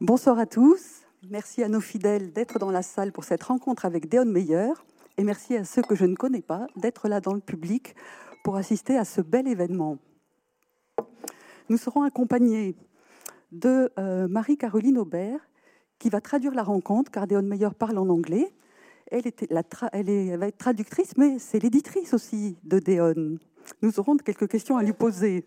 Bonsoir 0.00 0.38
à 0.38 0.46
tous. 0.46 1.02
Merci 1.28 1.62
à 1.62 1.68
nos 1.68 1.80
fidèles 1.80 2.32
d'être 2.32 2.58
dans 2.58 2.70
la 2.70 2.82
salle 2.82 3.12
pour 3.12 3.24
cette 3.24 3.42
rencontre 3.42 3.84
avec 3.84 4.08
Déon 4.08 4.24
Meyer. 4.24 4.72
Et 5.18 5.24
merci 5.24 5.56
à 5.56 5.64
ceux 5.64 5.82
que 5.82 5.94
je 5.94 6.06
ne 6.06 6.14
connais 6.14 6.40
pas 6.40 6.66
d'être 6.76 7.08
là 7.08 7.20
dans 7.20 7.34
le 7.34 7.40
public 7.40 7.94
pour 8.42 8.56
assister 8.56 8.96
à 8.96 9.04
ce 9.04 9.20
bel 9.20 9.46
événement. 9.46 9.98
Nous 11.68 11.76
serons 11.76 12.02
accompagnés 12.02 12.74
de 13.52 13.92
euh, 13.98 14.26
Marie-Caroline 14.28 14.96
Aubert, 14.98 15.40
qui 15.98 16.08
va 16.08 16.20
traduire 16.20 16.54
la 16.54 16.62
rencontre, 16.62 17.10
car 17.10 17.26
Déon 17.26 17.42
Meyer 17.42 17.68
parle 17.78 17.98
en 17.98 18.08
anglais. 18.08 18.54
Elle, 19.10 19.26
était 19.26 19.48
la 19.50 19.62
elle, 19.92 20.08
est, 20.08 20.26
elle 20.28 20.38
va 20.40 20.46
être 20.46 20.56
traductrice, 20.58 21.16
mais 21.16 21.38
c'est 21.38 21.58
l'éditrice 21.58 22.14
aussi 22.14 22.56
de 22.62 22.78
Déon. 22.78 23.38
Nous 23.82 24.00
aurons 24.00 24.16
quelques 24.16 24.48
questions 24.48 24.76
à 24.78 24.82
lui 24.82 24.92
poser. 24.94 25.44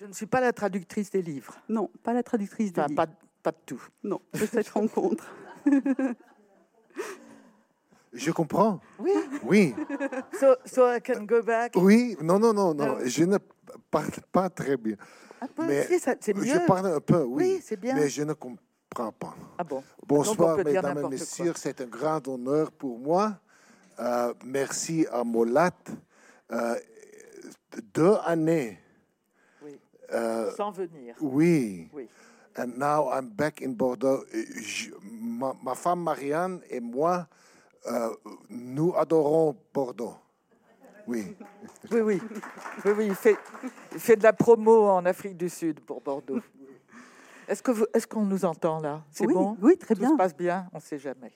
Je 0.00 0.06
ne 0.06 0.12
suis 0.12 0.26
pas 0.26 0.40
la 0.40 0.52
traductrice 0.52 1.10
des 1.10 1.20
livres. 1.22 1.54
Non, 1.68 1.90
pas 2.02 2.12
la 2.14 2.22
traductrice 2.22 2.72
des 2.72 2.80
Enfin, 2.80 2.88
livres. 2.88 3.06
pas, 3.06 3.12
pas 3.46 3.52
de 3.52 3.58
tout. 3.64 3.82
Non, 4.02 4.20
de 4.34 4.44
cette 4.44 4.68
rencontre. 4.80 5.24
Je 8.12 8.32
comprends. 8.32 8.80
Oui. 8.98 9.12
Oui, 9.44 9.74
So, 10.40 10.56
so 10.64 10.90
I 10.92 11.00
can 11.00 11.24
go 11.26 11.42
back? 11.44 11.74
oui, 11.76 12.16
non, 12.20 12.40
non, 12.40 12.52
non, 12.52 12.74
non. 12.74 12.96
Ah. 12.98 13.04
Je 13.06 13.22
ne 13.22 13.38
parle 13.88 14.10
pas 14.32 14.50
très 14.50 14.76
bien. 14.76 14.96
Un 15.40 15.46
peu, 15.46 15.64
Mais 15.64 15.86
si, 15.86 16.00
c'est 16.00 16.34
mieux. 16.34 16.44
Je 16.44 16.66
parle 16.66 16.86
un 16.88 17.00
peu, 17.00 17.22
oui. 17.22 17.44
Oui, 17.44 17.60
c'est 17.62 17.76
bien. 17.78 17.94
Mais 17.94 18.08
je 18.08 18.24
ne 18.24 18.32
comprends 18.32 19.12
pas. 19.12 19.36
Ah 19.58 19.62
bon? 19.64 19.84
Bonsoir, 20.04 20.56
mesdames 20.56 20.98
et 21.04 21.08
messieurs. 21.08 21.52
C'est 21.54 21.80
un 21.82 21.86
grand 21.86 22.26
honneur 22.26 22.72
pour 22.72 22.98
moi. 22.98 23.38
Euh, 24.00 24.34
merci 24.44 25.06
à 25.12 25.22
Molat. 25.22 25.70
Euh, 26.50 26.74
deux 27.94 28.16
années. 28.24 28.80
Oui. 29.62 29.78
Euh, 30.12 30.50
Sans 30.56 30.72
venir. 30.72 31.14
oui. 31.20 31.88
Oui. 31.92 32.08
And 32.58 32.78
now 32.78 33.10
I'm 33.12 33.28
back 33.28 33.60
in 33.62 33.70
Bordeaux. 33.72 34.24
Je- 34.32 34.90
ma, 35.20 35.52
ma 35.62 35.74
femme 35.74 36.02
Marianne 36.02 36.60
et 36.70 36.80
moi, 36.80 37.26
euh, 37.90 38.10
nous 38.48 38.94
adorons 38.96 39.56
Bordeaux. 39.72 40.14
Oui. 41.06 41.36
Oui, 41.92 42.00
oui. 42.00 42.20
Oui, 42.84 42.92
oui, 42.96 43.06
il 43.06 43.14
fait, 43.14 43.36
il 43.92 43.98
fait 44.00 44.16
de 44.16 44.22
la 44.24 44.32
promo 44.32 44.86
en 44.88 45.04
Afrique 45.04 45.36
du 45.36 45.48
Sud 45.48 45.78
pour 45.80 46.00
Bordeaux. 46.00 46.40
Est-ce 47.46 47.62
que 47.62 47.70
vous- 47.70 47.86
est-ce 47.94 48.06
qu'on 48.08 48.24
nous 48.24 48.44
entend 48.44 48.80
là? 48.80 49.02
C'est 49.12 49.24
Oui, 49.26 49.34
bon? 49.34 49.56
oui, 49.62 49.76
très 49.78 49.94
Tout 49.94 50.00
bien. 50.00 50.10
se 50.10 50.16
passe 50.16 50.34
bien? 50.36 50.66
On 50.72 50.78
ne 50.78 50.82
sait 50.82 50.98
jamais. 50.98 51.32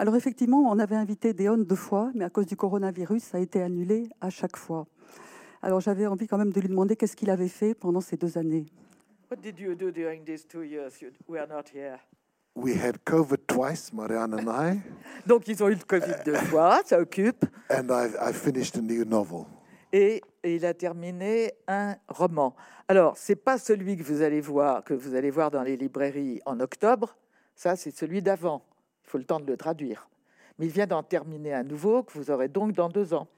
Alors 0.00 0.16
effectivement, 0.16 0.58
on 0.68 0.78
avait 0.80 0.96
invité 0.96 1.32
Déon 1.32 1.58
deux 1.58 1.76
fois, 1.76 2.10
mais 2.14 2.24
à 2.24 2.30
cause 2.30 2.46
du 2.46 2.56
coronavirus, 2.56 3.22
ça 3.22 3.38
a 3.38 3.40
été 3.40 3.62
annulé 3.62 4.08
à 4.20 4.30
chaque 4.30 4.56
fois. 4.56 4.86
Alors 5.62 5.80
j'avais 5.80 6.06
envie 6.06 6.26
quand 6.26 6.38
même 6.38 6.52
de 6.52 6.60
lui 6.60 6.68
demander 6.68 6.96
qu'est-ce 6.96 7.14
qu'il 7.16 7.30
avait 7.30 7.48
fait 7.48 7.74
pendant 7.74 8.00
ces 8.00 8.16
deux 8.16 8.36
années. 8.38 8.66
What 9.30 9.40
did 9.42 9.58
you 9.58 9.74
do 9.74 9.90
during 9.90 10.24
these 10.24 10.44
two 10.46 10.62
years 10.62 11.00
you 11.02 11.10
were 11.26 11.46
not 11.46 11.68
here? 11.68 11.98
We 12.54 12.72
had 12.74 13.04
COVID 13.04 13.46
twice, 13.46 13.92
Marianne 13.92 14.34
and 14.34 14.48
I, 14.48 14.80
Donc 15.26 15.46
ils 15.48 15.62
ont 15.62 15.68
eu 15.68 15.74
le 15.74 15.84
Covid 15.84 16.14
deux 16.24 16.34
fois, 16.34 16.80
ça 16.84 16.98
occupe. 17.00 17.44
and 17.70 17.88
I, 17.90 18.08
I 18.30 18.32
finished 18.32 18.76
a 18.76 18.80
new 18.80 19.04
novel. 19.04 19.44
et, 19.92 20.22
et 20.42 20.56
il 20.56 20.64
a 20.66 20.72
terminé 20.74 21.52
un 21.68 21.94
roman. 22.08 22.54
Alors, 22.88 23.16
c'est 23.18 23.36
pas 23.36 23.58
celui 23.58 23.96
que 23.98 24.02
vous 24.02 24.22
allez 24.22 24.40
voir 24.40 24.82
que 24.82 24.94
vous 24.94 25.14
allez 25.14 25.30
voir 25.30 25.50
dans 25.50 25.62
les 25.62 25.76
librairies 25.76 26.40
en 26.46 26.58
octobre. 26.60 27.16
Ça, 27.54 27.76
c'est 27.76 27.90
celui 27.90 28.22
d'avant. 28.22 28.62
Il 29.04 29.10
faut 29.10 29.18
le 29.18 29.24
temps 29.24 29.40
de 29.40 29.46
le 29.46 29.56
traduire. 29.56 30.08
Mais 30.58 30.66
il 30.66 30.72
vient 30.72 30.86
d'en 30.86 31.02
terminer 31.02 31.52
un 31.54 31.62
nouveau 31.64 32.02
que 32.02 32.12
vous 32.14 32.30
aurez 32.30 32.48
donc 32.48 32.72
dans 32.72 32.88
deux 32.88 33.12
ans. 33.14 33.28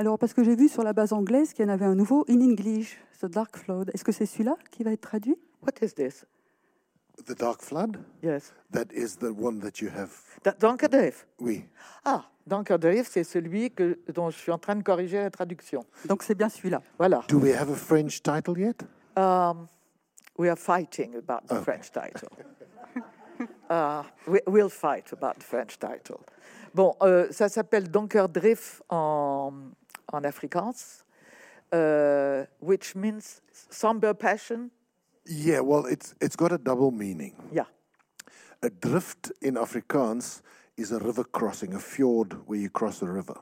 Alors 0.00 0.18
parce 0.18 0.32
que 0.32 0.42
j'ai 0.42 0.56
vu 0.56 0.70
sur 0.70 0.82
la 0.82 0.94
base 0.94 1.12
anglaise 1.12 1.52
qu'il 1.52 1.66
y 1.66 1.68
en 1.68 1.70
avait 1.70 1.84
un 1.84 1.94
nouveau 1.94 2.24
in 2.26 2.40
English, 2.40 2.98
The 3.20 3.26
Dark 3.26 3.58
Flood. 3.58 3.90
Est-ce 3.92 4.02
que 4.02 4.12
c'est 4.12 4.24
celui-là 4.24 4.56
qui 4.70 4.82
va 4.82 4.92
être 4.92 5.02
traduit? 5.02 5.36
What 5.60 5.74
is 5.82 5.92
this? 5.92 6.24
The 7.26 7.38
Dark 7.38 7.60
Flood? 7.60 7.98
Yes. 8.22 8.54
That 8.72 8.86
is 8.94 9.18
the 9.18 9.30
one 9.38 9.60
that 9.60 9.82
you 9.82 9.90
have. 9.94 10.10
Da-. 10.42 10.54
Oui. 11.38 11.66
Ah, 12.06 12.24
Dankerdreef, 12.46 13.10
c'est 13.10 13.24
celui 13.24 13.72
que, 13.72 13.98
dont 14.14 14.30
je 14.30 14.38
suis 14.38 14.50
en 14.50 14.56
train 14.56 14.74
de 14.74 14.82
corriger 14.82 15.18
la 15.18 15.28
traduction. 15.28 15.84
Donc 16.06 16.22
c'est 16.22 16.34
bien 16.34 16.48
celui-là. 16.48 16.80
Voilà. 16.96 17.22
Do 17.28 17.38
we 17.38 17.54
have 17.54 17.70
a 17.70 17.76
French 17.76 18.22
title 18.22 18.58
yet? 18.58 18.82
Um, 19.18 19.68
we 20.38 20.48
are 20.48 20.56
fighting 20.56 21.14
about 21.16 21.46
the 21.46 21.62
French 21.62 21.92
title. 21.92 22.30
Uh, 23.70 24.02
we, 24.26 24.40
we'll 24.48 24.68
fight 24.68 25.12
about 25.12 25.38
the 25.38 25.44
French 25.44 25.78
title. 25.78 26.18
Bon, 26.74 26.94
euh, 27.02 27.28
ça 27.30 27.48
s'appelle 27.48 27.88
Donkerdrift 27.88 28.82
en, 28.90 29.52
en 30.12 30.24
Afrikaans, 30.24 31.04
euh, 31.72 32.44
which 32.58 32.94
means 32.94 33.42
somber 33.70 34.14
passion. 34.14 34.70
Yeah, 35.26 35.60
well, 35.60 35.86
it's 35.86 36.14
it's 36.20 36.36
got 36.36 36.52
a 36.52 36.58
double 36.58 36.90
meaning. 36.90 37.34
Yeah. 37.52 37.66
A 38.62 38.70
drift 38.70 39.32
in 39.40 39.56
Afrikaans 39.56 40.42
is 40.76 40.92
a 40.92 40.98
river 40.98 41.24
crossing, 41.24 41.74
a 41.74 41.78
fjord 41.78 42.36
where 42.46 42.58
you 42.58 42.70
cross 42.70 43.02
a 43.02 43.06
river. 43.06 43.38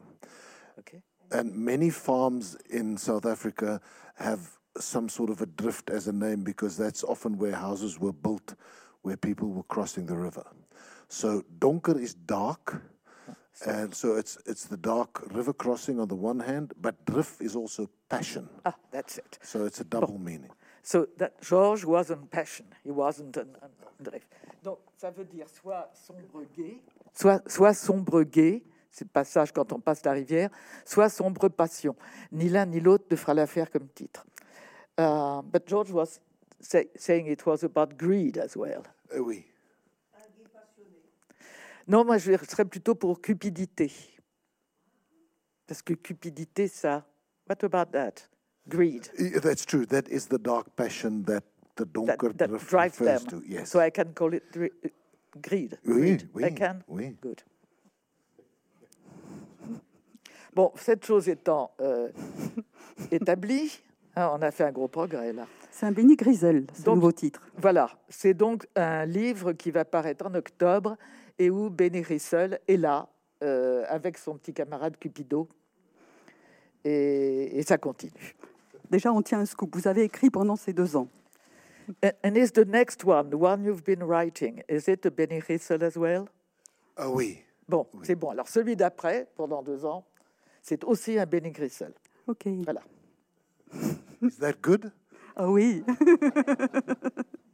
Okay. 0.79 1.03
And 1.31 1.55
many 1.55 1.91
farms 1.91 2.57
in 2.71 2.97
South 2.97 3.27
Africa 3.27 3.81
have 4.17 4.59
some 4.77 5.09
sort 5.09 5.31
of 5.31 5.41
a 5.41 5.47
drift 5.47 5.91
as 5.91 6.09
a 6.09 6.13
name 6.13 6.45
because 6.45 6.77
that's 6.77 7.05
often 7.05 7.39
where 7.39 7.55
houses 7.55 7.99
were 7.99 8.13
built 8.13 8.55
where 9.03 9.17
people 9.17 9.49
were 9.49 9.65
crossing 9.65 10.07
the 10.07 10.17
river. 10.17 10.45
So 11.09 11.43
donker 11.59 12.01
is 12.01 12.15
dark. 12.15 12.83
And 13.67 13.93
so 13.93 14.17
it's 14.17 14.39
it's 14.47 14.67
the 14.67 14.77
dark 14.77 15.23
river 15.33 15.53
crossing 15.53 15.99
on 15.99 16.09
the 16.09 16.15
one 16.15 16.41
hand, 16.41 16.75
but 16.81 16.95
drift 17.05 17.41
is 17.41 17.57
also 17.57 17.89
passion. 18.09 18.49
Ah, 18.65 18.75
that's 18.91 19.19
it. 19.19 19.39
So 19.43 19.65
it's 19.65 19.81
a 19.81 19.85
double 19.85 20.19
meaning. 20.19 20.51
So 20.83 21.09
that 21.17 21.41
George 21.43 21.85
wasn't 21.85 22.31
passion, 22.31 22.67
he 22.85 22.91
wasn't 22.91 23.37
an, 23.37 23.49
an 23.61 23.71
drift. 24.01 24.29
Donc 24.63 24.79
ça 24.97 25.11
veut 25.11 25.25
dire 25.25 25.49
soit 25.49 25.91
sombre 25.93 26.45
gai, 26.57 26.81
soit, 27.13 27.43
soit 27.51 27.75
sombre 27.75 28.23
gai, 28.23 28.63
c'est 28.91 29.05
le 29.05 29.11
passage 29.11 29.53
quand 29.53 29.73
on 29.73 29.81
passe 29.81 30.05
la 30.05 30.13
rivière, 30.13 30.51
soit 30.85 31.09
sombre 31.09 31.49
passion. 31.49 31.97
Ni 32.33 32.49
l'un 32.49 32.67
ni 32.67 32.81
l'autre 32.81 33.07
ne 33.11 33.17
fera 33.17 33.35
l'affaire 33.35 33.71
comme 33.71 33.89
titre. 33.89 34.25
Uh, 34.99 35.43
but 35.43 35.67
George 35.67 35.91
was 35.91 36.21
say, 36.61 36.89
saying 36.97 37.27
it 37.27 37.45
was 37.45 37.65
about 37.65 37.97
greed 37.97 38.39
as 38.39 38.57
well. 38.57 38.83
Uh, 39.15 39.23
oui. 39.23 39.45
Non, 41.89 42.05
moi 42.05 42.19
je 42.19 42.33
serais 42.49 42.65
plutôt 42.67 42.95
pour 42.95 43.21
cupidité. 43.21 43.91
Parce 45.67 45.83
que 45.83 45.95
cupidité, 45.95 46.69
ça. 46.69 47.07
What 47.49 47.65
about 47.65 47.93
that? 47.93 48.29
Greed. 48.69 49.09
That's 49.43 49.65
true. 49.65 49.87
That 49.87 50.09
is 50.11 50.29
the 50.29 50.39
dark 50.39 50.69
passion 50.77 51.23
that 51.25 51.41
the 51.77 51.85
That, 51.85 51.93
donker 51.93 52.33
that 52.37 52.49
drift 52.49 52.69
drives 52.69 53.01
refers 53.01 53.25
them. 53.25 53.41
to. 53.41 53.47
Yes. 53.47 53.71
So 53.71 53.81
I 53.81 53.91
can 53.91 54.13
call 54.15 54.35
it 54.35 54.45
uh, 54.57 54.67
greed. 55.41 55.79
Oui, 55.87 55.95
Greed. 55.95 56.29
oui, 56.35 56.45
I 56.45 56.55
can? 56.55 56.81
oui. 56.89 57.17
Good. 57.23 57.43
Bon, 60.55 60.73
cette 60.77 61.05
chose 61.07 61.29
étant 61.29 61.71
euh, 61.81 62.09
établie, 63.11 63.79
hein, 64.17 64.31
on 64.35 64.43
a 64.43 64.51
fait 64.51 64.65
un 64.65 64.73
gros 64.73 64.89
progrès 64.89 65.33
là. 65.33 65.47
C'est 65.71 65.87
un 65.87 65.93
Benny 65.93 66.17
Grisel, 66.17 66.67
ce 66.75 66.83
Donc- 66.83 66.97
nouveau 66.97 67.13
titre. 67.13 67.41
Voilà, 67.59 67.91
c'est 68.09 68.35
donc 68.35 68.67
un 68.75 69.05
livre 69.07 69.53
qui 69.53 69.71
va 69.71 69.85
paraître 69.85 70.27
en 70.27 70.35
octobre 70.35 70.97
et 71.39 71.51
où 71.51 71.71
Benny 71.71 72.03
Rissel 72.03 72.61
est 72.67 72.77
là 72.77 73.09
euh, 73.43 73.85
avec 73.89 74.19
son 74.19 74.37
petit 74.37 74.53
camarade 74.53 74.97
Cupido. 74.99 75.49
Et, 76.85 77.59
et 77.59 77.63
ça 77.63 77.79
continue. 77.79 78.37
Déjà, 78.91 79.13
on 79.13 79.23
tient 79.23 79.41
un 79.41 79.47
scoop. 79.47 79.75
Vous 79.75 79.89
avez 79.89 80.03
écrit 80.03 80.31
pendant 80.31 80.57
ces 80.57 80.73
deux 80.73 80.97
ans. 80.97 81.09
And, 82.03 82.11
and 82.25 82.35
is 82.35 82.53
the 82.53 82.67
next 82.67 83.05
one, 83.05 83.31
the 83.31 83.35
one 83.35 83.65
you've 83.65 83.83
been 83.83 84.03
writing, 84.03 84.63
is 84.69 84.89
it 84.89 85.07
a 85.07 85.11
Benny 85.11 85.41
Rissel 85.41 85.83
as 85.83 85.97
well? 85.97 86.27
Ah 86.97 87.09
oui. 87.11 87.39
Bon, 87.69 87.87
c'est 88.03 88.15
bon. 88.15 88.31
Alors 88.31 88.49
celui 88.49 88.77
d'après, 88.77 89.29
pendant 89.37 89.63
deux 89.63 89.85
ans, 89.85 90.05
c'est 90.63 90.85
aussi 90.85 91.19
un 91.19 91.27
Benny 91.27 91.51
Grissel. 91.51 91.93
Ok. 92.27 92.47
Voilà. 92.65 92.83
Is 94.23 94.39
that 94.41 94.55
good? 94.61 94.91
Ah 95.37 95.49
oui. 95.49 95.83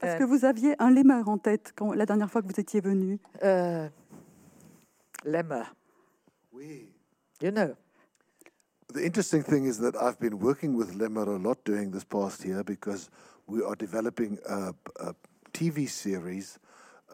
Parce 0.00 0.14
Euh, 0.14 0.18
que 0.18 0.24
vous 0.24 0.44
aviez 0.44 0.74
un 0.78 0.90
lemur 0.90 1.28
en 1.28 1.38
tête 1.38 1.72
quand, 1.76 1.92
la 1.92 2.06
dernière 2.06 2.30
fois 2.30 2.42
que 2.42 2.46
vous 2.48 2.58
étiez 2.60 2.80
venu. 2.80 3.18
Euh, 3.44 3.88
Oui. 6.52 6.92
you 7.42 7.50
know. 7.50 7.74
The 8.92 9.04
interesting 9.04 9.42
thing 9.44 9.66
is 9.66 9.78
that 9.78 9.94
I've 9.96 10.18
been 10.18 10.38
working 10.40 10.74
with 10.74 10.94
Lemmer 10.94 11.28
a 11.28 11.38
lot 11.38 11.58
during 11.64 11.90
this 11.92 12.04
past 12.04 12.44
year 12.44 12.64
because 12.64 13.08
we 13.46 13.62
are 13.62 13.76
developing 13.76 14.38
a, 14.48 14.72
a 14.98 15.14
TV 15.52 15.88
series 15.88 16.58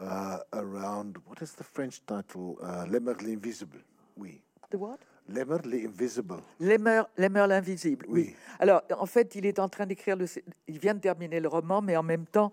uh, 0.00 0.38
around 0.54 1.18
what 1.26 1.42
is 1.42 1.52
the 1.54 1.64
French 1.64 2.00
title? 2.06 2.56
Uh, 2.62 2.86
Lemmer 2.88 3.14
l'Invisible. 3.22 3.80
Oui. 4.16 4.40
The 4.70 4.78
what? 4.78 5.00
Lemmer 5.28 5.58
l'Invisible. 5.64 6.36
Lemmer, 6.60 7.46
l'invisible. 7.48 8.06
Oui. 8.08 8.26
Oui. 8.28 8.36
Alors, 8.58 8.82
en 8.98 9.06
fait, 9.06 9.34
il 9.34 9.46
est 9.46 9.58
en 9.58 9.68
train 9.68 9.86
d'écrire 9.86 10.16
le. 10.16 10.26
Il 10.68 10.78
vient 10.78 10.94
de 10.94 11.00
terminer 11.00 11.40
le 11.40 11.48
roman, 11.48 11.82
mais 11.82 11.96
en 11.96 12.02
même 12.02 12.26
temps, 12.26 12.52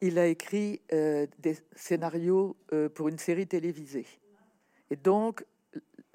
il 0.00 0.18
a 0.18 0.26
écrit 0.26 0.80
euh, 0.92 1.26
des 1.38 1.56
scénarios 1.74 2.56
euh, 2.72 2.88
pour 2.88 3.08
une 3.08 3.18
série 3.18 3.46
télévisée. 3.46 4.06
Et 4.90 4.96
donc, 4.96 5.42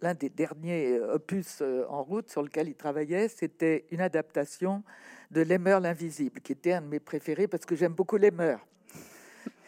l'un 0.01 0.13
des 0.13 0.29
derniers 0.29 0.97
euh, 0.97 1.15
opus 1.15 1.59
euh, 1.61 1.85
en 1.87 2.03
route 2.03 2.29
sur 2.29 2.41
lequel 2.41 2.67
il 2.67 2.75
travaillait, 2.75 3.27
c'était 3.27 3.85
une 3.91 4.01
adaptation 4.01 4.83
de 5.29 5.41
Lemmer 5.41 5.79
l'invisible, 5.81 6.41
qui 6.41 6.51
était 6.51 6.73
un 6.73 6.81
de 6.81 6.87
mes 6.87 6.99
préférés 6.99 7.47
parce 7.47 7.65
que 7.65 7.75
j'aime 7.75 7.93
beaucoup 7.93 8.17
Lemmer. 8.17 8.57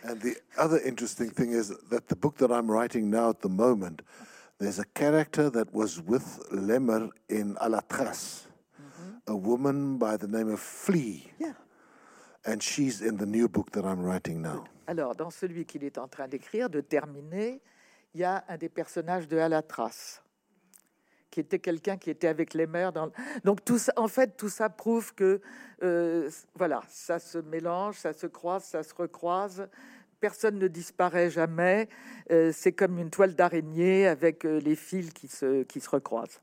And 0.06 0.20
the 0.20 0.36
other 0.58 0.82
interesting 0.86 1.32
thing 1.32 1.54
is 1.54 1.72
that 1.90 2.08
the 2.08 2.16
book 2.16 2.36
that 2.38 2.52
I'm 2.52 2.70
writing 2.70 3.10
now 3.10 3.30
at 3.30 3.42
the 3.42 3.50
moment, 3.50 4.02
there's 4.64 4.80
a 4.80 4.86
character 4.94 5.50
that 5.50 5.74
was 5.74 6.02
with 6.02 6.40
Lemmer 6.52 7.10
in 7.28 7.56
Alatras, 7.56 8.48
a 9.28 9.36
woman 9.36 9.98
by 9.98 10.16
the 10.16 10.28
name 10.28 10.50
of 10.50 10.60
Flea. 10.60 11.28
Yeah. 11.38 11.54
And 12.46 12.64
she's 12.64 13.02
in 13.02 13.18
the 13.18 13.26
new 13.26 13.50
book 13.50 13.72
that 13.72 13.86
I'm 13.86 14.02
writing 14.02 14.42
now. 14.42 14.64
Alors, 14.88 15.16
dans 15.16 15.32
celui 15.32 15.66
qu'il 15.66 15.84
est 15.84 15.98
en 15.98 16.08
train 16.08 16.28
d'écrire, 16.28 16.70
de 16.70 16.82
terminer, 16.82 17.62
il 18.14 18.22
y 18.22 18.24
a 18.24 18.44
un 18.48 18.58
des 18.58 18.70
personnages 18.70 19.28
de 19.28 19.38
Alatras, 19.38 20.22
qui 21.30 21.40
était 21.40 21.60
quelqu'un 21.60 21.98
qui 21.98 22.10
était 22.10 22.28
avec 22.28 22.54
les 22.54 22.68
mères. 22.68 22.94
Dans... 22.94 23.12
Donc, 23.44 23.66
tout 23.66 23.78
ça, 23.78 23.92
en 23.98 24.08
fait, 24.08 24.38
tout 24.38 24.50
ça 24.50 24.70
prouve 24.70 25.14
que, 25.14 25.42
euh, 25.84 26.30
voilà, 26.56 26.82
ça 26.90 27.20
se 27.20 27.38
mélange, 27.38 27.98
ça 27.98 28.14
se 28.14 28.28
croise, 28.28 28.64
ça 28.64 28.84
se 28.84 28.94
recroise. 28.94 29.68
Personne 30.24 30.58
ne 30.58 30.70
disparaît 30.70 31.30
jamais. 31.30 31.90
Euh, 32.32 32.54
c'est 32.54 32.72
comme 32.72 32.98
une 32.98 33.10
toile 33.10 33.36
d'araignée 33.36 34.08
avec 34.08 34.46
euh, 34.46 34.62
les 34.62 34.78
fils 34.78 35.12
qui 35.12 35.28
se, 35.28 35.64
qui 35.64 35.82
se 35.82 35.90
recroisent. 35.90 36.40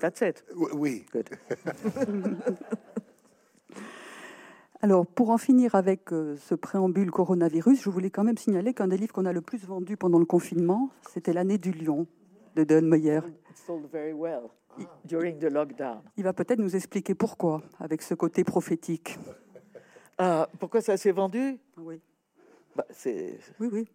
That's 0.00 0.20
it. 0.22 0.44
W- 0.56 0.74
Oui. 0.74 1.06
Good. 1.12 1.28
Alors, 4.82 5.06
pour 5.06 5.30
en 5.30 5.38
finir 5.38 5.76
avec 5.76 6.12
euh, 6.12 6.36
ce 6.36 6.56
préambule 6.56 7.12
coronavirus, 7.12 7.80
je 7.80 7.90
voulais 7.90 8.10
quand 8.10 8.24
même 8.24 8.36
signaler 8.36 8.74
qu'un 8.74 8.88
des 8.88 8.96
livres 8.96 9.12
qu'on 9.12 9.24
a 9.26 9.32
le 9.32 9.40
plus 9.40 9.64
vendu 9.64 9.96
pendant 9.96 10.18
le 10.18 10.24
confinement, 10.26 10.90
c'était 11.12 11.32
L'année 11.32 11.58
du 11.58 11.70
lion 11.70 12.08
de 12.56 12.64
Don 12.64 12.82
Meyer. 12.82 13.20
It 13.50 13.56
sold 13.56 13.86
very 13.92 14.12
well 14.12 14.48
during 15.04 15.38
the 15.38 15.44
lockdown. 15.52 16.00
Il 16.16 16.24
va 16.24 16.32
peut-être 16.32 16.58
nous 16.58 16.74
expliquer 16.74 17.14
pourquoi, 17.14 17.62
avec 17.78 18.02
ce 18.02 18.14
côté 18.14 18.42
prophétique. 18.42 19.16
Ah, 20.18 20.48
pourquoi 20.58 20.80
ça 20.80 20.96
s'est 20.96 21.12
vendu? 21.12 21.56
Oui, 21.76 22.00
oui, 23.58 23.68
oui. 23.72 23.88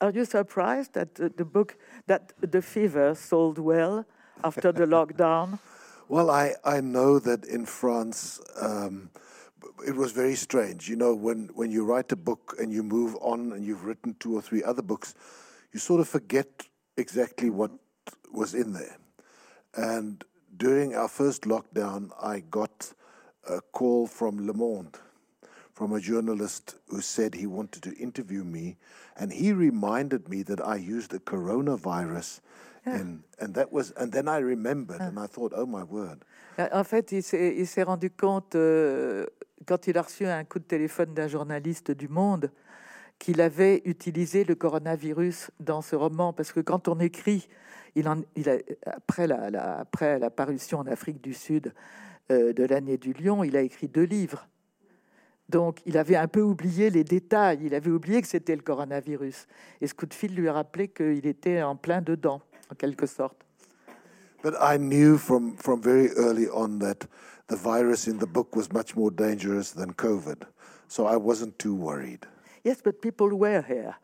Are 0.00 0.10
you 0.10 0.24
surprised 0.24 0.92
that 0.94 1.14
the, 1.14 1.28
the 1.28 1.44
book 1.44 1.76
that 2.06 2.32
the 2.40 2.60
fever 2.60 3.14
sold 3.14 3.58
well 3.58 4.04
after 4.44 4.72
the 4.72 4.86
lockdown? 4.96 5.58
Well, 6.08 6.30
I, 6.30 6.54
I 6.64 6.80
know 6.80 7.18
that 7.18 7.44
in 7.46 7.66
France, 7.66 8.40
um, 8.60 9.10
it 9.86 9.94
was 9.94 10.12
very 10.12 10.34
strange. 10.34 10.88
You 10.88 10.96
know, 10.96 11.14
when, 11.14 11.48
when 11.54 11.70
you 11.70 11.84
write 11.84 12.12
a 12.12 12.16
book 12.16 12.54
and 12.58 12.72
you 12.72 12.82
move 12.82 13.16
on 13.20 13.52
and 13.52 13.64
you've 13.64 13.84
written 13.84 14.14
two 14.20 14.36
or 14.36 14.42
three 14.42 14.62
other 14.62 14.82
books, 14.82 15.14
you 15.72 15.80
sort 15.80 16.00
of 16.00 16.08
forget 16.08 16.66
exactly 16.96 17.50
what 17.50 17.70
was 18.32 18.54
in 18.54 18.72
there. 18.72 18.98
And 19.74 20.24
during 20.56 20.94
our 20.94 21.08
first 21.08 21.42
lockdown, 21.42 22.10
I 22.22 22.40
got 22.40 22.92
a 23.48 23.60
call 23.60 24.06
from 24.06 24.46
Le 24.46 24.54
Monde, 24.54 24.96
from 25.76 25.92
a 25.92 26.00
journalist 26.00 26.76
who 26.88 27.00
said 27.02 27.34
he 27.34 27.46
wanted 27.46 27.82
to 27.82 27.90
interview 28.02 28.42
me. 28.44 28.76
And 29.20 29.30
he 29.30 29.52
reminded 29.52 30.26
me 30.28 30.42
that 30.44 30.60
I 30.60 30.76
used 30.78 31.10
the 31.10 31.18
coronavirus. 31.20 32.40
In, 32.86 33.20
and 33.40 33.52
that 33.54 33.72
was, 33.72 33.92
and 33.96 34.12
then 34.12 34.28
I 34.28 34.38
remembered, 34.40 35.00
and 35.00 35.18
I 35.18 35.26
thought, 35.26 35.52
oh 35.56 35.66
my 35.66 35.82
word. 35.82 36.18
Euh, 36.58 36.68
En 36.72 36.84
fait, 36.84 37.10
il 37.12 37.22
s'est 37.22 37.54
il 37.58 37.66
s'est 37.66 37.82
rendu 37.82 38.10
compte, 38.10 38.54
euh, 38.54 39.26
quand 39.66 39.88
il 39.88 39.98
a 39.98 40.02
reçu 40.02 40.24
un 40.24 40.44
coup 40.44 40.60
de 40.60 40.64
téléphone 40.64 41.12
d'un 41.12 41.26
journaliste 41.28 41.90
du 41.90 42.06
Monde, 42.08 42.48
qu'il 43.18 43.40
avait 43.40 43.82
utilisé 43.86 44.44
le 44.44 44.54
coronavirus 44.54 45.50
dans 45.58 45.82
ce 45.82 45.96
roman. 45.96 46.32
Parce 46.32 46.52
que 46.52 46.60
quand 46.60 46.86
on 46.88 47.00
écrit, 47.00 47.48
il 47.96 48.08
en, 48.08 48.22
il 48.36 48.48
a, 48.48 48.58
après, 48.86 49.26
la, 49.26 49.50
la- 49.50 49.78
après 49.80 50.20
la 50.20 50.30
parution 50.30 50.78
en 50.78 50.86
Afrique 50.86 51.20
du 51.20 51.34
Sud 51.34 51.74
euh, 52.30 52.52
de 52.52 52.64
l'année 52.64 52.98
du 52.98 53.12
lion, 53.14 53.42
il 53.42 53.56
a 53.56 53.62
écrit 53.62 53.88
deux 53.88 54.04
livres. 54.04 54.46
Donc, 55.48 55.80
il 55.86 55.96
avait 55.96 56.16
un 56.16 56.26
peu 56.26 56.42
oublié 56.42 56.90
les 56.90 57.04
détails. 57.04 57.60
Il 57.62 57.74
avait 57.74 57.90
oublié 57.90 58.20
que 58.20 58.28
c'était 58.28 58.56
le 58.56 58.62
coronavirus. 58.62 59.46
Et 59.80 59.86
ce 59.86 59.94
coup 59.94 60.06
de 60.06 60.14
fil 60.14 60.34
lui 60.34 60.48
a 60.48 60.52
rappelé 60.52 60.88
qu'il 60.88 61.26
était 61.26 61.62
en 61.62 61.76
plein 61.76 62.00
dedans, 62.02 62.40
en 62.70 62.74
quelque 62.74 63.06
sorte. 63.06 63.44
But 64.42 64.54
I 64.60 64.76
knew 64.76 65.18
from, 65.18 65.56
from 65.56 65.80
very 65.80 66.10
early 66.16 66.48
on 66.48 66.78
that 66.80 67.06
the 67.48 67.56
virus 67.56 68.06
in 68.06 68.18
the 68.18 68.26
book 68.26 68.54
was 68.54 68.72
much 68.72 68.94
more 68.94 69.10
dangerous 69.10 69.72
than 69.72 69.92
COVID. 69.94 70.44
So 70.88 71.06
I 71.06 71.16
wasn't 71.16 71.58
too 71.58 71.74
worried. 71.74 72.26
Yes, 72.64 72.80
but 72.82 73.00
people 73.00 73.30
were 73.30 73.62
here. 73.62 73.94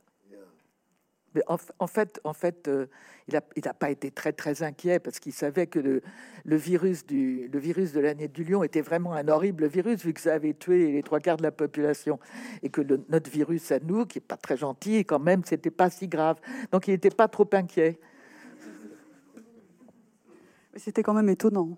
Mais 1.35 1.43
en, 1.47 1.57
fait, 1.87 2.21
en 2.25 2.33
fait 2.35 2.69
euh, 2.69 2.87
il 3.29 3.35
n'a 3.35 3.41
il 3.57 3.67
a 3.67 3.73
pas 3.75 3.91
été 3.91 4.11
très, 4.11 4.33
très 4.33 4.63
inquiet 4.63 4.99
parce 4.99 5.19
qu'il 5.19 5.33
savait 5.33 5.67
que 5.67 5.79
le, 5.79 6.03
le 6.45 6.57
virus 6.57 7.07
du, 7.07 7.49
le 7.49 7.59
virus 7.59 7.93
de 7.93 8.01
l'année 8.01 8.29
du 8.29 8.45
lion 8.45 8.63
était 8.63 8.83
vraiment 8.83 9.15
un 9.15 9.27
horrible 9.29 9.67
virus 9.67 10.05
vu 10.05 10.13
que 10.13 10.21
ça 10.21 10.35
avait 10.35 10.53
tué 10.55 10.93
les 10.93 11.03
trois 11.03 11.21
quarts 11.21 11.39
de 11.39 11.43
la 11.43 11.51
population 11.53 12.19
et 12.63 12.69
que 12.69 12.83
le- 12.83 13.01
notre 13.09 13.31
virus 13.31 13.73
à 13.73 13.79
nous, 13.81 14.05
qui 14.05 14.19
est 14.19 14.27
pas 14.27 14.37
très 14.37 14.57
gentil, 14.59 15.05
quand 15.07 15.19
même, 15.21 15.43
c'était 15.45 15.71
pas 15.71 15.89
si 15.89 16.07
grave. 16.09 16.37
Donc, 16.71 16.87
il 16.89 16.91
n'était 16.93 17.11
pas 17.11 17.29
trop 17.29 17.49
inquiet. 17.53 17.99
Mais 20.73 20.79
C'était 20.79 21.03
quand 21.03 21.15
même 21.15 21.29
étonnant. 21.29 21.77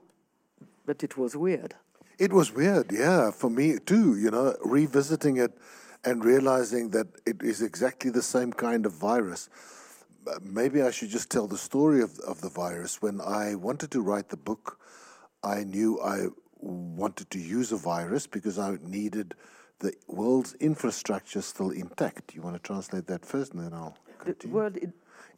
But 0.87 1.03
it 1.03 1.17
was 1.17 1.35
weird. 1.37 1.75
It 2.19 2.33
was 2.33 2.53
weird, 2.55 2.93
yeah, 2.93 3.33
for 3.33 3.51
me 3.51 3.79
too, 3.81 4.17
you 4.17 4.31
know, 4.31 4.53
revisiting 4.65 5.37
it 5.39 5.51
and 6.05 6.25
realizing 6.25 6.91
that 6.91 7.07
it 7.27 7.43
is 7.43 7.63
exactly 7.63 8.11
the 8.11 8.23
same 8.23 8.53
kind 8.53 8.87
of 8.87 8.93
virus. 8.93 9.49
Maybe 10.43 10.83
I 10.83 10.91
should 10.91 11.11
just 11.11 11.31
tell 11.31 11.47
the 11.47 11.59
story 11.59 12.03
of, 12.03 12.19
of 12.21 12.41
the 12.41 12.49
virus. 12.49 13.03
When 13.03 13.21
I 13.21 13.55
wanted 13.55 13.91
to 13.93 14.01
write 14.01 14.29
the 14.29 14.37
book, 14.37 14.79
I 15.43 15.65
knew 15.65 16.01
I 16.01 16.29
wanted 16.61 17.31
to 17.31 17.39
use 17.39 17.73
a 17.73 17.77
virus 17.77 18.27
because 18.27 18.59
I 18.59 18.79
needed 18.83 19.35
the 19.81 19.93
world's 20.07 20.55
infrastructure 20.55 21.43
still 21.43 21.71
intact. 21.71 22.35
You 22.35 22.43
want 22.43 22.57
to 22.57 22.63
translate 22.63 23.07
that 23.09 23.25
first, 23.27 23.53
and 23.53 23.65
then 23.65 23.75
I'll 23.75 23.99
continue. 24.19 24.53
The 24.53 24.55
world 24.55 24.79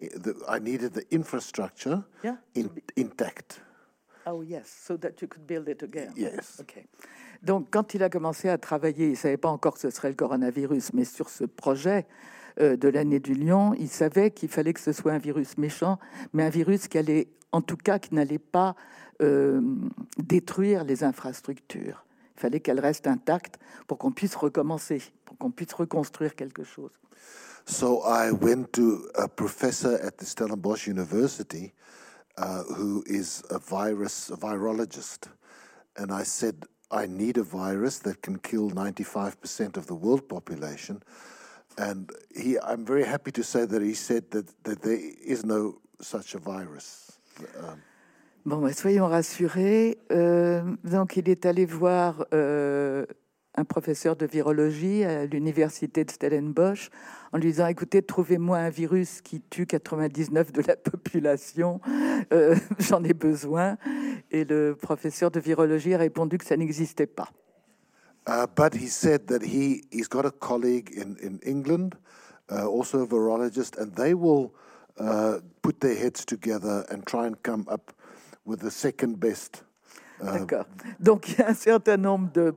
the- 0.00 0.44
I 0.48 0.58
needed 0.58 0.92
the 0.92 1.04
infrastructure 1.10 2.04
Yeah, 2.22 2.36
in, 2.54 2.70
intact. 2.96 3.60
Oh 4.26 4.42
yes, 4.42 4.68
so 4.68 4.96
that 4.98 5.22
you 5.22 5.28
could 5.28 5.46
build 5.46 5.68
it 5.68 5.82
again. 5.82 6.12
Yes. 6.16 6.58
Ok. 6.60 6.86
Donc, 7.43 7.69
quand 7.71 7.94
il 7.94 8.03
a 8.03 8.09
commencé 8.11 8.49
à 8.49 8.59
travailler, 8.59 9.06
il 9.06 9.11
ne 9.12 9.17
savait 9.17 9.37
pas 9.37 9.49
encore 9.49 9.75
que 9.75 9.81
ce 9.81 9.91
serait 9.91 10.09
le 10.09 10.15
coronavirus, 10.15 10.93
mais 10.93 11.05
sur 11.05 11.29
ce 11.29 11.44
projet 11.44 12.06
euh, 12.61 12.77
de 12.77 12.88
l'année 12.88 13.21
du 13.21 13.35
lion, 13.35 13.75
il 13.75 13.88
savait 13.88 14.31
qu'il 14.31 14.49
fallait 14.49 14.73
que 14.73 14.81
ce 14.81 14.93
soit 14.93 15.12
un 15.12 15.19
virus 15.19 15.59
méchant, 15.59 15.99
mais 16.33 16.44
un 16.44 16.50
virus 16.50 16.88
qui 16.88 16.99
allait, 16.99 17.29
en 17.53 17.61
tout 17.61 17.77
cas, 17.77 17.99
qui 17.99 18.15
n'allait 18.15 18.38
pas 18.38 18.75
euh, 19.23 19.61
détruire 20.19 20.85
les 20.85 21.05
infrastructures. 21.05 22.05
Il 22.37 22.41
fallait 22.41 22.61
qu'elles 22.61 22.81
restent 22.81 23.06
intactes 23.06 23.59
pour 23.87 23.99
qu'on 23.99 24.12
puisse 24.12 24.35
recommencer, 24.35 25.03
pour 25.25 25.38
qu'on 25.38 25.50
puisse 25.50 25.73
reconstruire 25.73 26.35
quelque 26.35 26.65
chose. 26.65 26.91
So 27.69 28.02
I 28.07 28.31
went 28.31 28.73
to 28.75 29.09
a 29.16 29.26
professor 29.26 29.99
at 30.00 30.19
the 30.19 30.25
Stellenbosch 30.25 30.87
University 30.87 31.73
uh, 32.38 32.62
who 32.64 33.02
is 33.07 33.43
a 33.50 33.59
virus 33.59 34.31
a 34.31 34.37
virologist, 34.37 35.28
and 35.97 36.12
I 36.12 36.23
said 36.23 36.66
I 36.90 37.07
need 37.07 37.37
a 37.38 37.43
virus 37.43 37.99
that 38.00 38.23
can 38.23 38.38
kill 38.38 38.71
95% 38.71 39.76
of 39.76 39.87
the 39.87 39.95
world 39.95 40.28
population. 40.28 41.02
And 41.78 42.11
he, 42.35 42.59
I'm 42.61 42.85
very 42.85 43.05
happy 43.05 43.33
to 43.33 43.43
say 43.43 43.66
that 43.66 43.83
he 43.83 43.95
said 43.95 44.31
that, 44.31 44.47
that 44.64 44.83
there 44.83 44.99
is 45.25 45.45
no 45.45 45.78
such 46.00 46.35
a 46.35 46.38
virus. 46.38 47.19
Um, 47.59 47.83
Bon, 48.47 48.73
soyons 48.73 49.09
rassurés. 49.09 49.99
Euh, 50.12 50.62
donc, 50.85 51.16
il 51.16 51.28
est 51.28 51.47
allé 51.47 51.64
voir 51.64 52.26
euh, 52.33 53.05
un 53.56 53.64
professeur 53.64 54.16
de 54.16 54.26
virologie 54.26 55.04
à 55.04 55.26
l'université 55.26 56.04
de 56.04 56.10
Stellenbosch 56.10 56.90
en 57.32 57.38
lui 57.38 57.52
disant 57.52 57.66
Écoutez, 57.66 58.02
trouvez-moi 58.02 58.58
un 58.58 58.70
virus 58.70 59.20
qui 59.22 59.40
tue 59.40 59.66
99 59.66 60.52
de 60.52 60.62
la 60.62 60.76
population, 60.90 61.80
Euh, 62.32 62.56
j'en 62.78 63.02
ai 63.04 63.14
besoin. 63.14 63.76
Et 64.30 64.44
le 64.44 64.75
professeur 64.75 65.30
de 65.30 65.40
virologie 65.40 65.94
a 65.94 65.98
répondu 65.98 66.38
que 66.38 66.44
ça 66.44 66.56
n'existait 66.56 67.06
pas. 67.06 67.28
Uh, 68.28 68.44
but 68.56 68.75
he 68.75 68.88
said 68.88 69.28
that 69.28 69.40
he, 69.40 69.84
he's 69.92 70.08
got 70.08 70.26
a 70.26 70.32
colleague 70.32 70.90
in, 70.96 71.16
in 71.22 71.38
England, 71.44 71.94
uh, 72.50 72.66
also 72.66 73.02
a 73.02 73.06
virologist, 73.06 73.78
and 73.78 73.94
they 73.94 74.14
will 74.14 74.52
uh, 74.98 75.38
put 75.62 75.80
their 75.80 75.94
heads 75.94 76.25
together 76.25 76.84
and 76.90 77.06
try 77.06 77.26
and 77.26 77.40
come 77.44 77.64
up 77.68 77.92
with 78.44 78.60
the 78.60 78.70
second 78.70 79.20
best. 79.20 79.62
Uh, 80.20 80.25
D'accord. 80.25 80.66
Donc, 80.99 81.28
il 81.28 81.38
y 81.38 81.42
a 81.42 81.49
un 81.50 81.54
certain 81.54 81.96
nombre 81.96 82.32
de. 82.32 82.54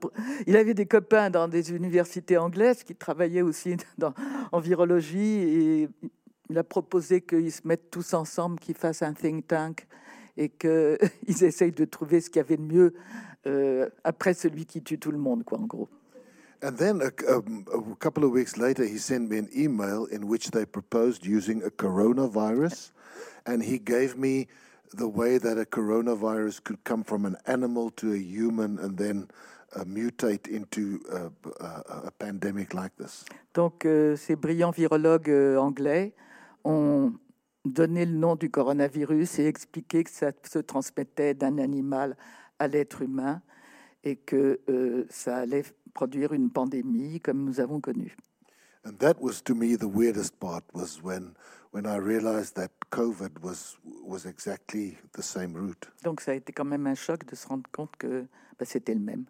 Il 0.47 0.55
avait 0.55 0.73
des 0.73 0.85
copains 0.85 1.29
dans 1.29 1.47
des 1.47 1.71
universités 1.71 2.37
anglaises 2.37 2.83
qui 2.83 2.95
travaillaient 2.95 3.41
aussi 3.41 3.75
dans, 3.97 4.13
en 4.51 4.59
virologie 4.59 5.19
et 5.19 5.89
il 6.49 6.57
a 6.57 6.63
proposé 6.63 7.21
qu'ils 7.21 7.51
se 7.51 7.67
mettent 7.67 7.91
tous 7.91 8.13
ensemble, 8.13 8.59
qu'ils 8.59 8.75
fassent 8.75 9.01
un 9.01 9.13
think 9.13 9.47
tank 9.47 9.87
et 10.37 10.49
qu'ils 10.49 10.97
essayent 11.43 11.71
de 11.71 11.85
trouver 11.85 12.21
ce 12.21 12.29
qu'il 12.29 12.39
y 12.41 12.45
avait 12.45 12.57
de 12.57 12.61
mieux 12.61 12.93
euh, 13.45 13.89
après 14.03 14.33
celui 14.33 14.65
qui 14.65 14.81
tue 14.81 14.99
tout 14.99 15.11
le 15.11 15.17
monde, 15.17 15.43
quoi, 15.43 15.59
en 15.59 15.65
gros. 15.65 15.89
and 16.61 16.77
then 16.77 17.01
a, 17.01 17.31
um, 17.31 17.65
a 17.73 17.95
couple 17.95 18.23
of 18.23 18.31
weeks 18.31 18.57
later, 18.57 18.85
he 18.85 18.97
sent 18.97 19.29
me 19.29 19.37
an 19.37 19.49
email 19.55 20.05
in 20.05 20.27
which 20.27 20.51
they 20.51 20.65
proposed 20.65 21.25
using 21.25 21.63
a 21.63 21.69
coronavirus, 21.69 22.91
and 23.45 23.63
he 23.63 23.79
gave 23.79 24.17
me 24.17 24.47
the 24.93 25.07
way 25.07 25.37
that 25.37 25.57
a 25.57 25.65
coronavirus 25.65 26.63
could 26.63 26.83
come 26.83 27.03
from 27.03 27.25
an 27.25 27.35
animal 27.45 27.91
to 27.91 28.13
a 28.13 28.17
human 28.17 28.79
and 28.79 28.97
then 28.97 29.27
mutate 29.85 30.47
into 30.47 30.99
a, 31.11 31.29
a, 31.63 32.07
a 32.07 32.11
pandemic 32.11 32.73
like 32.73 32.95
this? 32.97 33.25
Donc, 33.53 33.83
ces 33.83 34.35
brillants 34.35 34.71
virologues 34.71 35.29
euh, 35.29 35.57
anglais 35.57 36.13
ont 36.63 37.13
donné 37.65 38.05
le 38.05 38.13
nom 38.13 38.35
du 38.35 38.49
coronavirus 38.49 39.39
et 39.39 39.45
expliqué 39.45 40.03
que 40.03 40.09
ça 40.09 40.31
se 40.43 40.59
transmettait 40.59 41.33
d'un 41.33 41.57
animal 41.57 42.15
à 42.57 42.67
l'être 42.67 43.01
humain 43.01 43.41
et 44.03 44.15
que 44.15 44.59
euh, 44.69 45.05
ça 45.09 45.37
allait 45.37 45.65
produire 45.93 46.33
une 46.33 46.49
pandémie 46.49 47.19
comme 47.19 47.43
nous 47.43 47.59
avons 47.59 47.81
connu. 47.81 48.15
And 48.85 48.93
that 48.99 49.19
was 49.21 49.41
to 49.43 49.53
me 49.53 49.75
the 49.75 49.87
weirdest 49.87 50.39
part 50.39 50.63
was 50.73 51.01
when 51.03 51.35
when 51.71 51.85
I 51.85 51.97
realized 51.97 52.55
that 52.55 52.71
COVID 52.91 53.41
was 53.43 53.77
was 54.05 54.25
exactly 54.25 54.97
the 55.13 55.21
same 55.21 55.53
route. 55.53 55.87
Donc, 56.03 56.21
ça 56.21 56.31
a 56.31 56.35
été 56.35 56.53
quand 56.53 56.65
même 56.65 56.87
un 56.87 56.95
choc 56.95 57.25
de 57.25 57.35
se 57.35 57.47
rendre 57.47 57.69
compte 57.71 57.95
que 57.97 58.25
bah, 58.57 58.65
c'était 58.65 58.93
le 58.95 59.01
même. 59.01 59.25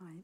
Oui. 0.00 0.22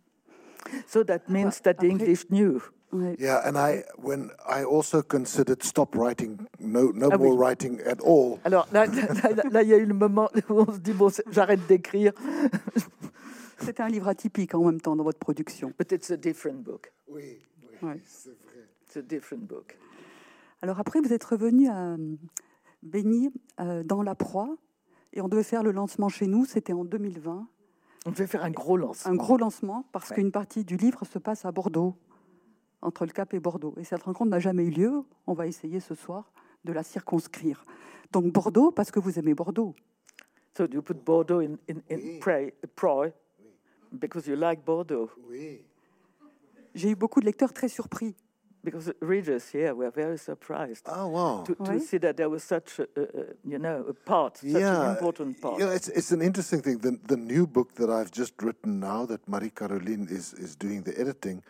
So 0.86 1.04
that 1.04 1.28
means 1.28 1.60
that 1.62 1.74
the 1.74 1.86
après- 1.86 1.90
English 1.90 2.26
knew. 2.30 2.60
Ouais. 2.92 3.16
Yeah, 3.18 3.42
and 3.44 3.58
I 3.58 3.82
when 3.98 4.30
I 4.48 4.62
also 4.62 5.02
considered 5.02 5.64
stop 5.64 5.96
writing, 5.96 6.46
no 6.60 6.92
no 6.92 7.08
Ah 7.10 7.16
oui. 7.16 7.26
more 7.26 7.36
writing 7.36 7.80
at 7.80 8.00
all. 8.00 8.38
Alors 8.44 8.68
là, 8.72 8.86
là, 8.86 9.30
là, 9.34 9.42
là, 9.50 9.62
il 9.64 9.68
y 9.68 9.74
a 9.74 9.78
eu 9.78 9.84
le 9.86 9.94
moment 9.94 10.30
où 10.48 10.60
on 10.60 10.72
se 10.72 10.78
dit 10.78 10.92
bon, 10.92 11.08
c'est- 11.10 11.24
j'arrête 11.32 11.66
d'écrire. 11.66 12.12
C'était 13.64 13.82
un 13.82 13.88
livre 13.88 14.08
atypique 14.08 14.54
en 14.54 14.64
même 14.64 14.80
temps 14.80 14.96
dans 14.96 15.04
votre 15.04 15.18
production. 15.18 15.72
But 15.78 15.92
it's 15.92 16.10
a 16.10 16.16
different 16.16 16.62
book. 16.62 16.92
Oui, 17.08 17.38
oui, 17.62 17.88
Ouais. 17.88 18.00
c'est 18.04 18.30
vrai. 18.30 18.68
It's 18.86 18.96
a 18.96 19.02
different 19.02 19.46
book. 19.46 19.78
Alors 20.62 20.80
après, 20.80 21.00
vous 21.00 21.12
êtes 21.12 21.24
revenu 21.24 21.68
à 21.68 21.92
euh, 21.92 22.16
Béni 22.82 23.30
euh, 23.60 23.82
dans 23.82 24.02
la 24.02 24.14
proie 24.14 24.56
et 25.12 25.20
on 25.20 25.28
devait 25.28 25.42
faire 25.42 25.62
le 25.62 25.72
lancement 25.72 26.08
chez 26.08 26.26
nous. 26.26 26.44
C'était 26.44 26.72
en 26.72 26.84
2020. 26.84 27.46
On 28.06 28.10
devait 28.10 28.26
faire 28.26 28.44
un 28.44 28.50
gros 28.50 28.76
lancement. 28.76 29.12
Un 29.12 29.16
gros 29.16 29.36
lancement 29.38 29.86
parce 29.92 30.10
Ouais. 30.10 30.16
qu'une 30.16 30.30
partie 30.32 30.64
du 30.64 30.76
livre 30.76 31.04
se 31.06 31.18
passe 31.18 31.44
à 31.44 31.52
Bordeaux, 31.52 31.96
entre 32.82 33.06
le 33.06 33.12
Cap 33.12 33.32
et 33.34 33.40
Bordeaux. 33.40 33.74
Et 33.78 33.84
cette 33.84 34.02
rencontre 34.02 34.30
n'a 34.30 34.40
jamais 34.40 34.64
eu 34.64 34.70
lieu. 34.70 35.02
On 35.26 35.32
va 35.32 35.46
essayer 35.46 35.80
ce 35.80 35.94
soir 35.94 36.30
de 36.64 36.72
la 36.72 36.82
circonscrire. 36.82 37.64
Donc 38.12 38.30
Bordeaux 38.32 38.70
parce 38.70 38.90
que 38.90 39.00
vous 39.00 39.18
aimez 39.18 39.34
Bordeaux. 39.34 39.74
So 40.56 40.66
you 40.70 40.82
put 40.82 40.94
Bordeaux 40.94 41.40
in, 41.40 41.54
in, 41.68 41.78
in 41.90 41.96
Oui. 41.98 42.20
Because 43.98 44.26
you 44.26 44.36
like 44.36 44.64
Bordeaux. 44.64 45.10
Oui. 45.28 45.60
J'ai 46.74 46.90
eu 46.90 46.96
beaucoup 46.96 47.20
de 47.20 47.26
lecteurs 47.26 47.52
très 47.52 47.68
surpris. 47.68 48.14
Because 48.64 48.90
readers 49.02 49.50
here 49.52 49.74
were 49.74 49.90
very 49.90 50.16
surprised 50.16 50.88
Oh 50.88 51.08
wow. 51.08 51.44
to, 51.44 51.54
to 51.54 51.72
Oui. 51.72 51.80
see 51.80 51.98
that 51.98 52.16
there 52.16 52.30
was 52.30 52.42
such, 52.42 52.78
a, 52.78 52.84
a, 52.96 53.02
a, 53.02 53.24
you 53.44 53.58
know, 53.58 53.84
a 53.86 53.92
part, 53.92 54.38
such 54.38 54.62
an 54.62 54.90
important 54.92 55.38
part. 55.38 55.58
You 55.58 55.66
know, 55.66 55.72
it's, 55.72 55.88
it's 55.88 56.12
an 56.12 56.22
interesting 56.22 56.62
thing. 56.62 56.78
The, 56.78 56.98
the 57.06 57.18
new 57.18 57.46
book 57.46 57.74
that 57.74 57.90
I've 57.90 58.10
just 58.10 58.32
written 58.42 58.80
now, 58.80 59.04
that 59.04 59.28
Marie 59.28 59.50
Caroline 59.50 60.08
is, 60.10 60.32
is 60.32 60.56
doing 60.56 60.82
the 60.82 60.98
editing, 60.98 61.42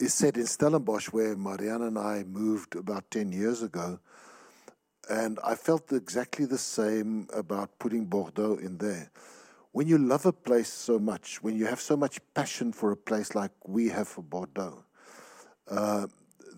is 0.00 0.14
set 0.14 0.36
in 0.36 0.46
Stellenbosch, 0.46 1.12
where 1.12 1.36
Marianne 1.36 1.82
and 1.82 1.96
I 1.96 2.24
moved 2.24 2.74
about 2.74 3.08
10 3.12 3.30
years 3.30 3.62
ago. 3.62 4.00
And 5.08 5.38
I 5.44 5.54
felt 5.54 5.92
exactly 5.92 6.44
the 6.46 6.58
same 6.58 7.28
about 7.32 7.78
putting 7.78 8.06
Bordeaux 8.06 8.56
in 8.56 8.78
there. 8.78 9.12
When 9.72 9.88
you 9.88 9.96
love 9.98 10.26
a 10.26 10.32
place 10.32 10.68
so 10.70 10.98
much, 10.98 11.42
when 11.42 11.56
you 11.56 11.66
have 11.66 11.80
so 11.80 11.96
much 11.96 12.20
passion 12.34 12.72
for 12.72 12.92
a 12.92 12.96
place 12.96 13.34
like 13.34 13.52
we 13.66 13.88
have 13.88 14.06
for 14.06 14.22
Bordeaux, 14.22 14.84
uh, 15.70 16.06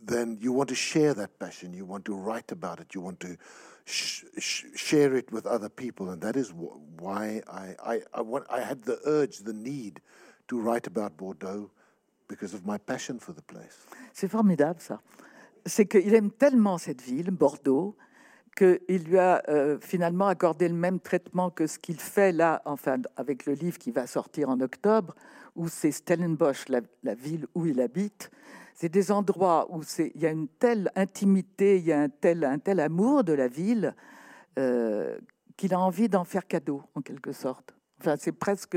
then 0.03 0.37
you 0.41 0.53
want 0.53 0.69
to 0.71 0.75
share 0.75 1.15
that 1.15 1.39
passion. 1.39 1.73
You 1.73 1.85
want 1.85 2.05
to 2.07 2.15
write 2.15 2.51
about 2.53 2.81
it. 2.81 2.95
You 2.95 3.01
want 3.01 3.21
to 3.21 3.37
sh- 3.85 4.25
sh- 4.39 4.65
share 4.75 5.15
it 5.15 5.31
with 5.33 5.47
other 5.47 5.69
people, 5.69 6.11
and 6.11 6.21
that 6.23 6.37
is 6.37 6.51
wh- 6.51 6.77
why 7.01 7.41
I 7.47 7.77
I 7.95 8.03
I, 8.13 8.21
want, 8.21 8.47
I 8.51 8.61
had 8.61 8.83
the 8.83 8.99
urge, 9.07 9.39
the 9.39 9.53
need, 9.53 10.01
to 10.49 10.61
write 10.61 10.87
about 10.89 11.17
Bordeaux 11.17 11.71
because 12.29 12.53
of 12.53 12.67
my 12.67 12.79
passion 12.79 13.19
for 13.21 13.33
the 13.33 13.43
place. 13.43 13.87
C'est 14.13 14.29
formidable 14.29 14.81
ça. 14.81 14.99
C'est 15.67 15.87
qu'il 15.87 16.13
aime 16.15 16.31
tellement 16.31 16.79
cette 16.79 17.01
ville, 17.01 17.31
Bordeaux, 17.31 17.97
qu'il 18.55 19.05
lui 19.05 19.19
a 19.19 19.43
euh, 19.49 19.79
finalement 19.81 20.27
accordé 20.29 20.69
le 20.69 20.75
même 20.75 21.01
traitement 21.01 21.51
que 21.51 21.67
ce 21.67 21.79
qu'il 21.79 21.99
fait 21.99 22.33
là, 22.33 22.63
enfin 22.65 22.99
avec 23.17 23.47
le 23.47 23.55
livre 23.55 23.79
qui 23.79 23.91
va 23.91 24.07
sortir 24.07 24.49
en 24.49 24.61
octobre, 24.61 25.15
où 25.57 25.69
c'est 25.69 25.91
Stellenbosch, 25.91 26.69
la, 26.69 26.81
la 27.03 27.15
ville 27.15 27.47
où 27.55 27.67
il 27.67 27.81
habite. 27.81 28.31
C'est 28.75 28.89
des 28.89 29.13
endroits 29.13 29.69
où 29.71 29.83
il 29.99 30.21
y 30.21 30.27
a 30.27 30.31
une 30.31 30.49
telle 30.49 30.91
intimité, 30.97 31.79
il 31.79 31.85
y 31.85 31.93
a 31.93 32.01
un 32.01 32.09
tel, 32.09 32.45
amour 32.81 33.23
de 33.23 33.33
la 33.33 33.47
ville 33.47 33.95
euh, 34.59 35.17
qu'il 35.57 35.73
a 35.75 35.79
envie 35.79 36.09
d'en 36.09 36.25
faire 36.25 36.47
cadeau, 36.47 36.83
en 36.95 37.01
quelque 37.01 37.33
sorte. 37.33 37.75
Enfin, 38.01 38.17
c'est 38.19 38.33
presque, 38.33 38.77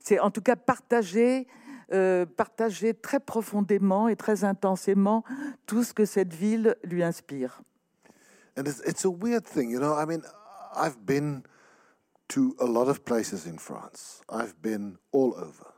c'est 0.00 0.20
en 0.20 0.30
tout 0.30 0.42
cas 0.42 0.54
partagé, 0.54 1.46
euh, 1.92 2.26
partager 2.26 2.92
très 2.92 3.20
profondément 3.20 4.08
et 4.08 4.16
très 4.16 4.44
intensément 4.44 5.24
tout 5.66 5.82
ce 5.82 5.94
que 5.94 6.04
cette 6.04 6.34
ville 6.34 6.76
lui 6.84 7.02
inspire. 7.02 7.62
And 8.58 8.66
it's, 8.66 8.80
it's 8.80 9.04
a 9.04 9.10
weird 9.10 9.46
thing, 9.46 9.70
you 9.70 9.78
know. 9.78 9.94
I 9.94 10.04
mean, 10.04 10.24
I've 10.74 11.06
been 11.06 11.44
to 12.30 12.56
a 12.60 12.66
lot 12.66 12.88
of 12.88 13.04
places 13.04 13.46
in 13.46 13.56
France. 13.56 14.20
I've 14.28 14.60
been 14.60 14.98
all 15.12 15.34
over, 15.36 15.72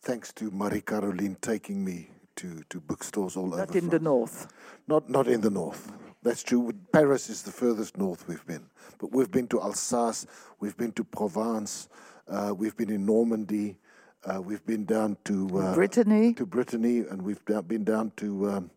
thanks 0.00 0.32
to 0.34 0.50
Marie 0.52 0.82
Caroline 0.82 1.36
taking 1.40 1.84
me 1.84 2.10
to, 2.36 2.62
to 2.70 2.80
bookstores 2.80 3.36
all 3.36 3.48
Not 3.48 3.54
over. 3.54 3.66
Not 3.66 3.74
in 3.74 3.88
the 3.88 3.98
north. 3.98 4.46
Not 4.86 5.10
not 5.10 5.26
in 5.26 5.40
the 5.40 5.50
north. 5.50 5.92
That's 6.22 6.44
true. 6.44 6.72
Paris 6.92 7.28
is 7.28 7.42
the 7.42 7.50
furthest 7.50 7.96
north 7.96 8.28
we've 8.28 8.46
been, 8.46 8.66
but 8.98 9.12
we've 9.12 9.30
been 9.30 9.48
to 9.48 9.60
Alsace, 9.60 10.26
we've 10.60 10.76
been 10.76 10.92
to 10.92 11.04
Provence, 11.04 11.88
uh, 12.28 12.54
we've 12.56 12.76
been 12.76 12.90
in 12.90 13.04
Normandy, 13.04 13.78
uh, 14.24 14.40
we've 14.40 14.64
been 14.64 14.84
down 14.84 15.16
to 15.24 15.58
uh, 15.58 15.74
Brittany, 15.74 16.34
to 16.34 16.46
Brittany, 16.46 16.98
and 16.98 17.22
we've 17.22 17.44
been 17.66 17.84
down 17.84 18.12
to 18.18 18.50
um, 18.50 18.70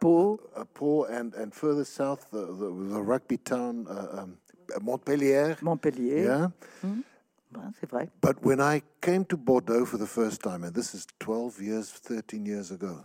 Pau, 0.00 0.38
uh, 0.56 0.64
Pau 0.74 1.04
and 1.04 1.34
and 1.34 1.52
further 1.54 1.84
south, 1.84 2.30
the, 2.30 2.46
the, 2.46 2.70
the 2.94 3.02
rugby 3.02 3.36
town 3.36 3.86
uh, 3.88 4.22
um, 4.22 4.38
Montpellier. 4.80 5.56
Montpellier. 5.62 6.24
Yeah. 6.24 6.48
C'est 7.80 7.90
vrai. 7.90 8.08
But 8.20 8.36
when 8.44 8.60
I 8.60 8.80
came 9.00 9.24
to 9.26 9.36
Bordeaux 9.36 9.84
for 9.84 9.98
the 9.98 10.06
first 10.06 10.40
time, 10.40 10.62
and 10.62 10.72
this 10.72 10.94
is 10.94 11.06
12 11.18 11.60
years, 11.60 11.90
13 11.90 12.46
years 12.46 12.70
ago, 12.70 13.00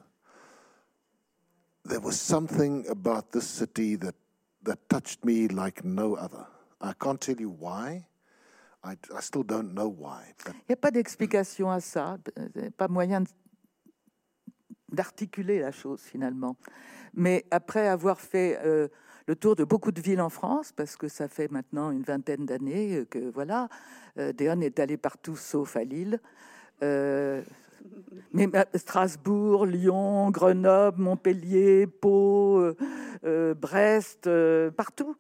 there 1.84 2.00
was 2.00 2.20
something 2.20 2.86
about 2.88 3.32
this 3.32 3.48
city 3.48 3.96
that, 3.98 4.14
that 4.64 4.78
touched 4.88 5.26
me 5.26 5.48
like 5.48 5.84
no 5.84 6.16
other. 6.16 6.46
I 6.80 6.94
can't 6.94 7.20
tell 7.20 7.38
you 7.38 7.50
why. 7.50 8.06
I, 8.84 8.96
I 9.16 9.22
still 9.22 9.42
don't 9.44 9.74
know 9.74 9.88
why. 9.88 10.34
Il 10.46 10.54
n'y 10.70 10.74
a 10.74 10.76
pas 10.76 10.92
d'explication 10.92 11.72
à 11.72 11.80
ça, 11.80 12.20
euh, 12.38 12.70
pas 12.78 12.88
moyen 12.88 13.22
de- 13.22 13.30
d'articuler 14.96 15.60
la 15.60 15.72
chose 15.72 16.02
finalement. 16.02 16.56
Mais 17.14 17.46
après 17.52 17.88
avoir 17.88 18.20
fait 18.20 18.60
euh, 18.64 18.88
le 19.28 19.36
tour 19.36 19.56
de 19.56 19.64
beaucoup 19.64 19.92
de 19.92 20.02
villes 20.02 20.22
en 20.22 20.30
France, 20.30 20.72
parce 20.72 20.96
que 20.96 21.08
ça 21.08 21.28
fait 21.28 21.52
maintenant 21.52 21.92
une 21.92 22.04
vingtaine 22.04 22.46
d'années 22.46 22.98
euh, 22.98 23.06
que 23.06 23.32
voilà, 23.32 23.70
euh, 24.18 24.32
est 24.38 24.80
allé 24.80 24.98
partout 24.98 25.36
sauf 25.36 25.76
à 25.76 25.84
Lille. 25.84 26.20
Euh, 26.84 27.42
mais 28.34 28.48
euh, 28.54 28.64
Strasbourg, 28.76 29.66
Lyon, 29.66 30.30
Grenoble, 30.32 31.02
Montpellier, 31.02 31.88
Pau, 31.88 32.74
Brest, 33.24 34.30
partout 34.76 35.16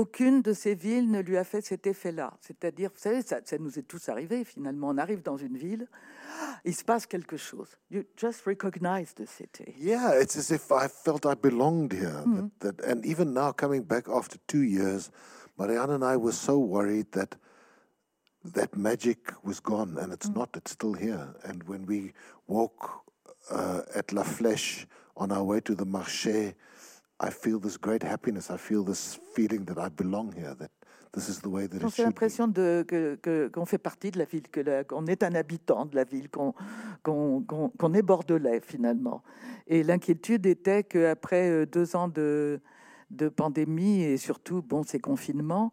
aucune 0.00 0.40
de 0.40 0.54
ces 0.54 0.74
villes 0.74 1.10
ne 1.10 1.20
lui 1.20 1.36
a 1.36 1.44
fait 1.44 1.60
cet 1.60 1.86
effet-là. 1.86 2.32
C'est-à-dire, 2.40 2.90
vous 2.90 3.00
savez, 3.00 3.20
ça, 3.20 3.40
ça 3.44 3.58
nous 3.58 3.78
est 3.78 3.82
tous 3.82 4.08
arrivé 4.08 4.44
finalement. 4.44 4.88
On 4.88 4.96
arrive 4.96 5.22
dans 5.22 5.36
une 5.36 5.58
ville, 5.58 5.86
il 6.64 6.74
se 6.74 6.82
passe 6.82 7.06
quelque 7.06 7.36
chose. 7.36 7.76
You 7.90 8.04
just 8.16 8.46
recognize 8.46 9.14
the 9.14 9.26
city. 9.26 9.74
yeah, 9.78 10.18
it's 10.18 10.36
as 10.36 10.50
if 10.50 10.70
I 10.70 10.88
felt 10.88 11.26
I 11.26 11.34
belonged 11.34 11.92
here. 11.92 12.24
That, 12.24 12.76
that, 12.78 12.84
and 12.86 13.04
even 13.04 13.34
now, 13.34 13.52
coming 13.52 13.82
back 13.82 14.08
after 14.08 14.38
two 14.46 14.62
years, 14.62 15.10
Marianne 15.58 15.90
and 15.90 16.02
I 16.02 16.16
were 16.16 16.32
so 16.32 16.58
worried 16.58 17.12
that 17.12 17.36
that 18.54 18.74
magic 18.74 19.34
was 19.44 19.60
gone, 19.60 19.98
and 19.98 20.14
it's 20.14 20.30
not. 20.30 20.48
It's 20.56 20.72
still 20.72 20.94
here. 20.94 21.34
And 21.44 21.62
when 21.64 21.84
we 21.84 22.14
walk 22.46 23.04
uh, 23.50 23.82
at 23.94 24.12
La 24.14 24.22
Flèche 24.22 24.86
on 25.14 25.30
our 25.30 25.44
way 25.44 25.60
to 25.60 25.74
the 25.74 25.84
marché, 25.84 26.54
I 27.22 27.30
feel 27.30 27.58
this 27.60 27.78
great 27.78 28.02
happiness. 28.02 28.50
I 28.50 28.56
feel 28.56 28.84
this 28.84 29.20
feeling 29.34 29.64
that 29.66 29.76
I 29.78 29.88
belong 29.90 30.32
here. 30.34 30.54
That 30.56 30.70
this 31.12 31.28
is 31.28 31.40
the 31.42 31.48
way 31.48 31.68
that 31.68 31.76
it 31.76 31.90
should 31.90 32.06
l'impression 32.06 32.48
de- 32.48 32.82
que- 32.86 33.16
que- 33.16 33.48
qu'on 33.48 33.66
fait 33.66 33.78
partie 33.78 34.10
de 34.10 34.18
la 34.18 34.24
ville, 34.24 34.48
que 34.50 34.60
la- 34.60 34.84
qu'on 34.84 35.06
est 35.06 35.22
un 35.22 35.34
habitant 35.34 35.84
de 35.86 35.96
la 35.96 36.04
ville, 36.04 36.30
qu'on 36.30 36.54
qu'on- 37.02 37.42
qu'on- 37.42 37.68
qu'on 37.70 37.94
est 37.94 38.02
bordelais 38.02 38.60
finalement. 38.62 39.22
Et 39.66 39.82
l'inquiétude 39.82 40.46
était 40.46 40.82
qu'après 40.82 41.50
euh, 41.50 41.66
deux 41.66 41.94
ans 41.94 42.08
de, 42.08 42.60
de 43.10 43.28
pandémie 43.28 44.02
et 44.02 44.16
surtout 44.16 44.62
bon, 44.62 44.82
ces 44.82 44.98
confinements, 45.00 45.72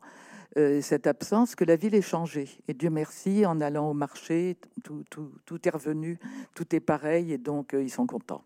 euh, 0.58 0.82
cette 0.82 1.08
absence, 1.08 1.56
que 1.56 1.64
la 1.64 1.76
ville 1.78 1.96
ait 1.96 2.02
changé. 2.02 2.50
Et 2.68 2.74
Dieu 2.74 2.90
merci, 2.90 3.46
en 3.46 3.62
allant 3.62 3.90
au 3.90 3.94
marché, 3.94 4.58
tout, 4.84 5.04
tout- 5.10 5.32
tout 5.46 5.66
est 5.68 5.72
revenu, 5.72 6.20
tout 6.56 6.76
est 6.76 6.80
pareil 6.82 7.32
et 7.32 7.38
donc 7.38 7.74
euh, 7.74 7.82
ils 7.84 7.92
sont 7.92 8.06
contents. 8.08 8.44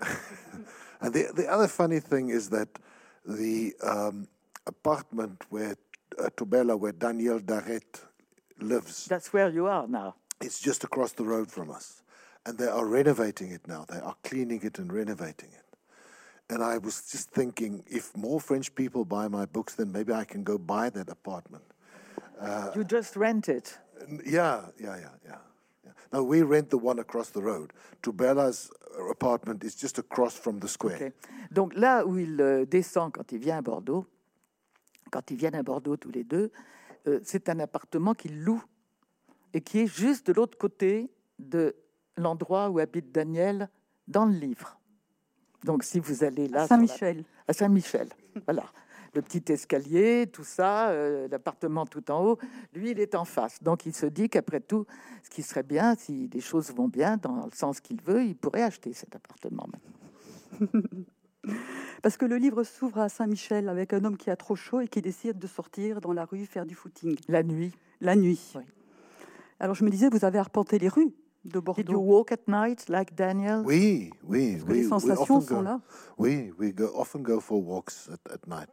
And 1.00 1.14
the, 1.14 1.32
the 1.34 1.46
other 1.50 1.68
funny 1.68 2.00
thing 2.00 2.30
is 2.30 2.50
that 2.50 2.68
the 3.24 3.72
um, 3.82 4.28
apartment 4.66 5.44
where 5.50 5.76
uh, 6.18 6.28
Tobela, 6.36 6.78
where 6.78 6.92
Daniel 6.92 7.40
Darret 7.40 8.04
lives. 8.58 9.06
That's 9.06 9.32
where 9.32 9.48
you 9.48 9.66
are 9.66 9.86
now. 9.86 10.16
It's 10.40 10.60
just 10.60 10.84
across 10.84 11.12
the 11.12 11.24
road 11.24 11.50
from 11.50 11.70
us. 11.70 12.02
And 12.46 12.58
they 12.58 12.66
are 12.66 12.86
renovating 12.86 13.52
it 13.52 13.66
now. 13.68 13.84
They 13.88 13.98
are 13.98 14.16
cleaning 14.24 14.60
it 14.62 14.78
and 14.78 14.92
renovating 14.92 15.50
it. 15.52 15.64
And 16.48 16.62
I 16.64 16.78
was 16.78 17.10
just 17.10 17.30
thinking 17.30 17.84
if 17.86 18.16
more 18.16 18.40
French 18.40 18.74
people 18.74 19.04
buy 19.04 19.28
my 19.28 19.46
books, 19.46 19.74
then 19.74 19.92
maybe 19.92 20.12
I 20.12 20.24
can 20.24 20.42
go 20.42 20.58
buy 20.58 20.90
that 20.90 21.08
apartment. 21.08 21.64
you 22.74 22.84
just 22.84 23.14
rent 23.16 23.48
it. 23.48 23.78
Yeah, 24.26 24.66
yeah, 24.78 24.96
yeah, 24.96 25.08
yeah. 25.24 25.36
Yeah. 26.12 26.18
Now 26.20 26.24
we 26.26 26.42
rent 26.42 26.68
the 26.70 26.78
one 26.82 26.98
across 27.00 27.30
the 27.30 27.40
road. 27.40 27.72
Trubella's 28.02 28.70
apartment 29.10 29.62
is 29.64 29.76
just 29.80 29.98
across 29.98 30.36
from 30.38 30.58
the 30.60 30.66
square. 30.68 31.00
Ok. 31.00 31.12
Donc 31.50 31.74
là 31.74 32.04
où 32.06 32.18
il 32.18 32.40
euh, 32.40 32.64
descend 32.66 33.12
quand 33.12 33.32
il 33.32 33.38
vient 33.38 33.58
à 33.58 33.62
Bordeaux, 33.62 34.06
quand 35.10 35.30
ils 35.30 35.36
viennent 35.36 35.54
à 35.56 35.62
Bordeaux 35.62 35.96
tous 35.96 36.10
les 36.10 36.24
deux, 36.24 36.50
euh, 37.06 37.20
c'est 37.24 37.48
un 37.48 37.58
appartement 37.60 38.14
qu'il 38.14 38.42
loue 38.44 38.62
et 39.54 39.60
qui 39.60 39.80
est 39.80 39.86
juste 39.86 40.26
de 40.28 40.32
l'autre 40.32 40.56
côté 40.58 41.10
de 41.38 41.74
l'endroit 42.16 42.68
où 42.70 42.78
habite 42.78 43.10
Daniel 43.12 43.68
dans 44.06 44.26
le 44.26 44.32
livre. 44.34 44.78
Donc 45.64 45.82
si 45.84 45.98
vous 46.00 46.24
allez 46.24 46.48
là... 46.48 46.60
la- 46.60 46.66
Saint-Michel. 46.66 47.24
à 47.48 47.52
Saint-Michel. 47.52 48.08
Voilà. 48.46 48.64
Le 49.14 49.22
petit 49.22 49.42
escalier, 49.52 50.28
tout 50.32 50.44
ça, 50.44 50.90
euh, 50.90 51.26
l'appartement 51.28 51.84
tout 51.84 52.10
en 52.10 52.24
haut. 52.24 52.38
Lui, 52.74 52.90
il 52.92 53.00
est 53.00 53.14
en 53.14 53.24
face. 53.24 53.62
Donc, 53.62 53.86
il 53.86 53.94
se 53.94 54.06
dit 54.06 54.28
qu'après 54.28 54.60
tout, 54.60 54.86
ce 55.22 55.30
qui 55.30 55.42
serait 55.42 55.64
bien, 55.64 55.94
si 55.96 56.30
les 56.32 56.40
choses 56.40 56.72
vont 56.72 56.88
bien 56.88 57.16
dans 57.16 57.46
le 57.46 57.52
sens 57.52 57.80
qu'il 57.80 58.00
veut, 58.02 58.24
il 58.24 58.36
pourrait 58.36 58.62
acheter 58.62 58.92
cet 58.92 59.16
appartement. 59.16 59.66
Parce 62.02 62.16
que 62.16 62.24
le 62.24 62.36
livre 62.36 62.62
s'ouvre 62.64 62.98
à 62.98 63.08
Saint-Michel 63.08 63.68
avec 63.68 63.92
un 63.92 64.04
homme 64.04 64.16
qui 64.16 64.30
a 64.30 64.36
trop 64.36 64.56
chaud 64.56 64.80
et 64.80 64.88
qui 64.88 65.02
décide 65.02 65.38
de 65.38 65.46
sortir 65.46 66.00
dans 66.00 66.12
la 66.12 66.24
rue 66.24 66.46
faire 66.46 66.66
du 66.66 66.74
footing 66.74 67.16
La 67.28 67.42
nuit. 67.42 67.72
la 68.00 68.16
nuit. 68.16 68.52
Oui. 68.54 68.62
Alors 69.58 69.74
je 69.74 69.84
me 69.84 69.90
disais, 69.90 70.08
vous 70.08 70.24
avez 70.24 70.38
arpenté 70.38 70.78
les 70.78 70.88
rues 70.88 71.12
de 71.44 71.50
Did 71.50 71.54
you 71.56 71.62
Bordeaux. 71.62 71.98
walk 72.00 72.32
at 72.32 72.46
night 72.48 72.88
like 72.88 73.14
Daniel? 73.14 73.62
Oui, 73.64 74.10
oui, 74.24 74.52
Parce 74.56 74.64
que 74.64 74.70
we, 74.72 74.76
les 74.82 74.88
sensations 74.88 75.22
often 75.36 75.40
sont 75.40 75.56
go. 75.56 75.62
là. 75.62 75.80
We 76.18 76.52
we 76.58 76.72
go 76.74 76.90
often 76.94 77.22
go 77.22 77.40
for 77.40 77.60
walks 77.62 78.08
at, 78.12 78.32
at 78.32 78.46
night. 78.46 78.68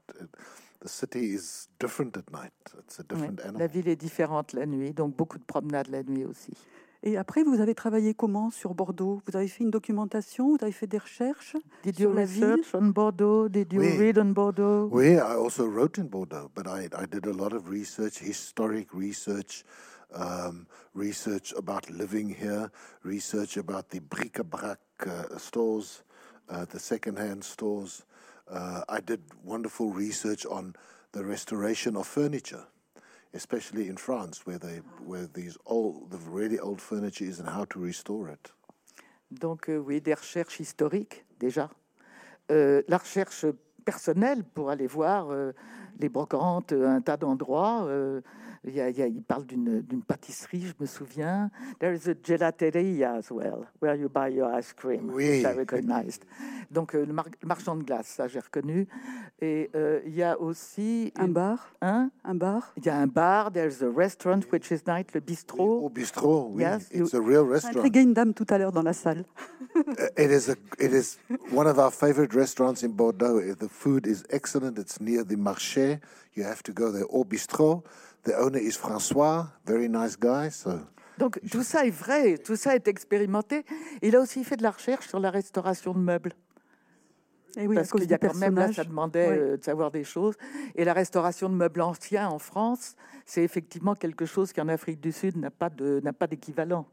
The 0.81 0.87
city 0.89 1.33
is 1.33 1.69
different 1.79 2.17
at 2.17 2.31
night. 2.31 2.53
It's 2.79 2.99
a 2.99 3.03
different 3.03 3.39
La 3.39 3.49
animal. 3.49 3.67
ville 3.69 3.87
est 3.87 3.95
différente 3.95 4.53
la 4.53 4.65
nuit, 4.65 4.93
donc 4.93 5.15
beaucoup 5.15 5.39
de 5.39 5.43
promenades 5.43 5.87
la 5.89 6.03
nuit 6.03 6.25
aussi. 6.25 6.51
Et 7.03 7.15
après, 7.15 7.43
vous 7.43 7.61
avez 7.61 7.73
travaillé 7.75 8.13
comment 8.15 8.49
sur 8.49 8.73
Bordeaux? 8.73 9.21
Vous 9.27 9.35
avez 9.37 9.47
fait 9.47 9.63
une 9.63 9.69
documentation? 9.69 10.49
Vous 10.49 10.57
avez 10.61 10.71
fait 10.71 10.87
des 10.87 10.97
recherches 10.97 11.55
Did 11.83 11.95
Sur 11.95 12.09
you 12.09 12.15
la 12.15 12.25
ville? 12.25 12.43
research 12.55 12.75
on 12.75 12.87
Bordeaux? 12.87 13.47
Did 13.49 13.71
you 13.71 13.81
Oui. 13.81 13.97
read 13.97 14.17
on 14.17 14.31
Bordeaux? 14.33 14.89
We 14.91 15.13
I 15.13 15.19
also 15.19 15.65
wrote 15.67 15.99
in 15.99 16.05
Bordeaux, 16.05 16.49
but 16.55 16.65
I, 16.67 16.85
I 16.95 17.05
did 17.05 17.25
a 17.27 17.33
lot 17.33 17.53
of 17.53 17.69
research, 17.69 18.19
historic 18.19 18.89
research, 18.93 19.63
um, 20.13 20.67
research 20.93 21.53
about 21.57 21.89
living 21.89 22.29
here, 22.29 22.71
research 23.03 23.57
about 23.57 23.89
the 23.89 23.99
bric-a-brac 23.99 24.79
uh, 25.05 25.37
stores, 25.37 26.03
uh, 26.49 26.65
the 26.65 26.79
second-hand 26.79 27.43
stores. 27.43 28.03
Uh, 28.49 28.81
I 28.87 29.01
did 29.01 29.21
wonderful 29.43 29.91
research 29.91 30.45
on 30.45 30.75
the 31.11 31.23
restoration 31.23 31.95
of 31.95 32.07
furniture, 32.07 32.65
especially 33.33 33.87
in 33.89 33.97
France, 33.97 34.45
where 34.45 34.57
they 34.57 34.81
where 35.05 35.27
these 35.33 35.57
old, 35.65 36.11
the 36.11 36.17
really 36.17 36.59
old 36.59 36.81
furniture 36.81 37.25
is, 37.25 37.39
and 37.39 37.49
how 37.49 37.65
to 37.65 37.79
restore 37.79 38.29
it. 38.29 38.51
Donc 39.29 39.69
euh, 39.69 39.77
oui, 39.77 39.99
des 39.99 40.13
recherches 40.13 40.59
historiques 40.59 41.25
déjà. 41.39 41.69
Euh, 42.49 42.81
la 42.87 42.97
recherche 42.97 43.45
personnelle 43.83 44.43
pour 44.43 44.69
aller 44.69 44.87
voir 44.87 45.31
euh, 45.31 45.51
les 45.99 46.07
brocantes, 46.07 46.71
euh, 46.71 46.87
un 46.87 47.01
tas 47.01 47.17
d'endroits. 47.17 47.87
Il, 48.67 48.75
y 48.75 48.81
a- 48.81 48.89
il 48.89 48.97
y 48.97 49.01
a- 49.01 49.07
il 49.07 49.23
parle 49.23 49.45
d'une 49.45 50.01
pâtisserie, 50.05 50.61
je 50.67 50.73
me 50.79 50.85
souviens. 50.85 51.49
There 51.79 51.95
is 51.95 52.09
a 52.09 52.13
gelateria 52.21 53.13
as 53.15 53.31
well, 53.31 53.65
where 53.81 53.95
you 53.95 54.09
buy 54.09 54.29
your 54.33 54.49
ice 54.53 54.73
cream, 54.73 55.09
Oui. 55.13 55.41
which 55.41 55.43
I 55.45 55.53
recognized. 55.57 56.23
Donc 56.69 56.93
euh, 56.95 57.05
le, 57.05 57.13
mar- 57.13 57.25
le 57.41 57.47
marchand 57.47 57.75
de 57.75 57.83
glace, 57.83 58.07
ça 58.07 58.27
j'ai 58.27 58.39
reconnu. 58.39 58.87
Et 59.41 59.69
euh, 59.75 60.01
il 60.05 60.15
y 60.15 60.23
a 60.23 60.39
aussi 60.39 61.11
Un 61.15 61.27
une- 61.27 61.33
bar? 61.33 61.73
Hein? 61.81 62.11
Un 62.23 62.35
bar? 62.35 62.73
Il 62.77 62.85
y 62.85 62.89
a 62.89 62.97
un 62.97 63.07
bar, 63.07 63.51
there's 63.51 63.81
a 63.81 63.89
restaurant, 63.89 64.41
which 64.51 64.69
is 64.71 64.81
night, 64.87 65.13
le 65.13 65.21
bistrot. 65.21 65.85
Au 65.85 65.89
bistrot, 65.89 66.49
oui, 66.53 66.63
Yes, 66.63 66.89
it's 66.91 67.13
a 67.13 67.19
real 67.19 67.45
J'ai 67.45 67.53
restaurant. 67.53 67.79
intrigué 67.79 68.01
une 68.01 68.13
dame 68.13 68.33
tout 68.33 68.45
à 68.49 68.57
l'heure 68.57 68.71
dans 68.71 68.83
la 68.83 68.93
salle. 68.93 69.23
It 70.17 70.31
is 70.31 70.49
a, 70.49 70.55
it 70.83 70.91
is 70.91 71.17
one 71.53 71.67
of 71.67 71.77
our 71.77 71.91
favorite 71.91 72.33
restaurants 72.33 72.83
in 72.83 72.89
Bordeaux. 72.89 73.39
The 73.55 73.67
food 73.69 74.07
is 74.07 74.23
excellent. 74.29 74.77
It's 74.79 74.99
near 74.99 75.23
the 75.23 75.35
marché. 75.37 75.99
You 76.35 76.43
have 76.45 76.63
to 76.63 76.73
go 76.73 76.91
there. 76.91 77.05
Au 77.09 77.23
bistrot. 77.23 77.83
The 78.27 78.33
owner 78.41 78.59
is 78.59 78.73
François, 78.73 79.47
very 79.65 79.87
nice 79.87 80.17
guy. 80.19 80.51
So 80.51 80.71
Donc 81.17 81.39
tout 81.49 81.63
ça 81.63 81.85
est 81.85 81.91
vrai, 81.91 82.37
tout 82.37 82.57
ça 82.57 82.75
est 82.75 82.85
expérimenté. 82.89 83.63
Il 84.01 84.17
a 84.17 84.19
aussi 84.19 84.43
fait 84.43 84.57
de 84.57 84.63
la 84.63 84.71
recherche 84.71 85.07
sur 85.07 85.19
la 85.21 85.31
restauration 85.31 85.93
de 85.93 85.99
meubles. 85.99 86.33
Et 87.55 87.65
oui, 87.67 87.75
parce 87.75 87.89
qu'il 87.89 88.03
y 88.03 88.13
a 88.13 88.17
quand 88.17 88.35
même 88.35 88.55
là, 88.55 88.71
ça 88.73 88.83
demandait 88.83 89.29
Ouais. 89.29 89.37
euh, 89.37 89.57
de 89.57 89.63
savoir 89.63 89.91
des 89.91 90.03
choses. 90.03 90.35
Et 90.75 90.83
la 90.83 90.91
restauration 90.91 91.47
de 91.49 91.55
meubles 91.55 91.81
anciens 91.81 92.27
en 92.27 92.37
France, 92.37 92.95
c'est 93.25 93.43
effectivement 93.43 93.95
quelque 93.95 94.25
chose 94.25 94.51
qui 94.51 94.59
en 94.59 94.67
Afrique 94.67 94.99
du 94.99 95.13
Sud 95.13 95.37
n'a 95.37 95.49
pas 95.49 95.69
de 95.69 96.01
n'a 96.03 96.11
pas 96.11 96.27
d'équivalent. 96.27 96.85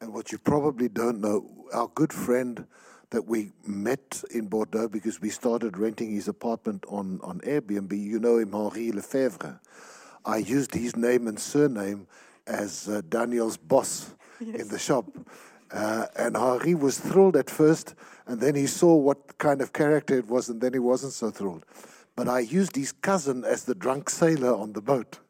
And 0.00 0.08
what 0.08 0.32
you 0.32 0.38
probably 0.38 0.88
don't 0.88 1.18
know, 1.20 1.44
our 1.74 1.90
good 1.94 2.14
friend 2.14 2.66
that 3.10 3.26
we 3.26 3.52
met 3.66 4.24
in 4.34 4.48
Bordeaux 4.48 4.88
because 4.88 5.20
we 5.20 5.30
started 5.30 5.76
renting 5.76 6.10
his 6.10 6.28
apartment 6.28 6.84
on, 6.88 7.18
on 7.22 7.40
Airbnb, 7.44 7.92
you 7.92 8.18
know 8.18 8.38
him, 8.38 8.54
Henri 8.54 8.90
Lefebvre. 8.90 9.60
I 10.24 10.38
used 10.38 10.74
his 10.74 10.96
name 10.96 11.26
and 11.26 11.38
surname 11.38 12.06
as 12.46 12.88
uh, 12.88 13.02
Daniel's 13.08 13.56
boss 13.56 14.14
in 14.40 14.68
the 14.68 14.78
shop. 14.78 15.06
Uh, 15.70 16.06
and 16.16 16.36
Henri 16.36 16.74
was 16.74 16.98
thrilled 16.98 17.36
at 17.36 17.50
first, 17.50 17.94
and 18.26 18.40
then 18.40 18.54
he 18.54 18.66
saw 18.66 18.94
what 18.94 19.36
kind 19.38 19.60
of 19.60 19.72
character 19.72 20.18
it 20.18 20.26
was, 20.26 20.48
and 20.48 20.60
then 20.60 20.72
he 20.72 20.78
wasn't 20.78 21.12
so 21.12 21.30
thrilled. 21.30 21.64
But 22.16 22.28
I 22.28 22.40
used 22.40 22.74
his 22.74 22.92
cousin 22.92 23.44
as 23.44 23.64
the 23.64 23.74
drunk 23.74 24.10
sailor 24.10 24.54
on 24.54 24.72
the 24.72 24.80
boat. 24.80 25.18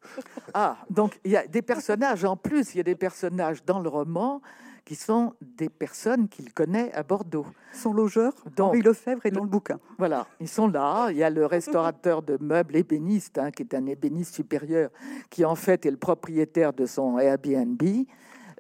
Ah, 0.55 0.79
donc 0.89 1.19
il 1.25 1.33
y 1.33 1.37
a 1.37 1.47
des 1.47 1.61
personnages 1.61 2.25
en 2.25 2.37
plus, 2.37 2.75
il 2.75 2.79
y 2.79 2.81
a 2.81 2.85
des 2.85 2.95
personnages 2.95 3.63
dans 3.65 3.81
le 3.81 3.91
roman 3.91 4.41
qui 4.89 4.95
sont 4.95 5.35
des 5.43 5.69
personnes 5.69 6.29
qu'il 6.31 6.55
connaît 6.55 6.91
à 6.95 7.03
Bordeaux. 7.03 7.45
Son 7.75 7.93
logeur, 7.93 8.33
Donc, 8.57 8.69
Henri 8.71 8.81
Lefebvre, 8.81 9.27
est 9.27 9.31
dans 9.31 9.43
le 9.43 9.49
bouquin. 9.51 9.79
Voilà, 9.99 10.27
ils 10.41 10.49
sont 10.49 10.67
là. 10.67 11.11
Il 11.11 11.19
y 11.19 11.23
a 11.23 11.29
le 11.29 11.45
restaurateur 11.45 12.23
de 12.23 12.39
meubles 12.41 12.75
ébéniste, 12.75 13.37
hein, 13.37 13.51
qui 13.51 13.65
est 13.65 13.75
un 13.75 13.85
ébéniste 13.85 14.35
supérieur, 14.37 14.89
qui 15.29 15.45
en 15.45 15.57
fait 15.57 15.85
est 15.85 15.91
le 15.91 15.99
propriétaire 15.99 16.73
de 16.73 16.87
son 16.87 17.19
Airbnb, 17.19 17.83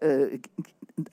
euh, 0.04 0.36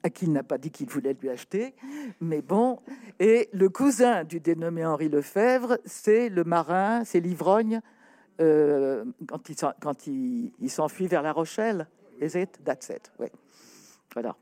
à 0.04 0.10
qui 0.10 0.25
il 0.25 0.34
n'a 0.34 0.43
pas 0.43 0.58
dit 0.58 0.69
qu'il 0.69 0.89
voulait 0.89 1.13
lui 1.13 1.30
acheter. 1.30 1.75
Mais 2.19 2.41
bon, 2.41 2.80
et 3.17 3.47
le 3.54 3.69
cousin 3.69 4.25
du 4.25 4.41
dénommé 4.41 4.86
Henri 4.86 5.08
Lefebvre, 5.08 5.78
c'est 5.86 6.28
le 6.28 6.43
marin, 6.43 7.06
c'est 7.06 7.21
l'ivrogne, 7.21 7.80
euh, 8.41 9.06
quand 9.30 9.47
il 9.47 9.58
s'en- 9.58 9.73
quand 9.80 10.08
il, 10.08 10.51
il 10.60 10.69
s'enfuit 10.69 11.08
vers 11.08 11.21
La 11.21 11.32
Rochelle. 11.32 11.88
Is 12.19 12.38
it? 12.38 12.60
That's 12.65 12.89
it. 12.89 13.13
Oui. 13.17 13.28
Voilà. 14.13 14.36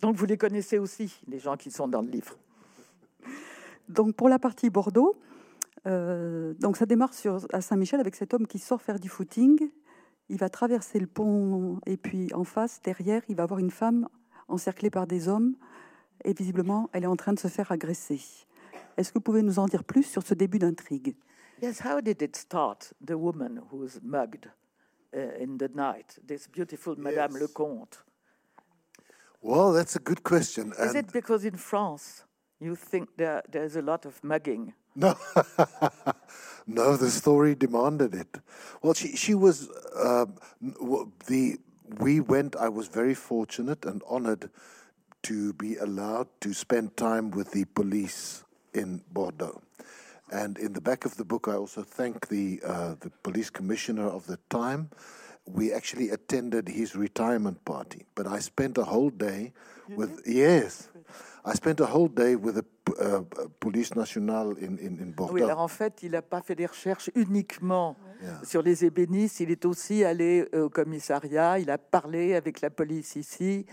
Donc 0.00 0.16
vous 0.16 0.26
les 0.26 0.36
connaissez 0.36 0.78
aussi, 0.78 1.20
les 1.26 1.38
gens 1.38 1.56
qui 1.56 1.70
sont 1.70 1.88
dans 1.88 2.02
le 2.02 2.08
livre. 2.08 2.36
Donc 3.88 4.14
pour 4.14 4.28
la 4.28 4.38
partie 4.38 4.70
Bordeaux, 4.70 5.16
euh, 5.86 6.54
donc 6.54 6.76
ça 6.76 6.86
démarre 6.86 7.14
sur, 7.14 7.46
à 7.52 7.60
Saint-Michel 7.60 8.00
avec 8.00 8.14
cet 8.14 8.34
homme 8.34 8.46
qui 8.46 8.58
sort 8.58 8.82
faire 8.82 9.00
du 9.00 9.08
footing. 9.08 9.70
Il 10.28 10.36
va 10.36 10.48
traverser 10.48 11.00
le 11.00 11.06
pont 11.06 11.80
et 11.86 11.96
puis 11.96 12.32
en 12.34 12.44
face, 12.44 12.80
derrière, 12.82 13.22
il 13.28 13.36
va 13.36 13.46
voir 13.46 13.60
une 13.60 13.70
femme 13.70 14.08
encerclée 14.46 14.90
par 14.90 15.06
des 15.06 15.28
hommes 15.28 15.56
et 16.24 16.32
visiblement, 16.32 16.90
elle 16.92 17.04
est 17.04 17.08
en 17.08 17.16
train 17.16 17.32
de 17.32 17.38
se 17.38 17.48
faire 17.48 17.72
agresser. 17.72 18.20
Est-ce 18.96 19.10
que 19.10 19.18
vous 19.18 19.22
pouvez 19.22 19.42
nous 19.42 19.58
en 19.58 19.66
dire 19.66 19.84
plus 19.84 20.02
sur 20.02 20.22
ce 20.22 20.34
début 20.34 20.58
d'intrigue? 20.58 21.16
Yes, 21.62 21.80
how 21.84 22.00
did 22.00 22.20
it 22.22 22.36
start? 22.36 22.92
The 23.04 23.12
woman 23.12 23.60
who 23.70 23.78
was 23.78 24.00
mugged 24.02 24.50
uh, 25.14 25.42
in 25.42 25.56
the 25.56 25.68
night, 25.74 26.20
this 26.26 26.46
beautiful 26.48 26.94
Madame 26.96 27.32
Yes. 27.32 27.42
Lecomte. 27.42 28.04
Well, 29.40 29.72
that's 29.72 29.96
a 29.96 30.00
good 30.00 30.22
question. 30.22 30.72
Is 30.72 30.94
and- 30.94 30.96
it 30.96 31.12
because 31.12 31.44
in 31.44 31.56
France 31.56 32.24
you 32.60 32.74
think 32.74 33.08
there, 33.16 33.42
there's 33.50 33.76
a 33.76 33.82
lot 33.82 34.04
of 34.06 34.22
mugging? 34.22 34.74
No, 34.96 35.14
no, 36.66 36.96
the 36.96 37.08
story 37.10 37.54
demanded 37.54 38.14
it. 38.14 38.40
Well, 38.82 38.94
she 38.94 39.14
she 39.16 39.34
was 39.34 39.68
w- 40.60 41.12
the 41.26 41.58
we 42.00 42.18
went. 42.20 42.56
I 42.56 42.68
was 42.68 42.88
very 42.88 43.14
fortunate 43.14 43.84
and 43.86 44.02
honored 44.08 44.50
to 45.22 45.52
be 45.52 45.76
allowed 45.76 46.26
to 46.40 46.52
spend 46.52 46.96
time 46.96 47.30
with 47.30 47.52
the 47.52 47.64
police 47.74 48.44
in 48.74 49.02
Bordeaux. 49.12 49.62
And 50.32 50.58
in 50.58 50.72
the 50.72 50.80
back 50.80 51.04
of 51.04 51.16
the 51.16 51.24
book, 51.24 51.46
I 51.48 51.54
also 51.54 51.82
thank 51.82 52.26
the 52.28 52.60
uh, 52.64 52.94
the 53.00 53.10
police 53.22 53.50
commissioner 53.50 54.08
of 54.08 54.26
the 54.26 54.38
time. 54.50 54.90
We 55.54 55.72
actually 55.72 56.10
attended 56.10 56.68
his 56.68 56.94
retirement 56.94 57.64
party, 57.64 58.04
but 58.14 58.26
I 58.26 58.40
spent 58.40 58.78
a 58.78 58.84
whole 58.84 59.10
day 59.10 59.52
with 59.96 60.20
yes. 60.26 60.90
I 61.44 61.54
spent 61.54 61.80
a 61.80 61.86
whole 61.86 62.08
day 62.08 62.36
with 62.36 62.56
the 62.56 62.64
uh, 63.00 63.22
police 63.58 63.94
nationale 63.94 64.50
in, 64.50 64.78
in, 64.78 64.98
in 65.00 65.12
Bordeaux. 65.12 65.34
Oui, 65.34 65.42
alors 65.42 65.60
en 65.60 65.68
fait, 65.68 66.02
il 66.02 66.10
n'a 66.10 66.20
pas 66.22 66.42
fait 66.42 66.54
des 66.54 66.66
recherches 66.66 67.10
uniquement 67.14 67.96
Yeah. 68.20 68.40
sur 68.42 68.62
les 68.62 68.84
ébénistes, 68.84 69.38
il 69.38 69.52
est 69.52 69.64
aussi 69.64 70.02
allé 70.02 70.48
euh, 70.52 70.64
au 70.64 70.68
commissariat, 70.70 71.60
il 71.60 71.70
a 71.70 71.78
parlé 71.78 72.34
avec 72.34 72.60
la 72.62 72.68
police 72.68 73.14
ici, 73.14 73.64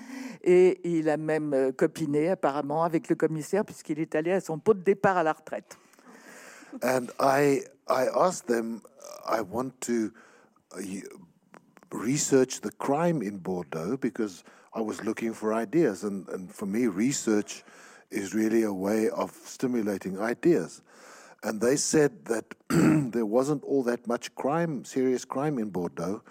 et 0.44 0.80
il 0.84 1.10
a 1.10 1.18
même 1.18 1.52
euh, 1.56 1.72
copiné 1.72 2.30
apparemment 2.30 2.84
avec 2.84 3.10
le 3.10 3.16
commissaire, 3.16 3.66
puisqu'il 3.66 4.00
est 4.00 4.14
allé 4.14 4.32
à 4.32 4.42
son 4.42 4.60
pot 4.60 4.76
de 4.76 4.84
départ 4.84 5.18
à 5.18 5.24
la 5.24 5.34
retraite. 5.34 5.80
And 6.84 7.08
I, 7.20 7.64
I 7.90 8.08
asked 8.14 8.46
them, 8.46 8.82
I 9.28 9.42
want 9.42 9.72
to 9.82 10.12
uh, 10.78 10.82
research 11.92 12.62
the 12.62 12.72
crime 12.72 13.22
in 13.22 13.38
Bordeaux 13.38 13.98
because 13.98 14.44
I 14.74 14.82
was 14.82 15.04
looking 15.04 15.34
for 15.34 15.54
ideas. 15.54 16.04
And, 16.04 16.28
and 16.30 16.54
for 16.54 16.66
me, 16.66 16.88
research 16.88 17.64
is 18.12 18.34
really 18.34 18.64
a 18.64 18.74
way 18.74 19.10
of 19.10 19.32
stimulating 19.32 20.20
ideas. 20.20 20.82
And 21.44 21.62
they 21.62 21.76
said 21.76 22.26
that 22.26 22.46
there 22.70 23.26
wasn't 23.26 23.64
all 23.64 23.84
that 23.84 24.08
much 24.08 24.34
crime, 24.36 24.84
serious 24.84 25.26
crime 25.26 25.60
in 25.60 25.70
Bordeaux. 25.70 26.24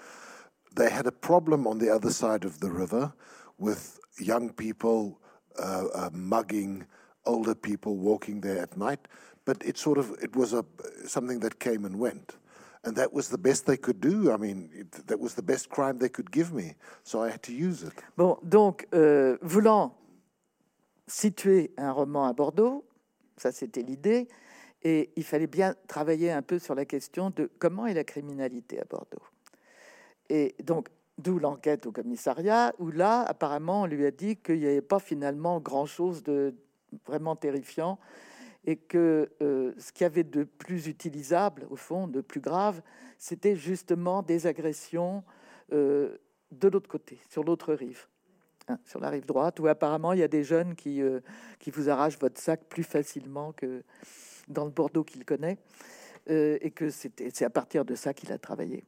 They 0.74 0.90
had 0.90 1.06
a 1.06 1.12
problem 1.12 1.66
on 1.66 1.78
the 1.78 1.90
other 1.90 2.10
side 2.10 2.44
of 2.44 2.60
the 2.60 2.70
river 2.70 3.12
with 3.58 4.00
young 4.18 4.50
people 4.50 5.20
uh, 5.58 5.84
uh, 5.94 6.10
mugging 6.12 6.84
older 7.26 7.54
people 7.54 7.96
walking 7.96 8.40
there 8.40 8.58
at 8.58 8.76
night. 8.76 9.06
But 9.44 9.62
it 9.64 9.78
sort 9.78 9.98
of 9.98 10.10
it 10.22 10.34
was 10.34 10.52
a 10.52 10.64
something 11.06 11.40
that 11.40 11.60
came 11.60 11.84
and 11.84 11.98
went, 11.98 12.36
and 12.84 12.94
that 12.94 13.12
was 13.12 13.28
the 13.28 13.38
best 13.38 13.66
they 13.66 13.76
could 13.76 14.00
do. 14.00 14.32
I 14.32 14.36
mean, 14.36 14.68
that 15.06 15.18
was 15.18 15.34
the 15.34 15.42
best 15.42 15.68
crime 15.68 15.98
they 15.98 16.08
could 16.08 16.30
give 16.30 16.52
me, 16.52 16.74
so 17.02 17.24
I 17.24 17.30
had 17.30 17.42
to 17.42 17.52
use 17.52 17.82
it. 17.82 17.92
Bon, 18.16 18.38
donc, 18.42 18.86
euh, 18.94 19.38
voulant 19.42 19.96
situer 21.06 21.72
un 21.76 21.92
roman 21.92 22.26
à 22.26 22.32
Bordeaux, 22.32 22.84
ça 23.36 23.52
c'était 23.52 23.82
l'idée, 23.82 24.28
et 24.82 25.10
il 25.16 25.24
fallait 25.24 25.46
bien 25.46 25.74
travailler 25.88 26.30
un 26.30 26.42
peu 26.42 26.58
sur 26.58 26.74
la 26.74 26.84
question 26.84 27.30
de 27.30 27.50
comment 27.58 27.86
est 27.86 27.94
la 27.94 28.04
criminalité 28.04 28.80
à 28.80 28.84
Bordeaux. 28.84 29.22
Et 30.28 30.54
donc, 30.62 30.88
d'où 31.18 31.38
l'enquête 31.38 31.86
au 31.86 31.92
commissariat, 31.92 32.74
où 32.78 32.90
là, 32.90 33.22
apparemment, 33.22 33.82
on 33.82 33.86
lui 33.86 34.04
a 34.04 34.10
dit 34.10 34.36
qu'il 34.36 34.60
n'y 34.60 34.66
avait 34.66 34.82
pas 34.82 34.98
finalement 34.98 35.60
grand-chose 35.60 36.22
de 36.22 36.54
vraiment 37.06 37.36
terrifiant, 37.36 37.98
et 38.64 38.76
que 38.76 39.30
euh, 39.42 39.72
ce 39.78 39.92
qu'il 39.92 40.04
y 40.04 40.06
avait 40.06 40.24
de 40.24 40.44
plus 40.44 40.86
utilisable, 40.86 41.66
au 41.70 41.76
fond, 41.76 42.08
de 42.08 42.20
plus 42.20 42.40
grave, 42.40 42.82
c'était 43.18 43.56
justement 43.56 44.22
des 44.22 44.46
agressions 44.46 45.22
euh, 45.72 46.16
de 46.50 46.68
l'autre 46.68 46.88
côté, 46.88 47.18
sur 47.28 47.44
l'autre 47.44 47.74
rive, 47.74 48.06
hein, 48.68 48.78
sur 48.84 49.00
la 49.00 49.10
rive 49.10 49.26
droite, 49.26 49.60
où 49.60 49.66
apparemment 49.66 50.12
il 50.12 50.20
y 50.20 50.22
a 50.22 50.28
des 50.28 50.44
jeunes 50.44 50.74
qui, 50.74 51.02
euh, 51.02 51.20
qui 51.58 51.70
vous 51.70 51.90
arrachent 51.90 52.18
votre 52.18 52.40
sac 52.40 52.64
plus 52.68 52.84
facilement 52.84 53.52
que 53.52 53.82
dans 54.48 54.64
le 54.64 54.70
Bordeaux 54.70 55.04
qu'il 55.04 55.24
connaît, 55.24 55.58
et 56.26 56.70
que 56.70 56.88
c'est 56.88 57.42
à 57.42 57.50
partir 57.50 57.84
de 57.84 57.94
ça 57.94 58.14
qu'il 58.14 58.32
a 58.32 58.38
travaillé. 58.38 58.82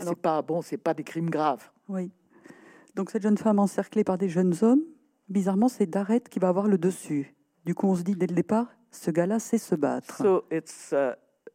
Alors- 0.00 0.16
pas 0.16 0.42
bon, 0.42 0.60
c'est 0.60 0.76
pas 0.76 0.92
des 0.92 1.04
crimes 1.04 1.30
graves. 1.30 1.70
Oui. 1.88 2.10
Donc 2.94 3.10
cette 3.10 3.22
jeune 3.22 3.38
femme 3.38 3.58
encerclée 3.58 4.04
par 4.04 4.18
des 4.18 4.28
jeunes 4.28 4.54
hommes, 4.60 4.82
bizarrement, 5.28 5.68
c'est 5.68 5.86
Darret 5.86 6.20
qui 6.20 6.38
va 6.38 6.48
avoir 6.48 6.66
le 6.66 6.76
dessus. 6.76 7.34
Du 7.64 7.74
coup, 7.74 7.88
on 7.88 7.96
se 7.96 8.02
dit 8.02 8.14
dès 8.14 8.26
le 8.26 8.34
départ, 8.34 8.68
ce 8.90 9.10
gars-là 9.10 9.38
sait 9.38 9.58
se 9.58 9.74
battre. 9.74 10.16
So 10.16 10.44
it's 10.50 10.92
uh, 10.92 11.14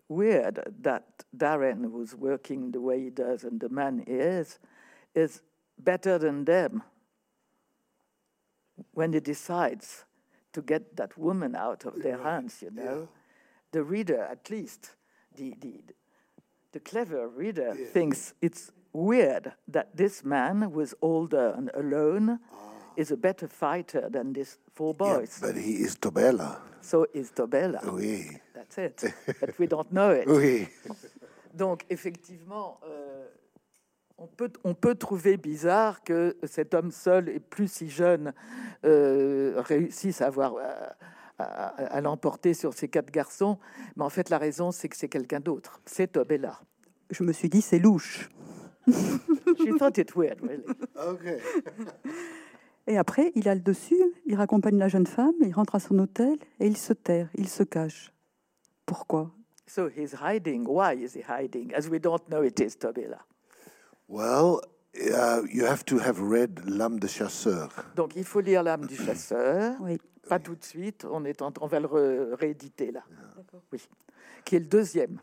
weird 0.10 0.64
that 0.82 1.04
Darren, 1.36 1.86
who's 1.86 2.16
working 2.16 2.72
the 2.72 2.80
way 2.80 3.00
he 3.00 3.10
does 3.10 3.44
and 3.44 3.60
the 3.60 3.70
man 3.70 4.04
he 4.06 4.14
is, 4.14 4.60
is 5.16 5.42
better 5.78 6.20
than 6.20 6.46
them 6.46 6.84
when 8.94 9.14
he 9.14 9.20
decides 9.20 10.06
to 10.54 10.62
get 10.62 10.96
that 10.96 11.18
woman 11.18 11.56
out 11.56 11.86
of 11.86 12.02
their 12.02 12.22
hands, 12.22 12.62
you 12.62 12.72
know. 12.72 13.08
The 13.72 13.84
reader, 13.84 14.22
at 14.22 14.50
least, 14.52 14.96
the, 15.36 15.56
the, 15.60 15.82
the 16.74 16.80
clever 16.80 17.28
reader, 17.28 17.74
thinks 17.92 18.36
it's 18.42 18.72
weird 18.94 19.54
that 19.68 19.98
this 19.98 20.24
man, 20.24 20.62
who 20.62 20.80
is 20.82 20.94
older 21.02 21.54
and 21.58 21.72
alone, 21.74 22.40
is 22.98 23.12
a 23.12 23.16
better 23.18 23.48
fighter 23.48 24.10
than 24.12 24.34
these 24.34 24.58
four 24.74 24.94
Yeah, 25.00 25.18
boys. 25.20 25.40
but 25.42 25.56
he 25.56 25.82
is 25.84 25.96
Tobela. 26.00 26.60
So 26.82 27.06
is 27.14 27.32
Tobella. 27.32 27.80
Oui, 27.92 28.26
That's 28.54 28.78
it. 28.78 29.14
But 29.40 29.58
we 29.60 29.68
don't 29.68 29.92
know 29.92 30.12
it. 30.12 30.26
oui. 30.28 30.68
Donc, 31.54 31.86
effectivement, 31.90 32.80
euh, 32.88 33.26
on, 34.18 34.28
peut, 34.28 34.52
on 34.64 34.74
peut 34.74 34.96
trouver 34.96 35.38
bizarre 35.38 36.04
que 36.04 36.36
cet 36.44 36.74
homme 36.74 36.92
seul 36.92 37.30
et 37.30 37.40
plus 37.40 37.72
si 37.72 37.90
jeune 37.90 38.34
euh, 38.86 39.54
réussisse 39.58 40.22
à, 40.22 40.28
avoir, 40.28 40.56
euh, 40.56 40.62
à, 41.40 41.44
à- 41.44 41.96
à 41.98 42.02
l'emporter 42.02 42.54
sur 42.54 42.74
ces 42.74 42.88
quatre 42.88 43.12
garçons. 43.12 43.60
Mais 43.96 44.04
en 44.04 44.10
fait, 44.10 44.30
la 44.30 44.38
raison, 44.40 44.72
c'est 44.72 44.90
que 44.90 44.98
c'est 44.98 45.10
quelqu'un 45.10 45.40
d'autre. 45.40 45.80
C'est 45.86 46.12
Tobella. 46.12 46.60
Je 47.12 47.24
me 47.24 47.32
suis 47.34 47.50
dit, 47.50 47.62
c'est 47.62 47.80
louche. 47.80 48.30
She 48.88 49.70
thought 49.78 49.98
it 50.00 50.14
weird, 50.16 50.42
really. 50.42 50.66
Okay. 50.98 51.38
Et 52.88 52.98
après, 52.98 53.32
il 53.36 53.48
a 53.48 53.56
le 53.56 53.62
dessus, 53.62 53.96
il 54.26 54.36
raccompagne 54.36 54.78
la 54.78 54.88
jeune 54.90 55.08
femme, 55.08 55.34
il 55.42 55.54
rentre 55.54 55.76
à 55.76 55.80
son 55.80 55.98
hôtel 56.00 56.38
et 56.60 56.68
il 56.68 56.76
se 56.78 56.92
terre, 56.94 57.30
il 57.36 57.48
se 57.48 57.64
cache. 57.64 58.12
Pourquoi? 58.86 59.32
So 59.68 59.88
he's 59.90 60.14
hiding. 60.22 60.66
Why 60.68 60.96
is 61.02 61.16
he 61.16 61.24
hiding? 61.28 61.74
As 61.74 61.88
we 61.90 62.00
don't 62.00 62.22
know, 62.30 62.44
it 62.44 62.60
is 62.60 62.76
Tobella. 62.78 63.20
Well, 64.10 64.60
uh, 64.96 65.42
you 65.50 65.66
have 65.66 65.86
to 65.86 65.98
have 66.00 66.20
read 66.20 66.60
L'âme 66.66 67.00
de 67.00 67.08
chasseur. 67.08 67.70
Donc, 67.96 68.16
il 68.18 68.26
faut 68.26 68.42
lire 68.42 68.62
L'âme 68.64 68.86
du 68.86 68.96
chasseur. 68.98 69.76
Oui. 69.80 69.98
Pas 70.28 70.40
tout 70.40 70.56
de 70.56 70.64
suite, 70.64 71.06
on, 71.10 71.24
est 71.26 71.42
en- 71.42 71.54
on 71.62 71.68
va 71.68 71.80
le 71.80 71.88
re- 71.88 72.34
rééditer 72.36 72.92
là. 72.92 73.04
Oui. 73.72 73.80
Qui 74.46 74.58
est 74.58 74.60
le 74.60 74.66
deuxième. 74.66 75.20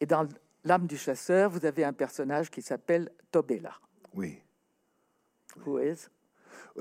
Et 0.00 0.06
dans 0.06 0.26
L'âme 0.64 0.86
du 0.86 0.96
chasseur, 0.96 1.50
vous 1.50 1.64
avez 1.64 1.84
un 1.84 1.92
personnage 1.92 2.50
qui 2.50 2.60
s'appelle 2.62 3.10
Tobella, 3.30 3.72
Oui. 4.14 4.38
who 5.64 5.78
is, 5.78 6.08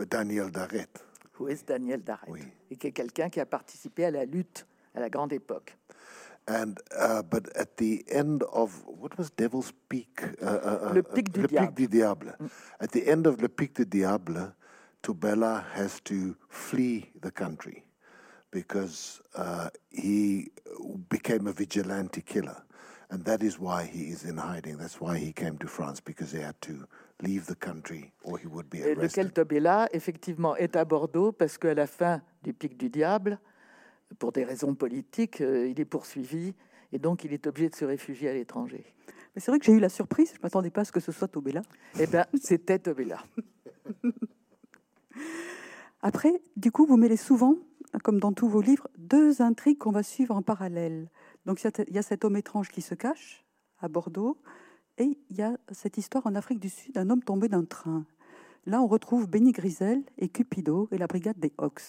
Daniel 0.05 0.49
Daret. 0.49 0.87
who 1.39 1.47
is 1.47 1.63
Daniel 1.63 1.99
Darret, 2.01 2.29
Oui. 2.31 2.41
et 2.71 2.75
qui 2.77 2.87
est 2.87 2.91
quelqu'un 2.91 3.29
qui 3.29 3.39
a 3.39 3.45
participé 3.45 4.05
à 4.05 4.11
la 4.11 4.25
lutte 4.25 4.65
à 4.95 4.99
la 4.99 5.09
grande 5.09 5.33
époque. 5.33 5.77
And 6.49 6.79
uh, 6.97 7.21
but 7.23 7.49
at 7.57 7.75
the 7.77 8.05
end 8.09 8.41
of 8.53 8.83
what 8.87 9.17
was 9.17 9.29
Devil's 9.31 9.73
Peak? 9.89 10.21
Uh, 10.41 10.45
uh, 10.45 10.89
uh, 10.89 10.93
Le 10.93 11.03
Pic 11.03 11.31
du 11.31 11.41
Le 11.41 11.47
Diable. 11.47 11.67
Pic 11.67 11.75
du 11.75 11.87
Diable. 11.87 12.37
At 12.79 12.91
the 12.91 13.05
end 13.05 13.27
of 13.27 13.41
Le 13.41 13.49
Pic 13.49 13.73
du 13.75 13.85
Diable, 13.85 14.53
Tobella 15.03 15.65
has 15.73 15.99
to 16.05 16.35
flee 16.49 17.11
the 17.21 17.31
country 17.31 17.83
because 18.49 19.21
uh, 19.35 19.69
he 19.91 20.49
became 21.09 21.47
a 21.47 21.51
vigilante 21.51 22.21
killer, 22.21 22.63
and 23.11 23.25
that 23.25 23.43
is 23.43 23.59
why 23.59 23.83
he 23.83 24.05
is 24.09 24.23
in 24.23 24.37
hiding. 24.37 24.77
That's 24.77 25.01
why 25.01 25.17
he 25.17 25.33
came 25.33 25.57
to 25.57 25.67
France 25.67 25.99
because 25.99 26.31
he 26.31 26.39
had 26.39 26.59
to 26.61 26.87
leave 27.21 27.45
the 27.45 27.55
country 27.55 28.11
or 28.23 28.39
he 28.39 28.45
would 28.47 28.67
be 28.69 28.77
Et 28.77 28.95
lequel. 28.95 29.31
Tobella, 29.31 29.87
effectivement, 29.91 30.55
est 30.55 30.75
à 30.75 30.85
Bordeaux 30.85 31.31
parce 31.31 31.57
qu'à 31.57 31.73
la 31.73 31.87
fin 31.87 32.21
du 32.43 32.53
Pic 32.53 32.77
du 32.77 32.89
Diable, 32.89 33.39
pour 34.19 34.31
des 34.31 34.43
raisons 34.43 34.75
politiques, 34.75 35.41
euh, 35.41 35.67
il 35.67 35.79
est 35.79 35.85
poursuivi 35.85 36.53
et 36.91 36.99
donc 36.99 37.23
il 37.23 37.33
est 37.33 37.47
obligé 37.47 37.69
de 37.69 37.75
se 37.75 37.85
réfugier 37.85 38.29
à 38.29 38.33
l'étranger. 38.33 38.93
Mais 39.35 39.41
c'est 39.41 39.51
vrai 39.51 39.59
que 39.59 39.65
j'ai 39.65 39.73
eu 39.73 39.79
la 39.79 39.89
surprise, 39.89 40.29
je 40.33 40.39
ne 40.39 40.43
m'attendais 40.43 40.69
pas 40.69 40.81
à 40.81 40.85
ce 40.85 40.91
que 40.91 40.99
ce 40.99 41.11
soit 41.11 41.27
Tobella. 41.27 41.61
Eh 41.99 42.07
bien, 42.07 42.25
c'était 42.41 42.79
Tobella. 42.79 43.23
Après, 46.01 46.41
du 46.55 46.71
coup, 46.71 46.85
vous 46.85 46.97
mêlez 46.97 47.17
souvent, 47.17 47.55
comme 48.03 48.19
dans 48.19 48.31
tous 48.31 48.47
vos 48.47 48.61
livres, 48.61 48.87
deux 48.97 49.41
intrigues 49.41 49.77
qu'on 49.77 49.91
va 49.91 50.03
suivre 50.03 50.35
en 50.35 50.41
parallèle. 50.41 51.09
Donc, 51.45 51.61
il 51.63 51.93
y 51.93 51.97
a 51.97 52.01
cet 52.01 52.23
homme 52.23 52.37
étrange 52.37 52.69
qui 52.69 52.81
se 52.81 52.95
cache 52.95 53.45
à 53.79 53.87
Bordeaux, 53.87 54.37
et 54.97 55.17
il 55.29 55.37
y 55.37 55.41
a 55.41 55.57
cette 55.71 55.97
histoire 55.97 56.25
en 56.27 56.35
Afrique 56.35 56.59
du 56.59 56.69
Sud 56.69 56.93
d'un 56.93 57.09
homme 57.09 57.23
tombé 57.23 57.47
d'un 57.49 57.63
train. 57.65 58.05
Là, 58.65 58.81
on 58.81 58.87
retrouve 58.87 59.27
Benny 59.29 59.51
Grisel 59.51 60.03
et 60.17 60.29
Cupido 60.29 60.87
et 60.91 60.97
la 60.97 61.07
brigade 61.07 61.39
des 61.39 61.53
Hawks. 61.57 61.81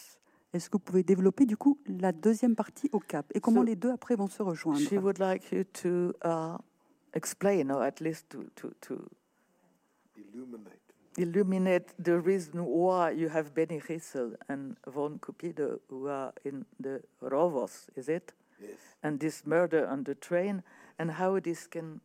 Est-ce 0.53 0.71
que 0.71 0.77
vous 0.77 0.83
pouvez 0.85 1.03
développer, 1.03 1.45
du 1.45 1.57
coup, 1.57 1.79
la 1.87 2.13
deuxième 2.13 2.55
partie 2.57 2.89
au 2.93 3.01
Cap 3.01 3.27
et 3.35 3.41
comment 3.41 3.61
So- 3.61 3.67
les 3.67 3.77
deux 3.77 3.91
après 3.91 4.17
vont 4.17 4.29
se 4.29 4.43
rejoindre? 4.43 4.81
She 4.81 4.93
would 4.95 5.19
like 5.19 5.51
you 5.53 5.65
to 5.83 6.13
uh, 6.25 6.57
explain, 7.15 7.71
or 7.71 7.83
at 7.83 8.01
least 8.01 8.29
to, 8.31 8.45
to, 8.55 8.71
to 8.81 8.95
Illuminate. 10.17 10.81
illuminate 11.17 11.95
the 12.03 12.17
reason 12.25 12.61
why 12.65 13.11
you 13.11 13.29
have 13.29 13.53
Benny 13.55 13.81
Riesel 13.81 14.37
and 14.49 14.77
Von 14.87 15.19
Cupido 15.19 15.81
who 15.89 16.09
are 16.09 16.33
in 16.45 16.65
the 16.81 17.03
Rovos, 17.23 17.89
is 17.97 18.09
it? 18.09 18.33
Yes. 18.61 18.79
And 19.03 19.19
this 19.21 19.45
murder 19.47 19.87
on 19.87 20.05
the 20.05 20.15
train, 20.15 20.63
and 20.99 21.11
how 21.11 21.39
this 21.41 21.67
can, 21.67 22.01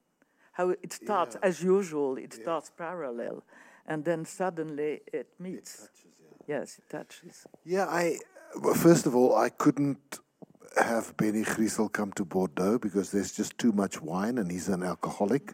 how 0.54 0.70
it 0.70 0.94
starts 0.94 1.36
as 1.44 1.62
usual, 1.62 2.18
it 2.18 2.34
starts 2.34 2.72
parallel, 2.78 3.44
and 3.86 4.06
then 4.06 4.26
suddenly 4.26 5.02
it 5.12 5.28
meets. 5.40 5.78
touches 5.78 6.04
Yes, 6.48 6.80
it 6.80 6.90
touches. 6.90 7.46
Yeah, 7.66 7.86
I. 7.86 8.20
Well, 8.62 8.76
first 8.76 9.06
of 9.06 9.16
all, 9.16 9.36
I 9.36 9.50
couldn't 9.50 10.20
have 10.78 11.16
Benny 11.18 11.44
Griesel 11.44 11.92
come 11.92 12.12
to 12.14 12.26
Bordeaux 12.26 12.78
because 12.78 13.12
there's 13.12 13.32
just 13.32 13.58
too 13.58 13.72
much 13.72 14.02
wine 14.02 14.38
and 14.38 14.52
he's 14.52 14.70
an 14.70 14.84
alcoholic. 14.84 15.54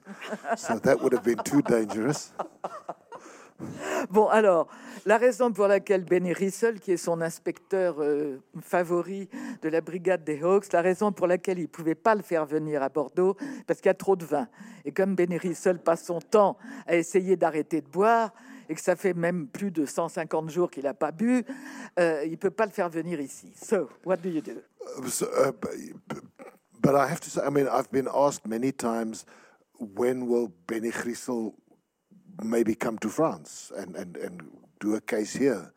so 0.58 0.80
that 0.80 1.02
would 1.02 1.14
have 1.14 1.24
been 1.24 1.40
too 1.40 1.62
dangerous. 1.62 2.34
Bon, 4.10 4.28
alors, 4.28 4.68
la 5.06 5.18
raison 5.18 5.52
pour 5.52 5.68
laquelle 5.68 6.04
Benny 6.04 6.34
Rissel, 6.34 6.80
qui 6.80 6.92
est 6.92 6.98
son 6.98 7.22
inspecteur 7.22 7.96
euh, 8.00 8.42
favori 8.62 9.30
de 9.62 9.70
la 9.70 9.82
brigade 9.82 10.24
des 10.24 10.42
Hawks, 10.42 10.72
la 10.72 10.82
raison 10.82 11.12
pour 11.12 11.28
laquelle 11.28 11.60
il 11.60 11.64
ne 11.64 11.68
pouvait 11.68 11.96
pas 11.96 12.16
le 12.16 12.22
faire 12.22 12.46
venir 12.46 12.82
à 12.82 12.90
Bordeaux, 12.90 13.36
parce 13.68 13.80
qu'il 13.80 13.90
y 13.90 13.92
a 13.92 13.96
trop 13.96 14.16
de 14.16 14.26
vin. 14.26 14.48
Et 14.86 14.92
comme 14.92 15.16
Benny 15.16 15.38
Rissel 15.38 15.80
passe 15.80 16.06
son 16.06 16.20
temps 16.20 16.58
à 16.88 16.96
essayer 16.96 17.36
d'arrêter 17.36 17.82
de 17.82 17.88
boire, 17.88 18.34
et 18.70 18.76
que 18.76 18.82
ça 18.82 18.96
fait 18.96 19.16
même 19.16 19.48
plus 19.48 19.72
de 19.72 19.86
150 19.86 20.50
jours 20.50 20.70
qu'il 20.70 20.84
n'a 20.84 20.94
pas 20.94 21.12
bu, 21.12 21.44
euh, 22.00 22.22
il 22.26 22.32
ne 22.32 22.36
peut 22.36 22.52
pas 22.52 22.66
le 22.66 22.72
faire 22.72 22.90
venir 22.90 23.20
ici. 23.20 23.52
So, 23.56 23.90
what 24.06 24.18
do 24.18 24.30
you 24.30 24.42
do? 24.42 24.52
Uh, 24.98 25.08
so, 25.08 25.26
uh, 25.26 25.52
but, 26.80 26.96
I 26.96 27.08
have 27.08 27.20
to 27.22 27.30
say, 27.30 27.42
I 27.44 27.50
mean, 27.50 27.68
I've 27.68 27.92
been 27.92 28.08
asked 28.14 28.46
many 28.46 28.72
times, 28.72 29.26
when 29.80 30.28
will 30.28 30.52
Benny 30.68 30.92
Grissel 30.92 31.56
maybe 32.44 32.76
come 32.76 32.98
to 33.00 33.10
France 33.10 33.72
and, 33.76 33.96
and, 33.96 34.18
and 34.18 34.42
do 34.80 34.96
a 34.96 35.02
case 35.02 35.34
here. 35.34 35.72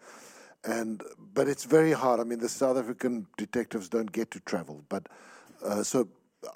And 0.65 1.03
but 1.35 1.49
it's 1.49 1.65
very 1.65 1.93
hard. 1.93 2.21
I 2.21 2.25
mean, 2.25 2.39
the 2.39 2.49
South 2.49 2.77
African 2.77 3.27
detectives 3.37 3.89
don't 3.89 4.13
get 4.13 4.31
to 4.31 4.41
travel. 4.41 4.85
But 4.89 5.09
uh, 5.65 5.83
so 5.83 6.09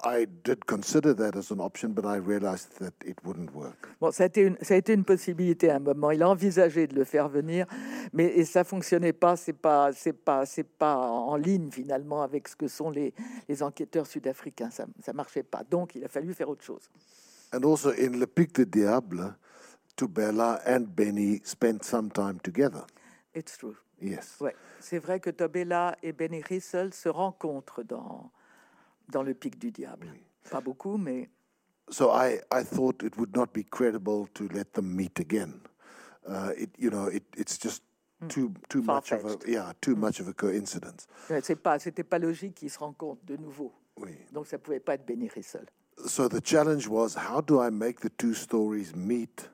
I 0.03 0.27
did 0.43 0.65
consider 0.65 1.13
that 1.15 1.35
as 1.35 1.51
an 1.51 1.59
option, 1.59 1.93
but 1.93 2.05
I 2.05 2.17
realized 2.17 2.77
that 2.79 2.93
it 3.05 3.17
wouldn't 3.23 3.53
work. 3.53 3.87
Bon, 3.99 4.11
ça 4.11 4.23
a 4.23 4.27
été 4.27 4.41
une, 4.41 4.57
ça 4.61 4.75
a 4.75 4.77
été 4.77 4.93
une 4.93 5.03
possibilité 5.03 5.69
à 5.69 5.75
un 5.75 5.79
moment. 5.79 6.11
Il 6.11 6.21
a 6.23 6.29
envisagé 6.29 6.87
de 6.87 6.95
le 6.95 7.03
faire 7.03 7.27
venir, 7.27 7.65
mais 8.13 8.25
et 8.27 8.45
ça 8.45 8.63
fonctionnait 8.63 9.13
pas. 9.13 9.35
C'est 9.35 9.53
pas, 9.53 9.91
c'est 9.93 10.13
pas, 10.13 10.45
c'est 10.45 10.67
pas 10.67 10.95
en 10.95 11.35
ligne 11.35 11.71
finalement 11.71 12.21
avec 12.21 12.47
ce 12.47 12.55
que 12.55 12.67
sont 12.67 12.89
les, 12.89 13.13
les 13.49 13.63
enquêteurs 13.63 14.07
sud-africains. 14.07 14.69
Ça, 14.71 14.85
ça 15.03 15.13
marchait 15.13 15.43
pas. 15.43 15.63
Donc, 15.69 15.95
il 15.95 16.03
a 16.03 16.07
fallu 16.07 16.33
faire 16.33 16.49
autre 16.49 16.63
chose. 16.63 16.89
And 17.53 17.63
also 17.63 17.91
in 17.91 18.19
Le 18.19 18.27
Pic 18.27 18.53
de 18.55 18.65
Diable, 18.65 19.35
Tubella 19.97 20.61
and 20.65 20.95
Benny 20.95 21.41
spent 21.43 21.83
some 21.83 22.09
time 22.11 22.39
together. 22.39 22.85
It's 23.33 23.57
true. 23.57 23.75
Yes. 23.99 24.37
Ouais, 24.39 24.55
c'est 24.79 24.99
vrai 24.99 25.19
que 25.19 25.31
Tobella 25.31 25.97
et 26.03 26.13
Benny 26.13 26.41
Rissel 26.41 26.93
se 26.93 27.09
rencontrent 27.09 27.83
dans, 27.83 28.31
dans 29.09 29.23
le 29.23 29.33
pic 29.33 29.57
du 29.57 29.71
diable. 29.71 30.07
Oui. 30.13 30.21
Pas 30.51 30.61
beaucoup, 30.61 30.97
mais 30.97 31.29
So 31.89 32.11
I, 32.11 32.39
I 32.51 32.63
thought 32.63 33.01
it 33.01 33.17
would 33.17 33.35
not 33.35 33.53
be 33.53 33.63
credible 33.63 34.27
to 34.33 34.47
let 34.53 34.73
them 34.73 34.93
meet 34.93 35.19
again. 35.19 35.61
Uh, 36.27 36.51
it, 36.57 36.69
you 36.77 36.89
know, 36.89 37.07
it, 37.07 37.23
it's 37.37 37.57
just 37.57 37.81
too 38.27 38.51
too 38.67 38.81
much 38.81 39.11
of 39.11 39.23
a 39.25 39.37
yeah 39.47 39.71
too 39.79 39.95
much 39.95 40.19
of 40.19 40.27
a 40.27 40.33
coincidence. 40.33 41.07
ouais, 41.29 41.41
c'est 41.41 41.55
pas, 41.55 41.79
c'était 41.79 42.03
pas 42.03 42.19
logique 42.19 42.55
qu'ils 42.55 42.69
se 42.69 42.79
rencontrent 42.79 43.23
de 43.25 43.37
nouveau. 43.37 43.73
Oui. 43.97 44.11
Donc 44.33 44.47
ça 44.47 44.57
pouvait 44.57 44.81
pas 44.81 44.95
être 44.95 45.05
Benny 45.05 45.29
Rissel. 45.29 45.65
So 46.05 46.27
the 46.27 46.41
challenge 46.43 46.87
was 46.87 47.15
how 47.15 47.41
do 47.41 47.61
I 47.61 47.69
make 47.71 48.01
the 48.01 48.09
two 48.17 48.33
stories 48.33 48.93
meet 48.93 49.49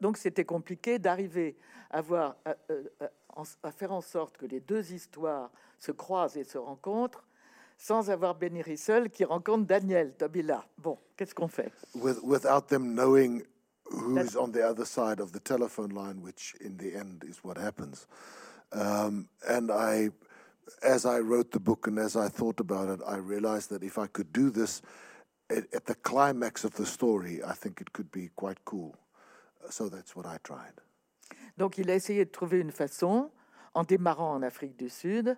Donc 0.00 0.16
c'était 0.16 0.44
compliqué 0.44 0.98
d'arriver 0.98 1.56
à, 1.90 2.00
voir, 2.00 2.36
à, 2.44 2.56
euh, 2.70 2.84
à- 3.62 3.70
faire 3.70 3.92
en 3.92 4.00
sorte 4.00 4.36
que 4.36 4.46
les 4.46 4.60
deux 4.60 4.92
histoires 4.92 5.50
se 5.78 5.92
croisent 5.92 6.36
et 6.36 6.44
se 6.44 6.58
rencontrent 6.58 7.24
sans 7.76 8.10
avoir 8.10 8.34
Benny 8.34 8.62
Rissel 8.62 9.10
qui 9.10 9.24
rencontre 9.24 9.66
Daniel 9.66 10.14
Tobilla. 10.14 10.64
Bon, 10.78 10.98
qu'est-ce 11.16 11.34
qu'on 11.34 11.48
fait? 11.48 11.72
with, 11.94 12.20
without 12.22 12.68
them 12.68 12.94
knowing 12.94 13.42
who's 13.90 14.36
on 14.36 14.52
the 14.52 14.62
other 14.62 14.84
side 14.86 15.20
of 15.20 15.32
the 15.32 15.40
telephone 15.40 15.90
line, 15.90 16.22
which 16.22 16.54
in 16.60 16.76
the 16.76 16.94
end 16.94 17.24
is 17.28 17.42
what 17.42 17.58
happens. 17.58 18.06
Um, 18.72 19.28
and 19.48 19.70
I, 19.70 20.10
as 20.82 21.04
I 21.04 21.18
wrote 21.18 21.50
the 21.50 21.60
book 21.60 21.86
and 21.86 21.98
as 21.98 22.16
I 22.16 22.28
thought 22.28 22.60
about 22.60 22.88
it, 22.88 23.00
I 23.06 23.16
realized 23.16 23.70
that 23.70 23.82
if 23.82 23.98
I 23.98 24.06
could 24.06 24.32
do 24.32 24.50
this 24.50 24.80
at, 25.50 25.64
at 25.74 25.84
the 25.86 25.94
climax 25.96 26.64
of 26.64 26.74
the 26.74 26.86
story, 26.86 27.42
I 27.44 27.52
think 27.52 27.80
it 27.80 27.92
could 27.92 28.10
be 28.10 28.30
quite 28.36 28.64
cool. 28.64 28.94
So 29.70 29.88
that's 29.88 30.14
what 30.16 30.24
I 30.26 30.38
tried. 30.42 30.80
Donc 31.56 31.78
il 31.78 31.90
a 31.90 31.94
essayé 31.94 32.24
de 32.24 32.30
trouver 32.30 32.60
une 32.60 32.72
façon, 32.72 33.30
en 33.74 33.84
démarrant 33.84 34.32
en 34.34 34.42
Afrique 34.42 34.76
du 34.76 34.88
Sud, 34.88 35.36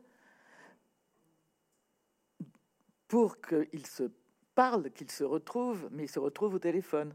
pour 3.08 3.40
qu'ils 3.40 3.87
se 3.87 4.10
parlent, 4.54 4.90
qu'ils 4.90 5.10
se 5.10 5.24
retrouvent, 5.24 5.88
mais 5.92 6.04
ils 6.04 6.10
se 6.10 6.18
retrouvent 6.18 6.54
au 6.54 6.58
téléphone, 6.58 7.14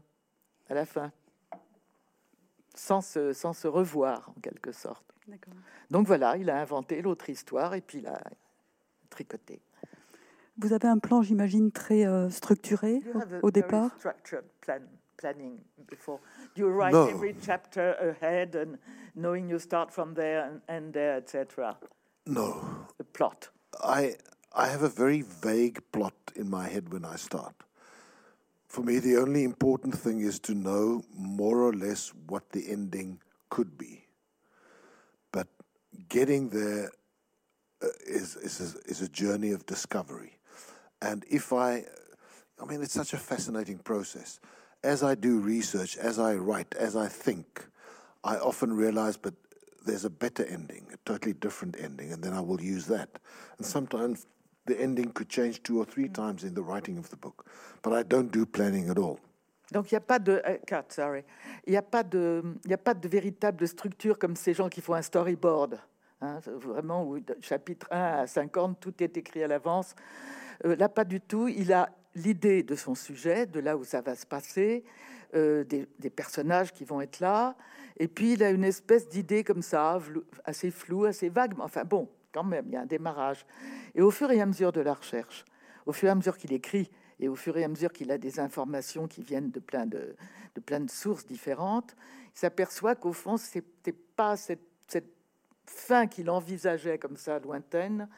à 0.68 0.74
la 0.74 0.86
fin, 0.86 1.12
sans 2.74 3.00
se, 3.00 3.32
sans 3.32 3.52
se 3.52 3.68
revoir, 3.68 4.30
en 4.30 4.40
quelque 4.40 4.72
sorte. 4.72 5.04
Donc 5.90 6.06
voilà, 6.06 6.36
il 6.36 6.48
a 6.50 6.60
inventé 6.60 7.02
l'autre 7.02 7.28
histoire 7.28 7.74
et 7.74 7.80
puis 7.80 7.98
il 7.98 8.06
a 8.06 8.22
tricoté. 9.10 9.60
Vous 10.58 10.72
avez 10.72 10.88
un 10.88 10.98
plan, 10.98 11.22
j'imagine, 11.22 11.72
très 11.72 12.06
euh, 12.06 12.30
structuré 12.30 13.02
au, 13.42 13.48
au 13.48 13.50
départ? 13.50 13.96
Planning 15.20 15.60
before. 15.88 16.20
Do 16.54 16.62
you 16.62 16.68
write 16.68 16.92
No. 16.94 17.08
every 17.08 17.34
chapter 17.42 17.92
ahead 17.94 18.54
and 18.54 18.78
knowing 19.14 19.50
you 19.50 19.58
start 19.58 19.92
from 19.92 20.14
there 20.14 20.44
and 20.46 20.60
end 20.68 20.94
there, 20.94 21.16
etc. 21.16 21.76
No, 22.26 22.86
The 22.98 23.04
plot. 23.04 23.48
I 23.84 24.16
I 24.52 24.66
have 24.68 24.82
a 24.82 24.88
very 24.88 25.22
vague 25.22 25.80
plot 25.92 26.14
in 26.34 26.50
my 26.50 26.68
head 26.68 26.92
when 26.92 27.04
I 27.04 27.16
start. 27.16 27.54
For 28.66 28.82
me, 28.82 29.00
the 29.00 29.16
only 29.16 29.42
important 29.44 29.94
thing 29.98 30.20
is 30.20 30.40
to 30.40 30.54
know 30.54 31.02
more 31.16 31.62
or 31.62 31.72
less 31.72 32.12
what 32.28 32.50
the 32.50 32.70
ending 32.72 33.20
could 33.48 33.76
be. 33.78 34.06
But 35.32 35.48
getting 36.08 36.50
there 36.50 36.90
uh, 37.82 37.86
is 38.06 38.36
is 38.36 38.60
a, 38.60 38.90
is 38.90 39.02
a 39.02 39.08
journey 39.08 39.52
of 39.54 39.64
discovery, 39.66 40.38
and 41.00 41.24
if 41.30 41.52
I, 41.52 41.84
I 42.62 42.64
mean, 42.66 42.82
it's 42.82 42.94
such 42.94 43.12
a 43.14 43.18
fascinating 43.18 43.78
process. 43.78 44.40
As 44.82 45.02
I 45.02 45.14
do 45.14 45.38
research, 45.38 45.96
as 45.98 46.18
I 46.18 46.34
write, 46.34 46.74
as 46.78 46.96
I 46.96 47.08
think, 47.08 47.66
I 48.24 48.36
often 48.36 48.72
realize, 48.72 49.16
but 49.16 49.34
there's 49.84 50.04
a 50.04 50.10
better 50.10 50.44
ending, 50.44 50.86
a 50.92 50.96
totally 51.04 51.34
different 51.34 51.76
ending, 51.78 52.12
and 52.12 52.22
then 52.22 52.32
I 52.32 52.40
will 52.40 52.60
use 52.60 52.86
that. 52.86 53.08
And 53.58 53.66
sometimes 53.66 54.26
the 54.66 54.80
ending 54.80 55.12
could 55.12 55.28
change 55.28 55.62
two 55.62 55.78
or 55.78 55.84
three 55.84 56.08
times 56.08 56.44
in 56.44 56.54
the 56.54 56.62
writing 56.62 56.98
of 56.98 57.10
the 57.10 57.16
book, 57.16 57.46
but 57.82 57.92
I 57.92 58.02
don't 58.02 58.30
do 58.30 58.46
planning 58.46 58.88
at 58.90 58.98
all. 58.98 59.18
Donc 59.72 59.92
il 59.92 59.94
n'y 59.94 59.98
a 59.98 60.00
pas 60.00 60.18
de 60.18 60.42
euh, 60.44 60.58
cut, 60.66 60.90
sorry. 60.92 61.22
Il 61.66 61.70
n'y 61.70 61.76
a 61.76 61.82
pas 61.82 62.02
de 62.02 62.42
il 62.64 62.72
a 62.72 62.78
pas 62.78 62.94
de 62.94 63.08
véritable 63.08 63.68
structure 63.68 64.18
comme 64.18 64.34
ces 64.34 64.52
gens 64.52 64.68
qui 64.68 64.80
font 64.80 64.94
un 64.94 65.02
storyboard. 65.02 65.78
hein, 66.20 66.40
vraiment 66.44 67.04
où 67.04 67.18
chapitre 67.40 67.86
1 67.90 67.98
à 67.98 68.26
50 68.26 68.80
tout 68.80 69.02
est 69.02 69.16
écrit 69.16 69.42
à 69.42 69.48
l'avance. 69.48 69.94
Euh, 70.64 70.76
là 70.76 70.88
pas 70.88 71.04
du 71.04 71.20
tout, 71.20 71.48
il 71.48 71.72
a 71.72 71.88
l'idée 72.14 72.62
de 72.62 72.74
son 72.74 72.94
sujet, 72.94 73.46
de 73.46 73.60
là 73.60 73.76
où 73.76 73.84
ça 73.84 74.00
va 74.00 74.14
se 74.14 74.26
passer, 74.26 74.84
euh, 75.34 75.64
des, 75.64 76.10
personnages 76.10 76.72
qui 76.72 76.84
vont 76.84 77.00
être 77.00 77.20
là 77.20 77.56
et 78.00 78.08
puis 78.08 78.32
il 78.32 78.42
a 78.42 78.50
une 78.50 78.64
espèce 78.64 79.08
d'idée 79.08 79.44
comme 79.44 79.60
ça, 79.60 80.00
assez 80.46 80.70
floue, 80.70 81.04
assez 81.04 81.28
vague, 81.28 81.52
mais 81.54 81.64
enfin 81.64 81.84
bon, 81.84 82.08
quand 82.32 82.42
même, 82.42 82.64
il 82.68 82.72
y 82.72 82.76
a 82.76 82.80
un 82.80 82.86
démarrage. 82.86 83.44
Et 83.94 84.00
au 84.00 84.10
fur 84.10 84.30
et 84.30 84.40
à 84.40 84.46
mesure 84.46 84.72
de 84.72 84.80
la 84.80 84.94
recherche, 84.94 85.44
au 85.84 85.92
fur 85.92 86.08
et 86.08 86.10
à 86.10 86.14
mesure 86.14 86.38
qu'il 86.38 86.54
écrit, 86.54 86.90
et 87.18 87.28
au 87.28 87.34
fur 87.34 87.58
et 87.58 87.62
à 87.62 87.68
mesure 87.68 87.92
qu'il 87.92 88.10
a 88.10 88.16
des 88.16 88.40
informations 88.40 89.06
qui 89.06 89.22
viennent 89.22 89.50
de 89.50 89.60
plein 89.60 89.84
de, 89.84 90.16
de, 90.54 90.60
plein 90.62 90.80
de 90.80 90.88
sources 90.90 91.26
différentes, 91.26 91.94
il 92.34 92.38
s'aperçoit 92.38 92.94
qu'au 92.94 93.12
fond, 93.12 93.36
ce 93.36 93.58
n'était 93.58 93.92
pas 93.92 94.38
cette, 94.38 94.66
cette 94.88 95.12
fin 95.66 96.06
qu'il 96.06 96.30
envisageait 96.30 96.96
comme 96.96 97.18
ça, 97.18 97.38
lointaine, 97.38 98.08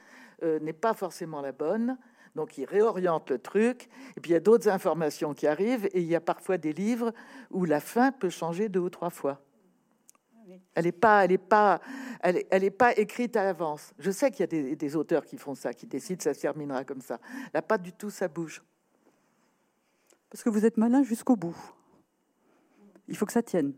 euh, 0.45 0.61
n'est 0.61 0.73
pas 0.73 0.95
forcément 0.95 1.41
la 1.41 1.51
bonne. 1.51 1.99
Donc 2.35 2.57
il 2.57 2.65
réoriente 2.65 3.31
le 3.31 3.39
truc, 3.39 3.89
et 4.17 4.21
puis 4.21 4.31
il 4.31 4.35
y 4.35 4.37
a 4.37 4.41
d'autres 4.41 4.69
informations 4.69 5.35
qui 5.35 5.47
arrivent, 5.47 5.87
et 5.93 6.01
il 6.01 6.07
y 6.07 6.17
a 6.17 6.21
parfois 6.21 6.57
des 6.59 6.73
livres 6.73 7.13
où 7.51 7.65
la 7.65 7.81
fin 7.81 8.11
peut 8.13 8.31
changer 8.31 8.69
deux 8.69 8.81
ou 8.81 8.91
trois 8.91 9.11
fois. 9.11 9.41
Elle 10.75 10.85
n'est 10.85 10.93
pas, 10.93 11.25
elle 11.25 11.33
est 11.33 11.39
pas, 11.39 11.81
elle 12.21 12.39
est, 12.39 12.47
elle 12.51 12.65
est 12.65 12.71
pas 12.71 12.97
écrite 12.97 13.37
à 13.37 13.45
l'avance. 13.45 13.93
Je 13.99 14.11
sais 14.11 14.31
qu'il 14.31 14.41
y 14.41 14.45
a 14.45 14.47
des, 14.47 14.77
des 14.77 14.97
auteurs 14.97 15.25
qui 15.25 15.37
font 15.37 15.55
ça, 15.55 15.73
qui 15.73 15.87
décident 15.87 16.17
que 16.17 16.25
ça 16.25 16.35
se 16.35 16.41
terminera 16.41 16.85
comme 16.85 17.01
ça. 17.01 17.19
Là, 17.53 17.63
pas 17.63 17.79
du 17.79 17.93
tout, 17.93 18.11
ça 18.11 18.29
bouge. 18.29 18.63
Parce 20.31 20.43
que 20.43 20.49
vous 20.49 20.65
êtes 20.65 20.79
malin 20.79 21.03
jusqu'au 21.03 21.37
bout. 21.37 21.57
Il 23.09 23.17
faut 23.17 23.27
que 23.27 23.33
ça 23.33 23.43
tienne. 23.43 23.75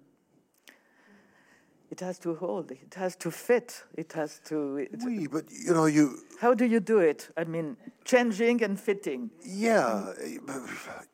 It 1.95 2.01
has 2.01 2.19
to 2.19 2.35
hold. 2.35 2.73
It 2.73 2.95
has 2.95 3.15
to 3.17 3.31
fit. 3.31 3.85
It 3.97 4.13
has 4.15 4.41
to. 4.47 4.79
it- 4.79 4.91
Oui, 5.05 5.29
but 5.29 5.45
you 5.67 5.73
know, 5.73 5.87
you 5.87 6.19
how 6.41 6.53
do 6.53 6.65
you 6.65 6.81
do 6.81 6.99
it? 6.99 7.31
I 7.37 7.45
mean, 7.45 7.77
changing 8.05 8.65
and 8.65 8.81
fitting. 8.81 9.31
Yeah, 9.45 10.13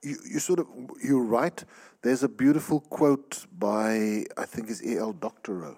you, 0.02 0.16
you 0.32 0.38
sort 0.38 0.58
of 0.60 0.66
you're 1.04 1.28
right. 1.40 1.62
There's 2.00 2.22
a 2.22 2.28
beautiful 2.30 2.80
quote 2.80 3.44
by 3.58 4.24
I 4.38 4.46
think 4.46 4.70
it's 4.70 4.82
E.L. 4.82 5.12
Doctorow, 5.12 5.76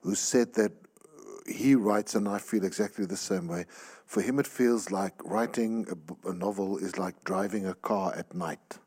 who 0.00 0.16
said 0.16 0.52
that 0.54 0.72
uh, 0.72 1.52
he 1.60 1.76
writes, 1.76 2.16
and 2.16 2.28
I 2.28 2.38
feel 2.38 2.64
exactly 2.64 3.06
the 3.06 3.16
same 3.16 3.46
way. 3.46 3.66
For 4.04 4.20
him, 4.20 4.40
it 4.40 4.48
feels 4.48 4.90
like 4.90 5.14
writing 5.24 5.86
a 6.24 6.32
novel 6.32 6.78
is 6.78 6.98
like 6.98 7.14
driving 7.22 7.66
a 7.66 7.74
car 7.74 8.12
at 8.16 8.34
night. 8.34 8.78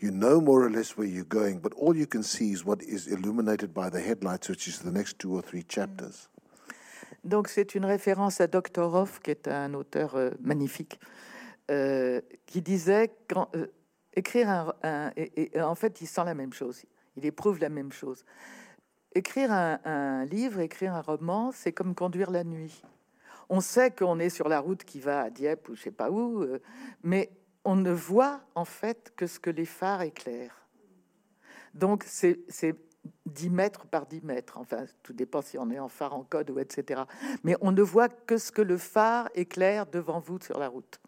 You 0.00 0.10
know 0.12 0.40
more 0.40 0.64
or 0.64 0.70
less 0.70 0.96
where 0.96 1.08
you're 1.08 1.24
going, 1.28 1.60
but 1.60 1.72
all 1.74 1.96
you 1.96 2.06
can 2.06 2.22
see 2.22 2.52
is 2.52 2.64
what 2.64 2.82
is 2.82 3.08
illuminated 3.08 3.72
by 3.74 3.90
the 3.90 4.00
headlights, 4.00 4.48
which 4.48 4.68
is 4.68 4.78
the 4.82 4.92
next 4.92 5.18
two 5.18 5.34
or 5.34 5.42
three 5.42 5.64
chapters. 5.68 6.28
Donc, 7.24 7.48
c'est 7.48 7.74
une 7.74 7.84
référence 7.84 8.40
à 8.40 8.46
Doktorov, 8.46 9.20
qui 9.22 9.32
est 9.32 9.48
un 9.48 9.74
auteur 9.74 10.14
euh, 10.14 10.30
magnifique, 10.40 11.00
euh, 11.70 12.20
qui 12.46 12.62
disait 12.62 13.10
quand, 13.28 13.48
euh, 13.56 13.66
écrire 14.14 14.48
un, 14.48 14.72
un- 14.84 15.12
et, 15.16 15.56
et 15.56 15.60
en 15.60 15.74
fait, 15.74 16.00
il 16.00 16.06
sent 16.06 16.24
la 16.24 16.34
même 16.34 16.52
chose, 16.52 16.82
il 17.16 17.26
éprouve 17.26 17.58
la 17.58 17.68
même 17.68 17.90
chose. 17.90 18.24
écrire 19.14 19.50
un, 19.52 20.24
livre, 20.26 20.60
écrire 20.60 20.94
un 20.94 21.00
roman, 21.00 21.50
c'est 21.52 21.72
comme 21.72 21.94
conduire 21.94 22.30
la 22.30 22.44
nuit. 22.44 22.82
On 23.48 23.60
sait 23.60 23.90
qu'on 23.90 24.18
est 24.20 24.28
sur 24.30 24.48
la 24.48 24.60
route 24.60 24.84
qui 24.84 25.00
va 25.00 25.22
à 25.22 25.30
Dieppe 25.30 25.68
ou 25.70 25.74
je 25.74 25.82
sais 25.82 25.90
pas 25.90 26.10
où, 26.10 26.42
euh, 26.42 26.60
mais 27.02 27.30
on 27.68 27.76
ne 27.76 27.92
voit 27.92 28.40
en 28.54 28.64
fait 28.64 29.12
que 29.14 29.26
ce 29.26 29.38
que 29.38 29.50
les 29.50 29.66
phares 29.66 30.00
éclairent. 30.00 30.66
Donc 31.74 32.02
c'est 32.06 32.38
10 33.26 33.50
mètres 33.50 33.86
par 33.86 34.06
10 34.06 34.22
mètres, 34.22 34.56
enfin 34.56 34.86
tout 35.02 35.12
dépend 35.12 35.42
si 35.42 35.58
on 35.58 35.70
est 35.70 35.78
en 35.78 35.90
phare 35.90 36.14
en 36.14 36.24
code 36.24 36.48
ou 36.48 36.58
etc. 36.60 37.02
Mais 37.44 37.56
on 37.60 37.70
ne 37.70 37.82
voit 37.82 38.08
que 38.08 38.38
ce 38.38 38.50
que 38.50 38.62
le 38.62 38.78
phare 38.78 39.28
éclaire 39.34 39.84
devant 39.84 40.18
vous 40.18 40.40
sur 40.40 40.58
la 40.58 40.68
route. 40.68 40.98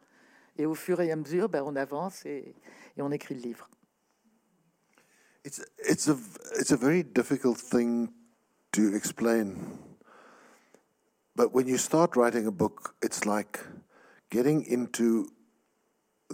Et 0.58 0.66
au 0.66 0.74
fur 0.74 1.00
et 1.00 1.10
à 1.10 1.16
mesure, 1.16 1.48
ben, 1.48 1.62
on 1.64 1.76
avance 1.76 2.26
et, 2.26 2.54
on 2.98 3.10
écrit 3.10 3.36
le 3.36 3.40
livre. 3.40 3.66
It's, 5.46 5.64
it's, 5.88 6.08
a, 6.08 6.16
it's 6.58 6.72
a 6.72 6.76
very 6.76 7.02
difficult 7.02 7.56
thing 7.56 8.10
to 8.72 8.94
explain. 8.94 9.56
But 11.34 11.54
when 11.54 11.66
you 11.66 11.78
start 11.78 12.16
writing 12.16 12.46
a 12.46 12.52
book, 12.52 12.94
it's 13.02 13.24
like 13.24 13.58
getting 14.30 14.66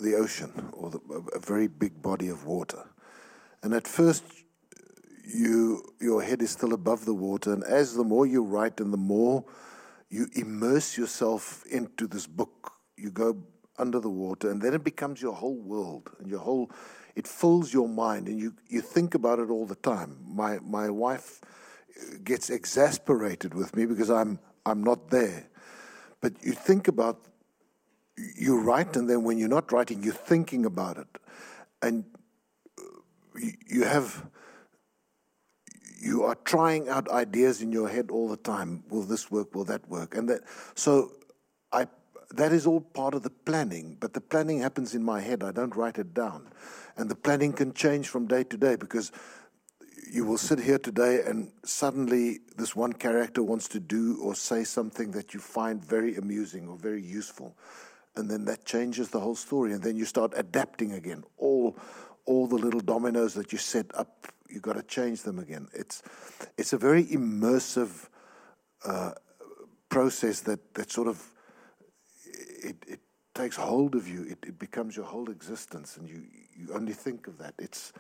the 0.01 0.15
ocean 0.15 0.71
or 0.73 0.91
the, 0.91 1.01
a 1.35 1.39
very 1.39 1.69
big 1.69 2.03
body 2.03 2.29
of 2.29 2.47
water. 2.47 2.85
And 3.63 3.75
at 3.75 3.87
first, 3.87 4.25
you, 5.27 5.83
your 6.01 6.23
head 6.23 6.43
is 6.43 6.51
still 6.51 6.73
above 6.73 7.05
the 7.05 7.15
water. 7.15 7.53
And 7.53 7.65
as 7.65 7.95
the 7.95 8.05
more 8.05 8.27
you 8.27 8.43
write 8.43 8.81
and 8.81 8.93
the 8.93 8.99
more 8.99 9.45
you 10.09 10.29
immerse 10.35 10.97
yourself 10.97 11.65
into 11.67 12.07
this 12.07 12.27
book, 12.27 12.73
you 12.97 13.11
go 13.11 13.43
under 13.79 14.01
the 14.01 14.11
water, 14.11 14.51
and 14.51 14.63
then 14.63 14.75
it 14.75 14.85
becomes 14.85 15.21
your 15.21 15.35
whole 15.35 15.57
world 15.57 16.11
and 16.19 16.29
your 16.29 16.41
whole. 16.41 16.71
It 17.15 17.27
fills 17.27 17.73
your 17.73 17.89
mind, 17.89 18.29
and 18.29 18.39
you 18.39 18.55
you 18.69 18.81
think 18.81 19.15
about 19.15 19.39
it 19.39 19.51
all 19.51 19.67
the 19.67 19.77
time. 19.77 20.17
My 20.27 20.59
my 20.61 20.89
wife 20.91 21.41
gets 22.25 22.51
exasperated 22.51 23.55
with 23.55 23.75
me 23.77 23.87
because 23.87 24.11
I'm 24.11 24.39
I'm 24.65 24.83
not 24.83 25.11
there, 25.11 25.49
but 26.21 26.33
you 26.43 26.53
think 26.53 26.89
about. 26.89 27.21
You 28.17 28.61
write, 28.61 28.97
and 28.97 29.09
then 29.09 29.25
when 29.25 29.39
you're 29.39 29.49
not 29.49 29.71
writing, 29.73 30.03
you're 30.03 30.15
thinking 30.15 30.65
about 30.65 30.97
it, 30.97 31.19
and 31.83 32.05
uh, 32.79 32.83
you 33.67 33.85
have 33.85 34.27
you 35.99 36.23
are 36.23 36.37
trying 36.45 36.89
out 36.89 37.09
ideas 37.11 37.63
in 37.63 37.73
your 37.73 37.89
head 37.89 38.11
all 38.11 38.29
the 38.29 38.37
time. 38.37 38.85
Will 38.89 39.03
this 39.03 39.31
work? 39.31 39.55
Will 39.55 39.65
that 39.65 39.89
work? 39.89 40.15
And 40.15 40.29
that 40.29 40.43
so 40.75 41.13
I 41.73 41.87
that 42.31 42.53
is 42.53 42.67
all 42.67 42.81
part 42.81 43.15
of 43.15 43.23
the 43.23 43.31
planning, 43.31 43.97
but 44.01 44.13
the 44.13 44.21
planning 44.21 44.61
happens 44.61 44.95
in 44.95 45.03
my 45.03 45.21
head. 45.21 45.43
I 45.43 45.53
don't 45.53 45.75
write 45.77 45.99
it 45.99 46.15
down. 46.15 46.49
And 46.97 47.11
the 47.11 47.15
planning 47.15 47.53
can 47.53 47.73
change 47.73 48.09
from 48.09 48.27
day 48.27 48.45
to 48.45 48.57
day 48.57 48.77
because 48.77 49.13
you 50.11 50.25
will 50.25 50.39
sit 50.39 50.59
here 50.59 50.79
today 50.79 51.23
and 51.27 51.51
suddenly 51.65 52.41
this 52.57 52.75
one 52.75 52.93
character 52.93 53.43
wants 53.43 53.69
to 53.69 53.81
do 53.81 54.19
or 54.23 54.35
say 54.35 54.65
something 54.65 55.11
that 55.13 55.35
you 55.35 55.41
find 55.41 55.85
very 55.85 56.17
amusing 56.17 56.69
or 56.69 56.77
very 56.77 57.03
useful. 57.03 57.57
And 58.17 58.31
then 58.31 58.45
that 58.47 58.65
changes 58.65 59.11
the 59.11 59.21
whole 59.21 59.35
story. 59.35 59.73
And 59.73 59.83
then 59.83 59.97
you 59.97 60.05
start 60.05 60.33
adapting 60.37 60.93
again. 60.93 61.25
All, 61.37 61.77
all 62.25 62.47
the 62.47 62.57
little 62.57 62.81
dominoes 62.81 63.35
that 63.35 63.53
you 63.53 63.59
set 63.59 63.87
up, 63.95 64.29
you've 64.49 64.63
got 64.63 64.75
to 64.75 64.83
change 64.83 65.23
them 65.23 65.39
again. 65.39 65.69
It's, 65.75 66.03
it's 66.57 66.73
a 66.73 66.79
very 66.79 67.05
immersive 67.05 68.09
uh, 68.85 69.13
process 69.89 70.41
that, 70.41 70.75
that 70.75 70.91
sort 70.91 71.09
of 71.09 71.33
it, 72.67 72.77
it 72.89 73.01
takes 73.35 73.57
hold 73.57 73.95
of 73.95 74.09
you. 74.09 74.23
It, 74.25 74.39
it, 74.47 74.59
becomes 74.59 74.97
your 74.97 75.07
whole 75.07 75.31
existence, 75.31 75.97
and 75.97 76.09
you, 76.09 76.23
you 76.57 76.75
only 76.75 76.93
think 76.93 77.27
of 77.27 77.39
that. 77.39 77.55
It's, 77.59 77.93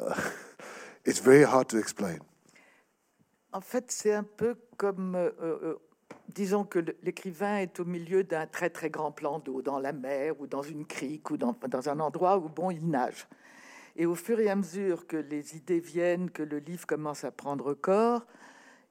uh, 0.00 0.30
it's 1.04 1.18
very 1.18 1.44
hard 1.44 1.68
to 1.70 1.78
explain. 1.78 2.20
En 3.52 3.62
fait, 3.62 3.90
c'est 3.90 4.12
un 4.12 4.24
peu 4.24 4.56
comme, 4.76 5.16
disons 6.28 6.64
que 6.64 6.78
l'écrivain 7.02 7.56
est 7.56 7.80
au 7.80 7.84
milieu 7.84 8.22
d'un 8.22 8.46
très 8.46 8.70
très 8.70 8.90
grand 8.90 9.12
plan 9.12 9.38
d'eau, 9.38 9.62
dans 9.62 9.78
la 9.78 9.92
mer 9.92 10.40
ou 10.40 10.46
dans 10.46 10.62
une 10.62 10.86
crique 10.86 11.30
ou 11.30 11.36
dans, 11.36 11.56
un 11.88 12.00
endroit 12.00 12.38
où 12.38 12.48
bon, 12.48 12.70
il 12.70 12.88
nage. 12.88 13.26
Et 13.96 14.06
au 14.06 14.14
fur 14.14 14.38
et 14.38 14.48
à 14.48 14.56
mesure 14.56 15.06
que 15.06 15.16
les 15.16 15.56
idées 15.56 15.80
viennent, 15.80 16.30
que 16.30 16.42
le 16.42 16.58
livre 16.58 16.86
commence 16.86 17.24
à 17.24 17.30
prendre 17.30 17.74
corps, 17.74 18.26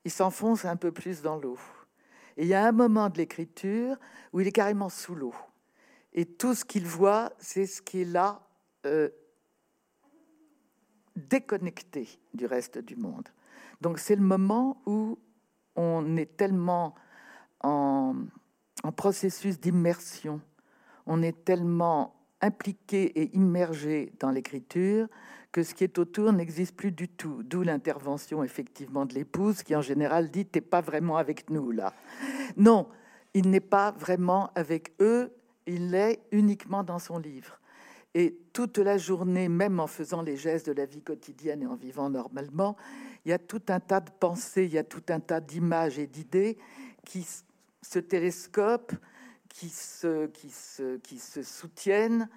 il 0.04 0.12
s'enfonce 0.12 0.66
un 0.66 0.76
peu 0.76 0.92
plus 0.92 1.22
dans 1.22 1.38
l'eau. 1.38 1.58
Et 2.36 2.44
il 2.44 2.48
y 2.48 2.54
a 2.54 2.66
un 2.66 2.72
moment 2.72 3.10
de 3.10 3.18
l'écriture 3.18 3.96
où 4.34 4.42
il 4.42 4.48
est 4.48 4.52
carrément 4.52 4.90
sous 4.90 5.16
l'eau. 5.16 5.34
Et 6.14 6.26
tout 6.26 6.54
ce 6.54 6.66
qu'il 6.66 6.86
voit, 6.86 7.32
c'est 7.40 7.66
ce 7.66 7.82
qui 7.82 8.02
est 8.02 8.06
là, 8.06 8.42
euh, 8.86 9.10
déconnecté 11.16 12.08
du 12.34 12.46
reste 12.46 12.78
du 12.78 12.96
monde. 12.96 13.28
Donc 13.82 14.00
c'est 14.00 14.16
le 14.16 14.22
moment 14.22 14.82
où 14.86 15.18
on 15.76 16.18
est 16.18 16.38
tellement 16.38 16.96
en, 17.62 18.16
processus 18.96 19.60
d'immersion, 19.60 20.42
on 21.06 21.22
est 21.22 21.44
tellement 21.44 22.16
impliqué 22.42 23.04
et 23.20 23.36
immergé 23.36 24.14
dans 24.20 24.32
l'écriture 24.32 25.08
que 25.52 25.64
ce 25.64 25.74
qui 25.74 25.84
est 25.84 25.98
autour 25.98 26.32
n'existe 26.32 26.76
plus 26.76 26.92
du 26.92 27.08
tout. 27.08 27.42
D'où 27.44 27.64
l'intervention 27.64 28.44
effectivement 28.44 29.06
de 29.06 29.14
l'épouse 29.14 29.64
qui 29.64 29.76
en 29.76 29.82
général 29.82 30.30
dit 30.30 30.46
t'es 30.46 30.62
pas 30.62 30.82
vraiment 30.82 31.18
avec 31.18 31.50
nous 31.50 31.72
là. 31.72 31.94
Non, 32.56 32.88
il 33.34 33.50
n'est 33.50 33.60
pas 33.60 33.92
vraiment 33.92 34.52
avec 34.56 34.94
eux, 35.02 35.34
il 35.66 35.94
est 35.96 36.22
uniquement 36.32 36.84
dans 36.84 37.00
son 37.00 37.18
livre. 37.18 37.60
Et 38.14 38.40
toute 38.54 38.78
la 38.78 38.98
journée, 38.98 39.50
même 39.50 39.80
en 39.80 39.88
faisant 39.88 40.22
les 40.22 40.38
gestes 40.38 40.68
de 40.68 40.72
la 40.72 40.86
vie 40.86 41.02
quotidienne 41.02 41.62
et 41.62 41.68
en 41.68 41.76
vivant 41.76 42.10
normalement, 42.10 42.76
il 43.26 43.30
y 43.30 43.34
a 43.34 43.38
tout 43.38 43.62
un 43.68 43.80
tas 43.80 44.00
de 44.00 44.10
pensées, 44.10 44.66
il 44.66 44.74
y 44.74 44.78
a 44.78 44.84
tout 44.84 45.04
un 45.10 45.20
tas 45.20 45.40
d'images 45.40 46.00
et 46.00 46.08
d'idées 46.08 46.58
qui 47.06 47.28
se 47.88 48.00
télescopent, 48.00 48.94
qui 49.50 49.70
se, 49.70 50.28
qui, 50.28 50.52
qui 51.04 51.20
se 51.20 51.44
soutiennent, 51.44 52.30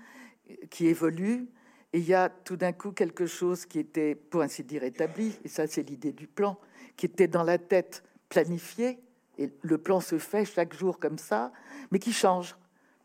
qui 0.70 0.86
évoluent 0.86 1.48
et 1.92 1.98
il 1.98 2.04
y 2.04 2.14
a 2.14 2.28
tout 2.28 2.56
d'un 2.56 2.72
coup 2.72 2.92
quelque 2.92 3.26
chose 3.26 3.66
qui 3.66 3.78
était, 3.78 4.14
pour 4.14 4.42
ainsi 4.42 4.62
dire, 4.62 4.84
établi, 4.84 5.34
et 5.44 5.48
ça 5.48 5.66
c'est 5.66 5.82
l'idée 5.82 6.12
du 6.12 6.26
plan, 6.26 6.56
qui 6.96 7.06
était 7.06 7.26
dans 7.26 7.42
la 7.42 7.58
tête 7.58 8.04
planifié, 8.28 9.00
et 9.38 9.50
le 9.62 9.78
plan 9.78 10.00
se 10.00 10.18
fait 10.18 10.44
chaque 10.44 10.74
jour 10.74 11.00
comme 11.00 11.18
ça, 11.18 11.52
mais 11.90 11.98
qui 11.98 12.12
change, 12.12 12.56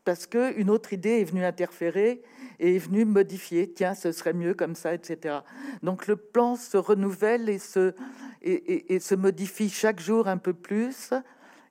parce 0.04 0.26
qu'une 0.26 0.70
autre 0.70 0.92
idée 0.92 1.20
est 1.20 1.24
venue 1.24 1.44
interférer 1.44 2.22
et 2.60 2.76
est 2.76 2.78
venue 2.78 3.04
modifier, 3.04 3.72
tiens, 3.72 3.94
ce 3.94 4.12
serait 4.12 4.34
mieux 4.34 4.54
comme 4.54 4.76
ça, 4.76 4.94
etc. 4.94 5.38
Donc 5.82 6.06
le 6.06 6.14
plan 6.14 6.54
se 6.54 6.76
renouvelle 6.76 7.48
et 7.48 7.58
se 7.58 9.14
modifie 9.16 9.68
chaque 9.68 9.98
jour 9.98 10.28
un 10.28 10.38
peu 10.38 10.52
plus, 10.52 11.12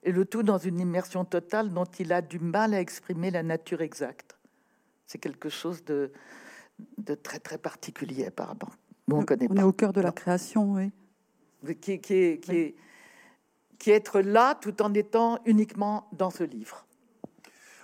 et 0.06 0.12
le 0.12 0.24
tout 0.24 0.44
dans 0.44 0.56
une 0.56 0.78
immersion 0.78 1.24
totale 1.24 1.74
dont 1.74 1.84
il 1.84 2.12
a 2.12 2.22
du 2.22 2.38
mal 2.38 2.72
à 2.72 2.80
exprimer 2.80 3.32
la 3.32 3.42
nature 3.42 3.82
exacte. 3.82 4.38
C'est 5.04 5.18
quelque 5.18 5.48
chose 5.48 5.84
de, 5.84 6.12
de 6.98 7.14
très 7.14 7.40
très 7.40 7.58
particulier 7.58 8.26
apparemment. 8.26 8.70
Bon, 9.08 9.18
on 9.20 9.24
connaît 9.24 9.48
on 9.50 9.56
est 9.56 9.62
au 9.64 9.72
cœur 9.72 9.92
de 9.92 10.00
la 10.00 10.12
création, 10.12 10.74
oui. 10.74 10.92
Qui, 11.80 12.00
qui, 12.00 12.14
est, 12.14 12.38
qui, 12.40 12.56
est, 12.56 12.74
qui 13.78 13.90
est 13.90 13.94
être 13.94 14.20
là 14.20 14.54
tout 14.54 14.80
en 14.80 14.94
étant 14.94 15.40
uniquement 15.44 16.08
dans 16.12 16.30
ce 16.30 16.44
livre. 16.44 16.86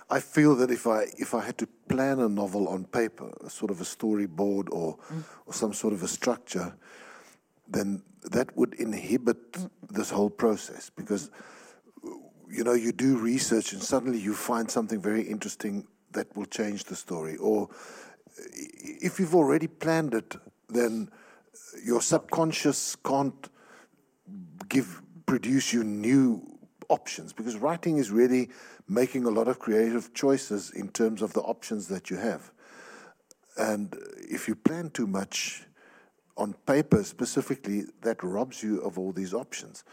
I 0.09 0.19
feel 0.21 0.55
that 0.57 0.71
if 0.71 0.85
I 0.85 1.07
if 1.17 1.33
I 1.33 1.39
had 1.39 1.57
to 1.57 1.65
plan 1.87 2.19
a 2.19 2.29
novel 2.29 2.67
on 2.67 2.83
paper, 2.83 3.31
a 3.45 3.49
sort 3.49 3.71
of 3.71 3.81
a 3.81 3.85
storyboard 3.85 4.69
or 4.71 4.97
mm. 5.11 5.23
or 5.47 5.53
some 5.53 5.73
sort 5.73 5.93
of 5.93 6.03
a 6.03 6.07
structure, 6.07 6.73
then 7.67 8.01
that 8.31 8.55
would 8.55 8.75
inhibit 8.75 9.53
mm. 9.53 9.69
this 9.89 10.11
whole 10.11 10.29
process 10.29 10.91
because 10.95 11.31
you 12.53 12.63
know 12.63 12.73
you 12.73 12.91
do 12.91 13.17
research 13.17 13.73
and 13.73 13.81
suddenly 13.81 14.19
you 14.19 14.33
find 14.33 14.69
something 14.69 15.01
very 15.01 15.23
interesting 15.23 15.87
that 16.11 16.27
will 16.35 16.45
change 16.45 16.83
the 16.85 16.95
story 16.95 17.37
or 17.37 17.69
if 18.37 19.19
you've 19.19 19.35
already 19.35 19.67
planned 19.67 20.13
it, 20.13 20.35
then 20.69 21.09
your 21.83 22.01
subconscious 22.01 22.95
can't 22.95 23.49
give 24.69 25.01
produce 25.25 25.73
you 25.73 25.83
new 25.83 26.41
options 26.89 27.33
because 27.33 27.55
writing 27.55 27.97
is 27.97 28.11
really 28.11 28.49
making 28.87 29.25
a 29.25 29.29
lot 29.29 29.47
of 29.47 29.59
creative 29.59 30.13
choices 30.13 30.71
in 30.71 30.89
terms 30.89 31.21
of 31.21 31.33
the 31.33 31.41
options 31.41 31.87
that 31.87 32.09
you 32.09 32.17
have. 32.17 32.51
And 33.57 33.95
if 34.17 34.47
you 34.47 34.55
plan 34.55 34.89
too 34.89 35.07
much 35.07 35.63
on 36.35 36.53
paper 36.65 37.03
specifically, 37.03 37.85
that 38.01 38.21
robs 38.23 38.63
you 38.63 38.81
of 38.81 38.97
all 38.97 39.11
these 39.11 39.33
options. 39.33 39.83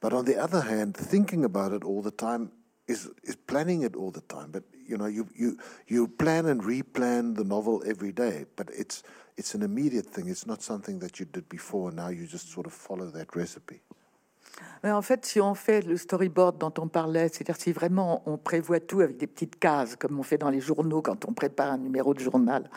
But 0.00 0.12
on 0.12 0.24
the 0.24 0.36
other 0.36 0.60
hand, 0.60 0.96
thinking 0.96 1.44
about 1.44 1.72
it 1.72 1.84
all 1.84 2.02
the 2.02 2.10
time 2.12 2.50
is, 2.86 3.10
is 3.24 3.36
planning 3.36 3.82
it 3.82 3.96
all 3.96 4.10
the 4.10 4.22
time. 4.22 4.50
But 4.50 4.64
you 4.86 4.96
know, 4.96 5.06
you, 5.06 5.28
you, 5.36 5.58
you 5.86 6.08
plan 6.08 6.46
and 6.46 6.62
replan 6.62 7.36
the 7.36 7.44
novel 7.44 7.82
every 7.86 8.12
day, 8.12 8.46
but 8.56 8.70
it's, 8.76 9.02
it's 9.36 9.54
an 9.54 9.62
immediate 9.62 10.06
thing. 10.06 10.28
It's 10.28 10.46
not 10.46 10.62
something 10.62 10.98
that 11.00 11.20
you 11.20 11.26
did 11.26 11.48
before. 11.48 11.90
Now 11.90 12.08
you 12.08 12.26
just 12.26 12.50
sort 12.50 12.66
of 12.66 12.72
follow 12.72 13.10
that 13.10 13.36
recipe. 13.36 13.80
Mais 14.82 14.90
en 14.90 15.02
fait, 15.02 15.24
si 15.24 15.40
on 15.40 15.54
fait 15.54 15.82
le 15.82 15.96
storyboard 15.96 16.58
dont 16.58 16.72
on 16.78 16.88
parlait, 16.88 17.28
c'est-à-dire 17.28 17.56
si 17.56 17.72
vraiment 17.72 18.22
on 18.26 18.38
prévoit 18.38 18.80
tout 18.80 19.00
avec 19.00 19.16
des 19.16 19.26
petites 19.26 19.58
cases, 19.58 19.96
comme 19.96 20.18
on 20.18 20.22
fait 20.22 20.38
dans 20.38 20.50
les 20.50 20.60
journaux 20.60 21.02
quand 21.02 21.28
on 21.28 21.32
prépare 21.32 21.72
un 21.72 21.78
numéro 21.78 22.14
de 22.14 22.20
journal, 22.20 22.68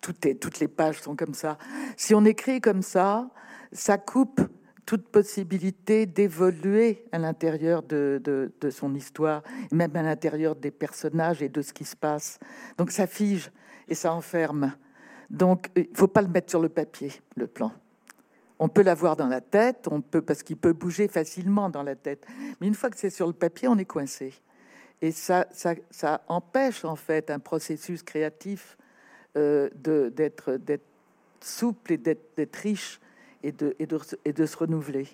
tout 0.00 0.14
est, 0.26 0.36
toutes 0.36 0.60
les 0.60 0.68
pages 0.68 1.00
sont 1.00 1.16
comme 1.16 1.34
ça. 1.34 1.58
Si 1.96 2.14
on 2.14 2.24
écrit 2.24 2.60
comme 2.60 2.82
ça, 2.82 3.28
ça 3.72 3.98
coupe 3.98 4.40
toute 4.86 5.08
possibilité 5.08 6.06
d'évoluer 6.06 7.04
à 7.10 7.18
l'intérieur 7.18 7.82
de, 7.82 8.52
son 8.70 8.94
histoire, 8.94 9.42
même 9.72 9.94
à 9.96 10.02
l'intérieur 10.02 10.54
des 10.54 10.70
personnages 10.70 11.42
et 11.42 11.48
de 11.48 11.60
ce 11.60 11.72
qui 11.72 11.84
se 11.84 11.96
passe. 11.96 12.38
Donc 12.78 12.92
ça 12.92 13.08
fige 13.08 13.50
et 13.88 13.96
ça 13.96 14.14
enferme. 14.14 14.72
Donc 15.28 15.70
il 15.74 15.88
ne 15.90 15.96
faut 15.96 16.06
pas 16.06 16.22
le 16.22 16.28
mettre 16.28 16.50
sur 16.50 16.62
le 16.62 16.68
papier, 16.68 17.12
le 17.34 17.48
plan. 17.48 17.72
On 18.58 18.68
peut 18.68 18.82
l'avoir 18.82 19.16
dans 19.16 19.26
la 19.26 19.40
tête, 19.40 19.88
on 19.90 20.00
peut 20.00 20.22
parce 20.22 20.42
qu'il 20.42 20.56
peut 20.56 20.72
bouger 20.72 21.08
facilement 21.08 21.68
dans 21.68 21.82
la 21.82 21.96
tête. 21.96 22.24
Mais 22.60 22.68
une 22.68 22.74
fois 22.74 22.88
que 22.88 22.96
c'est 22.96 23.10
sur 23.10 23.26
le 23.26 23.34
papier, 23.34 23.68
on 23.68 23.76
est 23.76 23.84
coincé. 23.84 24.32
Et 25.02 25.10
ça, 25.10 25.46
ça, 25.50 25.74
ça 25.90 26.22
empêche 26.28 26.84
en 26.84 26.96
fait 26.96 27.30
un 27.30 27.40
processus 27.40 28.02
créatif 28.02 28.78
euh, 29.36 29.68
d'être 29.74 30.58
souple 31.40 31.92
et 31.92 31.98
d'être 31.98 32.56
riche 32.56 33.00
et 33.46 33.52
de, 33.52 33.76
et, 33.78 33.86
de, 33.86 33.98
et 34.24 34.32
de 34.32 34.44
se 34.44 34.56
renouveler. 34.56 35.06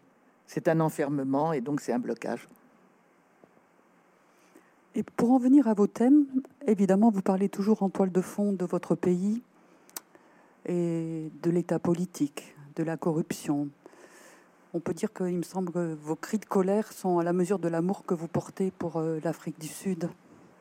C'est 0.46 0.66
un 0.68 0.80
enfermement 0.80 1.52
et 1.52 1.60
donc 1.60 1.80
c'est 1.80 1.92
un 1.92 1.98
blocage. 1.98 2.48
Et 4.94 5.02
pour 5.02 5.32
en 5.32 5.38
venir 5.38 5.68
à 5.68 5.74
vos 5.74 5.86
thèmes, 5.86 6.26
évidemment, 6.66 7.10
vous 7.10 7.22
parlez 7.22 7.48
toujours 7.48 7.82
en 7.82 7.90
toile 7.90 8.10
de 8.10 8.20
fond 8.20 8.52
de 8.52 8.64
votre 8.64 8.94
pays 8.94 9.42
et 10.66 11.30
de 11.42 11.50
l'état 11.50 11.78
politique, 11.78 12.54
de 12.76 12.82
la 12.82 12.96
corruption. 12.96 13.68
On 14.74 14.80
peut 14.80 14.94
dire 14.94 15.12
qu'il 15.12 15.36
me 15.36 15.42
semble 15.42 15.70
que 15.70 15.94
vos 15.94 16.16
cris 16.16 16.38
de 16.38 16.46
colère 16.46 16.92
sont 16.92 17.18
à 17.18 17.22
la 17.22 17.34
mesure 17.34 17.58
de 17.58 17.68
l'amour 17.68 18.04
que 18.06 18.14
vous 18.14 18.28
portez 18.28 18.70
pour 18.70 18.96
euh, 18.96 19.18
l'Afrique 19.22 19.58
du 19.58 19.68
Sud. 19.68 20.08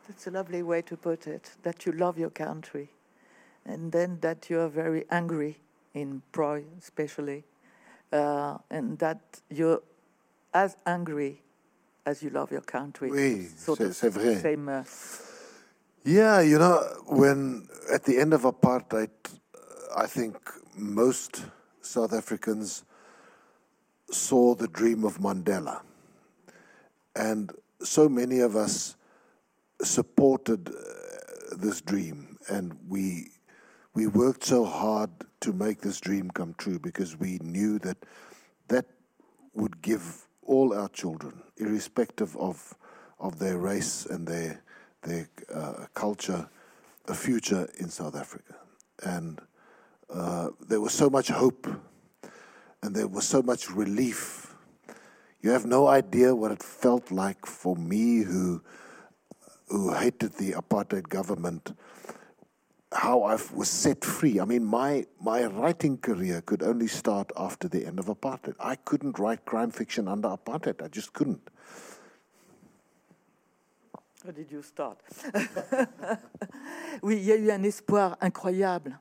That's 0.07 0.27
a 0.27 0.31
lovely 0.31 0.61
way 0.61 0.83
to 0.83 0.97
put 0.97 1.27
it. 1.27 1.57
That 1.63 1.85
you 1.85 1.93
love 1.93 2.19
your 2.19 2.31
country, 2.31 2.89
and 3.65 3.91
then 3.91 4.17
that 4.19 4.49
you 4.49 4.59
are 4.59 4.69
very 4.69 5.05
angry 5.09 5.59
in 5.93 6.19
Proy, 6.33 6.65
especially, 6.79 7.45
uh, 8.11 8.57
and 8.69 8.97
that 8.99 9.41
you're 9.49 9.81
as 10.53 10.75
angry 10.85 11.41
as 12.05 12.21
you 12.23 12.29
love 12.29 12.51
your 12.51 12.61
country. 12.61 13.09
Oui, 13.09 13.47
c'est 13.55 14.09
vrai. 14.09 14.41
Same, 14.41 14.69
uh, 14.69 14.83
yeah, 16.03 16.41
you 16.41 16.57
know, 16.57 16.81
when 17.07 17.67
at 17.93 18.03
the 18.05 18.17
end 18.17 18.33
of 18.33 18.41
apartheid, 18.41 19.09
I 19.95 20.07
think 20.07 20.35
most 20.75 21.45
South 21.81 22.13
Africans 22.13 22.83
saw 24.09 24.55
the 24.55 24.67
dream 24.67 25.03
of 25.03 25.19
Mandela. 25.19 25.81
And 27.15 27.51
so 27.83 28.09
many 28.09 28.39
of 28.39 28.55
us 28.55 28.95
supported 29.81 30.69
uh, 30.69 31.55
this 31.57 31.81
dream 31.81 32.37
and 32.49 32.77
we 32.87 33.31
we 33.93 34.07
worked 34.07 34.43
so 34.43 34.63
hard 34.65 35.09
to 35.41 35.51
make 35.53 35.81
this 35.81 35.99
dream 35.99 36.29
come 36.31 36.55
true 36.57 36.79
because 36.79 37.19
we 37.19 37.39
knew 37.41 37.79
that 37.79 37.97
that 38.67 38.85
would 39.53 39.81
give 39.81 40.27
all 40.43 40.73
our 40.73 40.89
children, 40.89 41.41
irrespective 41.57 42.35
of 42.37 42.75
of 43.19 43.37
their 43.37 43.57
race 43.57 44.05
and 44.05 44.27
their 44.27 44.61
their 45.03 45.29
uh, 45.53 45.85
culture, 45.93 46.47
a 47.07 47.13
future 47.13 47.67
in 47.79 47.89
South 47.89 48.15
Africa. 48.15 48.55
And 49.03 49.41
uh, 50.09 50.49
there 50.67 50.79
was 50.79 50.93
so 50.93 51.09
much 51.09 51.29
hope 51.29 51.67
and 52.83 52.95
there 52.95 53.07
was 53.07 53.27
so 53.27 53.41
much 53.41 53.69
relief. 53.71 54.55
You 55.41 55.51
have 55.51 55.65
no 55.65 55.87
idea 55.87 56.35
what 56.35 56.51
it 56.51 56.61
felt 56.63 57.11
like 57.11 57.45
for 57.45 57.75
me 57.75 58.19
who 58.23 58.61
who 59.67 59.93
hated 59.93 60.33
the 60.33 60.51
apartheid 60.51 61.09
government 61.09 61.73
how 62.91 63.23
I 63.23 63.37
was 63.53 63.69
set 63.69 64.03
free. 64.03 64.39
I 64.39 64.45
mean, 64.45 64.65
my, 64.65 65.05
my 65.19 65.45
writing 65.45 65.97
career 65.97 66.41
could 66.41 66.61
only 66.61 66.87
start 66.87 67.31
after 67.37 67.67
the 67.67 67.85
end 67.85 67.99
of 67.99 68.07
apartheid. 68.07 68.55
I 68.59 68.75
couldn't 68.75 69.17
write 69.17 69.45
crime 69.45 69.71
fiction 69.71 70.07
under 70.07 70.27
apartheid. 70.29 70.83
I 70.83 70.89
just 70.89 71.13
couldn't. 71.13 71.49
How 74.25 74.31
did 74.31 74.51
you 74.51 74.61
start? 74.61 74.99
oui, 77.01 77.17
il 77.17 77.23
y 77.23 77.31
a 77.31 77.35
eu 77.37 77.49
un 77.49 77.63
espoir 77.63 78.17
incroyable, 78.21 78.99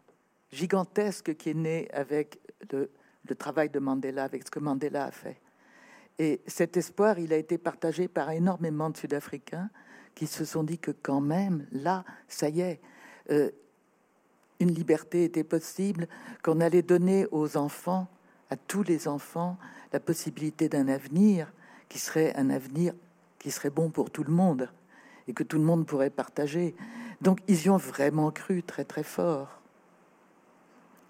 gigantesque, 0.51 1.35
qui 1.35 1.51
est 1.51 1.55
né 1.55 1.89
avec 1.93 2.39
le, 2.73 2.91
travail 3.37 3.69
de 3.69 3.81
Mandela, 3.81 4.25
avec 4.25 4.45
ce 4.45 4.51
que 4.51 4.61
Mandela 4.61 5.07
a 5.07 5.11
fait. 5.11 5.41
Et 6.19 6.41
cet 6.47 6.77
espoir, 6.77 7.19
il 7.19 7.33
a 7.33 7.37
été 7.37 7.59
partagé 7.59 8.09
par 8.09 8.31
énormément 8.31 8.89
de 8.89 8.97
Sud-Africains 8.97 9.69
qui 10.15 10.27
se 10.27 10.45
sont 10.45 10.63
dit 10.63 10.79
que 10.79 10.91
quand 10.91 11.21
même, 11.21 11.67
là, 11.73 12.05
ça 12.27 12.49
y 12.49 12.61
est, 12.61 12.81
euh, 13.31 13.51
une 14.61 14.73
liberté 14.73 15.25
était 15.25 15.45
possible, 15.45 16.07
qu'on 16.43 16.61
allait 16.61 16.83
donner 16.83 17.27
aux 17.33 17.57
enfants, 17.57 18.07
à 18.51 18.57
tous 18.57 18.83
les 18.83 19.09
enfants, 19.09 19.57
la 19.93 20.01
possibilité 20.01 20.69
d'un 20.69 20.89
avenir 20.89 21.53
qui 21.89 21.99
serait 21.99 22.35
un 22.37 22.51
avenir 22.51 22.95
qui 23.39 23.51
serait 23.51 23.71
bon 23.71 23.91
pour 23.91 24.11
tout 24.11 24.23
le 24.23 24.33
monde 24.33 24.69
et 25.27 25.33
que 25.33 25.43
tout 25.43 25.59
le 25.59 25.65
monde 25.65 25.87
pourrait 25.87 26.11
partager. 26.11 26.75
Donc 27.21 27.41
ils 27.49 27.65
y 27.65 27.71
ont 27.71 27.79
vraiment 27.79 28.31
cru 28.31 28.63
très 28.63 28.85
très 28.85 29.03
fort. 29.03 29.61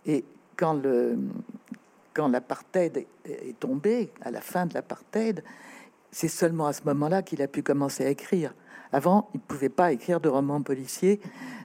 Et 0.06 0.24
quand 0.56 0.74
le 0.74 1.18
quand 2.14 2.28
l'apartheid 2.28 3.06
est 3.24 3.58
tombé, 3.60 4.10
à 4.20 4.30
la 4.30 4.40
fin 4.40 4.66
de 4.66 4.74
l'apartheid, 4.74 5.44
c'est 6.10 6.28
seulement 6.28 6.66
à 6.66 6.72
ce 6.72 6.82
moment-là 6.84 7.22
qu'il 7.22 7.40
a 7.40 7.46
pu 7.46 7.62
commencer 7.62 8.04
à 8.04 8.08
écrire. 8.08 8.52
Avant, 8.92 9.28
il 9.32 9.36
ne 9.38 9.42
pouvait 9.42 9.68
pas 9.68 9.92
écrire 9.92 10.20
de 10.20 10.28
romans 10.28 10.60
policiers 10.60 11.20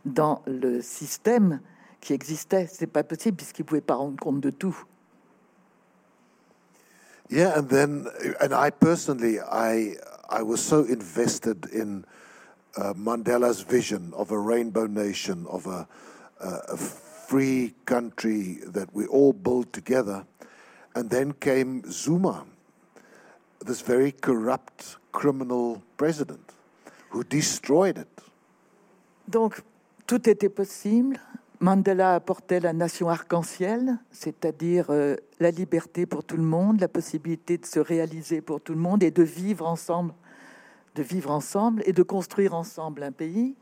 dans 0.06 0.44
le 0.46 0.82
système 0.82 1.62
qui 2.06 2.14
existait. 2.14 2.70
C'est 2.72 2.88
pas 2.88 3.03
possible 3.03 3.38
puisqu'il 3.38 3.66
pouvait 3.66 3.82
pas 3.82 3.95
rendre 3.95 4.20
compte 4.20 4.39
de 4.39 4.51
tout. 4.51 4.78
Yeah, 7.32 7.58
and 7.58 7.68
then, 7.68 8.08
and 8.39 8.53
I 8.53 8.70
personally, 8.70 9.39
I 9.39 9.97
I 10.30 10.43
was 10.43 10.62
so 10.62 10.84
invested 10.84 11.66
in 11.74 12.06
uh, 12.78 12.93
Mandela's 12.93 13.64
vision 13.64 14.14
of 14.14 14.32
a 14.32 14.38
rainbow 14.38 14.86
nation, 14.86 15.47
of 15.47 15.66
a, 15.66 15.88
a 16.39 16.78
free 16.78 17.74
country 17.86 18.60
that 18.68 18.93
we 18.93 19.08
all 19.08 19.34
build 19.34 19.74
together. 19.74 20.24
And 20.93 21.10
then 21.10 21.34
came 21.34 21.84
Zuma, 21.91 22.45
this 23.66 23.82
very 23.82 24.12
corrupt 24.12 24.97
criminal 25.12 25.82
president 25.97 26.53
who 27.10 27.24
destroyed 27.24 27.97
it. 27.97 28.22
Donc, 29.28 29.62
tout 30.06 30.28
était 30.30 30.49
possible. 30.49 31.18
Mandela 31.60 32.16
apportait 32.16 32.60
la 32.60 32.74
nation 32.74 33.10
arc-en-ciel, 33.10 33.97
c'est-à-dire 34.12 34.88
euh, 34.89 35.16
la 35.39 35.51
liberté 35.51 36.06
pour 36.06 36.24
tout 36.24 36.38
le 36.38 36.43
monde, 36.43 36.80
la 36.82 36.88
possibilité 36.88 37.58
de 37.58 37.66
se 37.66 37.80
réaliser 37.80 38.41
pour 38.41 38.62
tout 38.62 38.74
le 38.74 38.80
monde 38.80 39.03
et 39.03 39.12
de 39.12 39.24
vivre 39.24 39.66
ensemble, 39.68 40.14
de 40.95 41.03
vivre 41.03 41.32
ensemble 41.32 41.82
et 41.86 41.93
de 41.93 42.03
construire 42.03 42.53
ensemble 42.53 43.03
un 43.03 43.12
pays. 43.12 43.56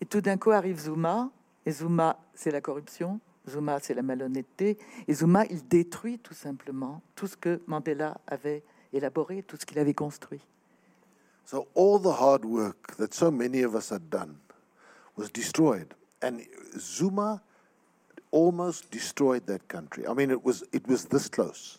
Et 0.00 0.04
tout 0.04 0.20
d'un 0.20 0.36
coup 0.36 0.50
arrive 0.50 0.78
Zuma, 0.78 1.30
et 1.64 1.72
Zuma, 1.72 2.18
c'est 2.34 2.50
la 2.50 2.60
corruption, 2.60 3.20
Zuma, 3.48 3.78
c'est 3.80 3.94
la 3.94 4.02
malhonnêteté, 4.02 4.78
et 5.08 5.14
Zuma, 5.14 5.46
il 5.46 5.66
détruit 5.66 6.18
tout 6.18 6.34
simplement 6.34 7.02
tout 7.14 7.26
ce 7.26 7.36
que 7.36 7.62
Mandela 7.66 8.20
avait 8.26 8.62
élaboré, 8.92 9.42
tout 9.42 9.56
ce 9.58 9.64
qu'il 9.64 9.78
avait 9.78 9.94
construit. 9.94 10.42
So 11.44 11.68
all 11.76 12.00
the 12.00 12.20
hard 12.20 12.44
work 12.44 12.96
that 12.96 13.14
so 13.14 13.30
many 13.30 13.62
of 13.62 13.74
us 13.74 13.92
had 13.92 14.10
done 14.10 14.34
was 15.16 15.28
destroyed. 15.32 15.94
And 16.22 16.46
Zuma 16.78 17.42
almost 18.30 18.90
destroyed 18.90 19.46
that 19.46 19.68
country. 19.68 20.06
I 20.06 20.14
mean, 20.14 20.30
it 20.30 20.44
was 20.44 20.64
it 20.72 20.86
was 20.86 21.06
this 21.06 21.28
close. 21.28 21.78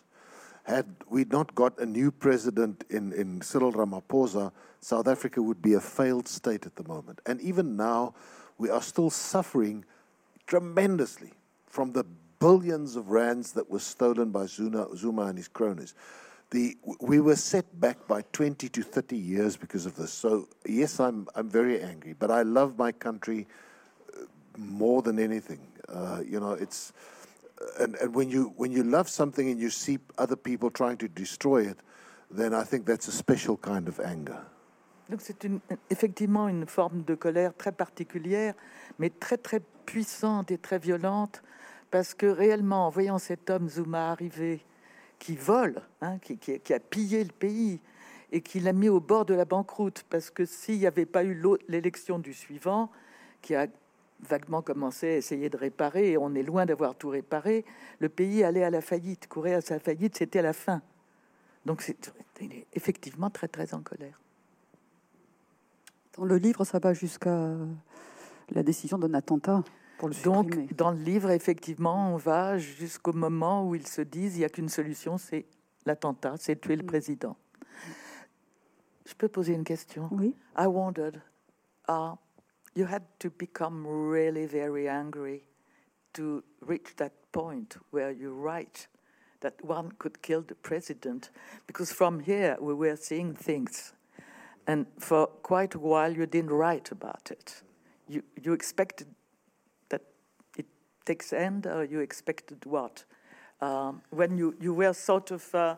Had 0.63 0.85
we 1.09 1.23
not 1.25 1.55
got 1.55 1.79
a 1.79 1.85
new 1.85 2.11
president 2.11 2.83
in, 2.89 3.13
in 3.13 3.41
Cyril 3.41 3.71
Ramaphosa, 3.71 4.51
South 4.81 5.07
Africa 5.07 5.41
would 5.41 5.61
be 5.61 5.75
a 5.75 5.79
failed 5.79 6.27
state 6.27 6.65
at 6.65 6.75
the 6.75 6.83
moment. 6.83 7.21
And 7.25 7.39
even 7.39 7.77
now, 7.77 8.15
we 8.57 8.69
are 8.69 8.81
still 8.81 9.09
suffering 9.09 9.85
tremendously 10.45 11.31
from 11.67 11.93
the 11.93 12.03
billions 12.39 12.97
of 12.97 13.09
rands 13.09 13.53
that 13.53 13.69
were 13.69 13.79
stolen 13.79 14.31
by 14.31 14.45
Zuma, 14.45 14.87
Zuma 14.95 15.23
and 15.23 15.37
his 15.37 15.47
cronies. 15.47 15.93
The, 16.49 16.77
we 16.99 17.19
were 17.19 17.35
set 17.35 17.79
back 17.79 18.07
by 18.07 18.23
20 18.31 18.69
to 18.69 18.83
30 18.83 19.17
years 19.17 19.57
because 19.57 19.85
of 19.85 19.95
this. 19.95 20.11
So, 20.11 20.47
yes, 20.65 20.99
I'm, 20.99 21.27
I'm 21.35 21.49
very 21.49 21.81
angry, 21.81 22.13
but 22.17 22.31
I 22.31 22.43
love 22.43 22.77
my 22.77 22.91
country 22.91 23.47
more 24.57 25.01
than 25.01 25.19
anything. 25.19 25.59
Uh, 25.87 26.21
you 26.25 26.39
know, 26.39 26.51
it's 26.51 26.93
and, 27.79 27.95
and 27.95 28.13
when 28.13 28.29
you 28.29 28.53
when 28.57 28.71
you 28.71 28.83
love 28.83 29.09
something 29.09 29.49
and 29.49 29.59
you 29.59 29.69
see 29.69 29.99
other 30.17 30.35
people 30.35 30.69
trying 30.69 30.97
to 30.97 31.07
destroy 31.07 31.67
it, 31.67 31.77
then 32.31 32.53
I 32.53 32.63
think 32.63 32.85
that's 32.85 33.07
a 33.07 33.11
special 33.11 33.57
kind 33.57 33.87
of 33.87 33.99
anger. 33.99 34.39
Donc 35.09 35.21
c'est 35.21 35.47
effectivement 35.89 36.49
une 36.49 36.65
forme 36.65 37.03
de 37.03 37.15
colère 37.15 37.53
très 37.55 37.71
particulière, 37.71 38.53
mais 38.99 39.09
très 39.09 39.37
très 39.37 39.61
puissante 39.85 40.51
et 40.51 40.57
très 40.57 40.79
violente, 40.79 41.41
parce 41.91 42.13
que 42.13 42.25
réellement, 42.25 42.87
en 42.87 42.89
voyant 42.89 43.17
cet 43.17 43.49
homme 43.49 43.69
Zuma 43.69 44.11
arriver, 44.11 44.65
qui 45.17 45.35
vole, 45.35 45.81
hein, 46.01 46.19
qui, 46.19 46.73
a 46.73 46.79
pillé 46.79 47.23
le 47.23 47.31
pays 47.31 47.79
et 48.31 48.41
qui 48.41 48.59
l'a 48.59 48.73
mis 48.73 48.89
au 48.89 48.99
bord 48.99 49.25
de 49.25 49.33
la 49.33 49.45
banqueroute, 49.45 50.03
parce 50.09 50.29
que 50.29 50.45
s'il 50.45 50.79
n'y 50.79 50.85
avait 50.85 51.05
pas 51.05 51.23
eu 51.23 51.41
l'élection 51.67 52.19
du 52.19 52.33
suivant, 52.33 52.91
qui 53.41 53.55
a 53.55 53.67
vaguement 54.21 54.61
commencé 54.61 55.07
à 55.07 55.17
essayer 55.17 55.49
de 55.49 55.57
réparer, 55.57 56.11
et 56.11 56.17
on 56.17 56.33
est 56.33 56.43
loin 56.43 56.65
d'avoir 56.65 56.95
tout 56.95 57.09
réparé, 57.09 57.65
le 57.99 58.09
pays 58.09 58.43
allait 58.43 58.63
à 58.63 58.69
la 58.69 58.81
faillite, 58.81 59.27
courait 59.27 59.53
à 59.53 59.61
sa 59.61 59.79
faillite, 59.79 60.17
c'était 60.17 60.41
la 60.41 60.53
fin. 60.53 60.81
Donc 61.65 61.81
c'est 61.81 62.11
il 62.39 62.53
est 62.53 62.67
effectivement 62.73 63.29
très 63.29 63.47
très 63.47 63.73
en 63.73 63.81
colère. 63.81 64.19
Dans 66.17 66.25
le 66.25 66.37
livre, 66.37 66.63
ça 66.65 66.79
va 66.79 66.93
jusqu'à 66.93 67.55
la 68.51 68.63
décision 68.63 68.97
d'un 68.97 69.13
attentat 69.13 69.63
pour 69.97 70.07
le 70.07 70.15
Donc 70.23 70.45
supprimer. 70.45 70.69
dans 70.75 70.91
le 70.91 70.97
livre, 70.97 71.31
effectivement, 71.31 72.13
on 72.13 72.17
va 72.17 72.57
jusqu'au 72.57 73.13
moment 73.13 73.67
où 73.67 73.75
ils 73.75 73.87
se 73.87 74.01
disent 74.01 74.35
il 74.35 74.39
n'y 74.39 74.45
a 74.45 74.49
qu'une 74.49 74.69
solution, 74.69 75.17
c'est 75.17 75.45
l'attentat, 75.85 76.35
c'est 76.37 76.59
tuer 76.59 76.75
le 76.75 76.85
président. 76.85 77.35
Je 79.05 79.13
peux 79.15 79.27
poser 79.27 79.53
une 79.53 79.63
question? 79.63 80.09
Oui. 80.11 80.35
I 80.57 80.67
wondered, 80.67 81.21
uh, 81.87 82.13
you 82.77 82.85
had 82.85 83.01
to 83.17 83.31
become 83.31 83.87
really 83.87 84.45
very 84.45 84.87
angry 84.87 85.43
to 86.13 86.43
reach 86.61 86.95
that 86.97 87.11
point 87.31 87.75
where 87.89 88.11
you 88.11 88.31
write 88.31 88.87
that 89.41 89.53
one 89.65 89.91
could 89.97 90.21
kill 90.21 90.43
the 90.43 90.53
president, 90.53 91.31
because 91.65 91.91
from 91.91 92.19
here 92.19 92.55
we 92.59 92.75
were 92.75 92.95
seeing 92.95 93.33
things, 93.33 93.93
and 94.67 94.85
for 94.99 95.25
quite 95.41 95.73
a 95.73 95.79
while 95.79 96.15
you 96.15 96.27
didn't 96.27 96.51
write 96.51 96.91
about 96.91 97.31
it. 97.31 97.63
You 98.07 98.21
you 98.43 98.53
expected 98.53 99.07
that 99.89 100.01
it 100.55 100.67
takes 101.03 101.33
end, 101.33 101.65
or 101.65 101.83
you 101.83 102.01
expected 102.01 102.65
what? 102.65 103.05
Um, 103.59 104.01
when 104.11 104.37
you 104.37 104.55
you 104.61 104.75
were 104.75 104.93
sort 104.93 105.31
of, 105.31 105.55
uh, 105.55 105.75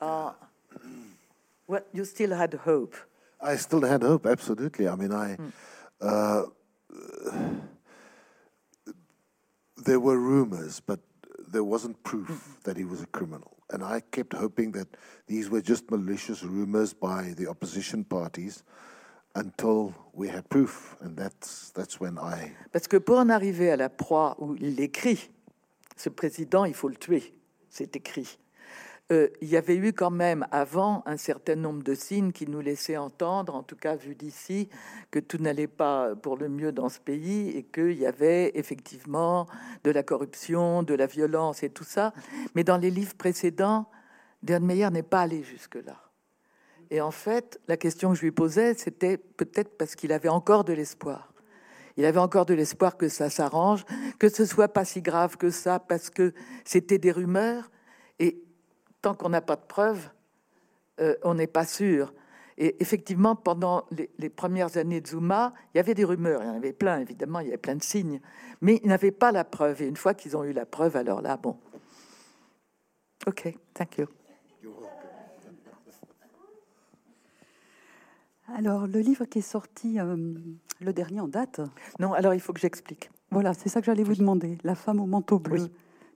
uh, 0.00 0.32
well, 1.68 1.84
you 1.92 2.04
still 2.04 2.34
had 2.34 2.54
hope. 2.54 2.96
I 3.40 3.56
still 3.56 3.82
had 3.82 4.02
hope, 4.02 4.26
absolutely. 4.26 4.88
I 4.88 4.96
mean, 4.96 5.12
I. 5.12 5.36
Uh, 6.02 6.42
there 9.84 10.00
were 10.00 10.18
rumors, 10.18 10.80
but 10.80 11.00
there 11.48 11.64
wasn't 11.64 12.02
proof 12.02 12.58
that 12.64 12.76
he 12.76 12.84
was 12.84 13.02
a 13.02 13.06
criminal. 13.06 13.56
And 13.70 13.82
I 13.82 14.00
kept 14.10 14.34
hoping 14.34 14.72
that 14.72 14.88
these 15.26 15.48
were 15.48 15.60
just 15.60 15.90
malicious 15.90 16.42
rumors 16.42 16.92
by 16.92 17.34
the 17.36 17.48
opposition 17.48 18.04
parties 18.04 18.64
until 19.34 19.94
we 20.12 20.28
had 20.28 20.48
proof. 20.50 20.96
And 21.00 21.16
that's, 21.16 21.70
that's 21.70 22.00
when 22.00 22.18
I. 22.18 22.52
Parce 22.72 22.86
que 22.86 22.98
pour 22.98 23.18
en 23.18 23.30
arriver 23.30 23.70
à 23.70 23.76
la 23.76 23.88
proie 23.88 24.36
où 24.40 24.56
il 24.56 24.78
écrit, 24.80 25.30
ce 25.96 26.10
président, 26.10 26.64
il 26.64 26.74
faut 26.74 26.88
le 26.88 26.96
tuer, 26.96 27.32
c'est 27.70 27.96
écrit. 27.96 28.38
Euh, 29.12 29.28
il 29.42 29.48
y 29.48 29.58
avait 29.58 29.76
eu 29.76 29.92
quand 29.92 30.10
même 30.10 30.46
avant 30.50 31.02
un 31.04 31.18
certain 31.18 31.54
nombre 31.54 31.82
de 31.82 31.94
signes 31.94 32.32
qui 32.32 32.48
nous 32.48 32.60
laissaient 32.60 32.96
entendre, 32.96 33.54
en 33.54 33.62
tout 33.62 33.76
cas 33.76 33.94
vu 33.94 34.14
d'ici, 34.14 34.70
que 35.10 35.18
tout 35.18 35.36
n'allait 35.36 35.66
pas 35.66 36.16
pour 36.16 36.38
le 36.38 36.48
mieux 36.48 36.72
dans 36.72 36.88
ce 36.88 36.98
pays 36.98 37.50
et 37.50 37.62
qu'il 37.62 37.98
y 37.98 38.06
avait 38.06 38.52
effectivement 38.54 39.46
de 39.84 39.90
la 39.90 40.02
corruption, 40.02 40.82
de 40.82 40.94
la 40.94 41.06
violence 41.06 41.62
et 41.62 41.68
tout 41.68 41.84
ça. 41.84 42.14
Mais 42.54 42.64
dans 42.64 42.78
les 42.78 42.90
livres 42.90 43.14
précédents, 43.14 43.86
Dan 44.42 44.64
Meyer 44.64 44.88
n'est 44.90 45.02
pas 45.02 45.20
allé 45.20 45.42
jusque-là. 45.42 46.00
Et 46.90 47.02
en 47.02 47.10
fait, 47.10 47.60
la 47.68 47.76
question 47.76 48.10
que 48.10 48.16
je 48.16 48.22
lui 48.22 48.32
posais, 48.32 48.72
c'était 48.74 49.18
peut-être 49.18 49.76
parce 49.76 49.94
qu'il 49.94 50.12
avait 50.12 50.30
encore 50.30 50.64
de 50.64 50.72
l'espoir. 50.72 51.34
Il 51.98 52.06
avait 52.06 52.18
encore 52.18 52.46
de 52.46 52.54
l'espoir 52.54 52.96
que 52.96 53.08
ça 53.08 53.28
s'arrange, 53.28 53.84
que 54.18 54.30
ce 54.30 54.46
soit 54.46 54.68
pas 54.68 54.86
si 54.86 55.02
grave 55.02 55.36
que 55.36 55.50
ça, 55.50 55.78
parce 55.80 56.08
que 56.08 56.32
c'était 56.64 56.98
des 56.98 57.12
rumeurs. 57.12 57.70
Et 58.18 58.42
tant 59.02 59.14
qu'on 59.14 59.28
n'a 59.28 59.40
pas 59.42 59.56
de 59.56 59.66
preuves, 59.66 60.08
euh, 61.00 61.14
on 61.24 61.34
n'est 61.34 61.46
pas 61.46 61.66
sûr. 61.66 62.14
Et 62.58 62.80
effectivement, 62.80 63.34
pendant 63.34 63.84
les, 63.90 64.10
les 64.18 64.28
premières 64.28 64.76
années 64.76 65.00
de 65.00 65.06
Zuma, 65.06 65.52
il 65.74 65.78
y 65.78 65.80
avait 65.80 65.94
des 65.94 66.04
rumeurs, 66.04 66.42
il 66.42 66.46
y 66.46 66.50
en 66.50 66.54
avait 66.56 66.72
plein, 66.72 67.00
évidemment, 67.00 67.40
il 67.40 67.46
y 67.46 67.48
avait 67.48 67.56
plein 67.58 67.76
de 67.76 67.82
signes, 67.82 68.20
mais 68.60 68.80
ils 68.82 68.88
n'avaient 68.88 69.10
pas 69.10 69.32
la 69.32 69.44
preuve. 69.44 69.82
Et 69.82 69.86
une 69.86 69.96
fois 69.96 70.14
qu'ils 70.14 70.36
ont 70.36 70.44
eu 70.44 70.52
la 70.52 70.66
preuve, 70.66 70.96
alors 70.96 71.20
là, 71.22 71.36
bon. 71.36 71.56
OK, 73.26 73.54
thank 73.74 73.98
you. 73.98 74.06
Alors, 78.54 78.86
le 78.86 79.00
livre 79.00 79.24
qui 79.24 79.38
est 79.38 79.42
sorti, 79.42 79.98
euh, 79.98 80.34
le 80.80 80.92
dernier 80.92 81.20
en 81.20 81.28
date, 81.28 81.60
Non, 81.98 82.12
alors 82.12 82.34
il 82.34 82.40
faut 82.40 82.52
que 82.52 82.60
j'explique. 82.60 83.10
voilà, 83.30 83.54
c'est 83.54 83.68
ça 83.68 83.80
que 83.80 83.86
j'allais 83.86 84.02
vous 84.02 84.14
demander. 84.14 84.58
La 84.62 84.74
femme 84.74 85.00
au 85.00 85.06
manteau 85.06 85.38
bleu. 85.38 85.62
Oui. 85.62 85.72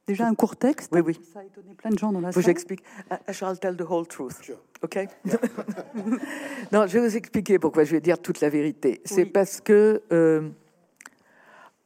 Déjà 0.07 0.27
un 0.29 0.35
court 0.35 0.57
texte. 0.57 0.91
Oui, 0.95 1.01
oui. 1.01 1.21
Ça 1.33 1.41
a 1.41 1.45
étonné 1.45 1.75
plein 1.75 1.91
de 1.91 1.99
gens 1.99 2.13
dans 2.13 2.21
la 2.21 2.31
salle. 2.31 2.43
j'explique. 2.45 2.83
I 3.29 3.33
shall 3.33 3.59
tell 3.59 3.77
the 3.77 3.83
whole 3.83 4.07
truth. 4.07 4.51
OK? 4.83 4.99
Non, 6.73 6.87
je 6.87 6.99
vais 6.99 7.09
vous 7.09 7.17
expliquer 7.17 7.59
pourquoi 7.59 7.85
je 7.85 7.93
vais 7.93 8.01
dire 8.01 8.21
toute 8.21 8.41
la 8.41 8.49
vérité. 8.49 9.01
C'est 9.05 9.25
Oui. 9.25 9.31
parce 9.31 9.61
que 9.61 10.03
euh, 10.13 10.49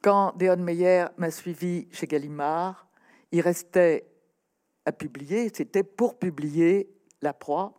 quand 0.01 0.33
Deon 0.37 0.57
Meyer 0.57 1.05
m'a 1.17 1.31
suivi 1.31 1.87
chez 1.91 2.07
Gallimard, 2.07 2.87
il 3.31 3.41
restait 3.41 4.05
à 4.85 4.91
publier, 4.91 5.51
c'était 5.53 5.83
pour 5.83 6.17
publier 6.17 6.89
La 7.21 7.33
Proie. 7.33 7.73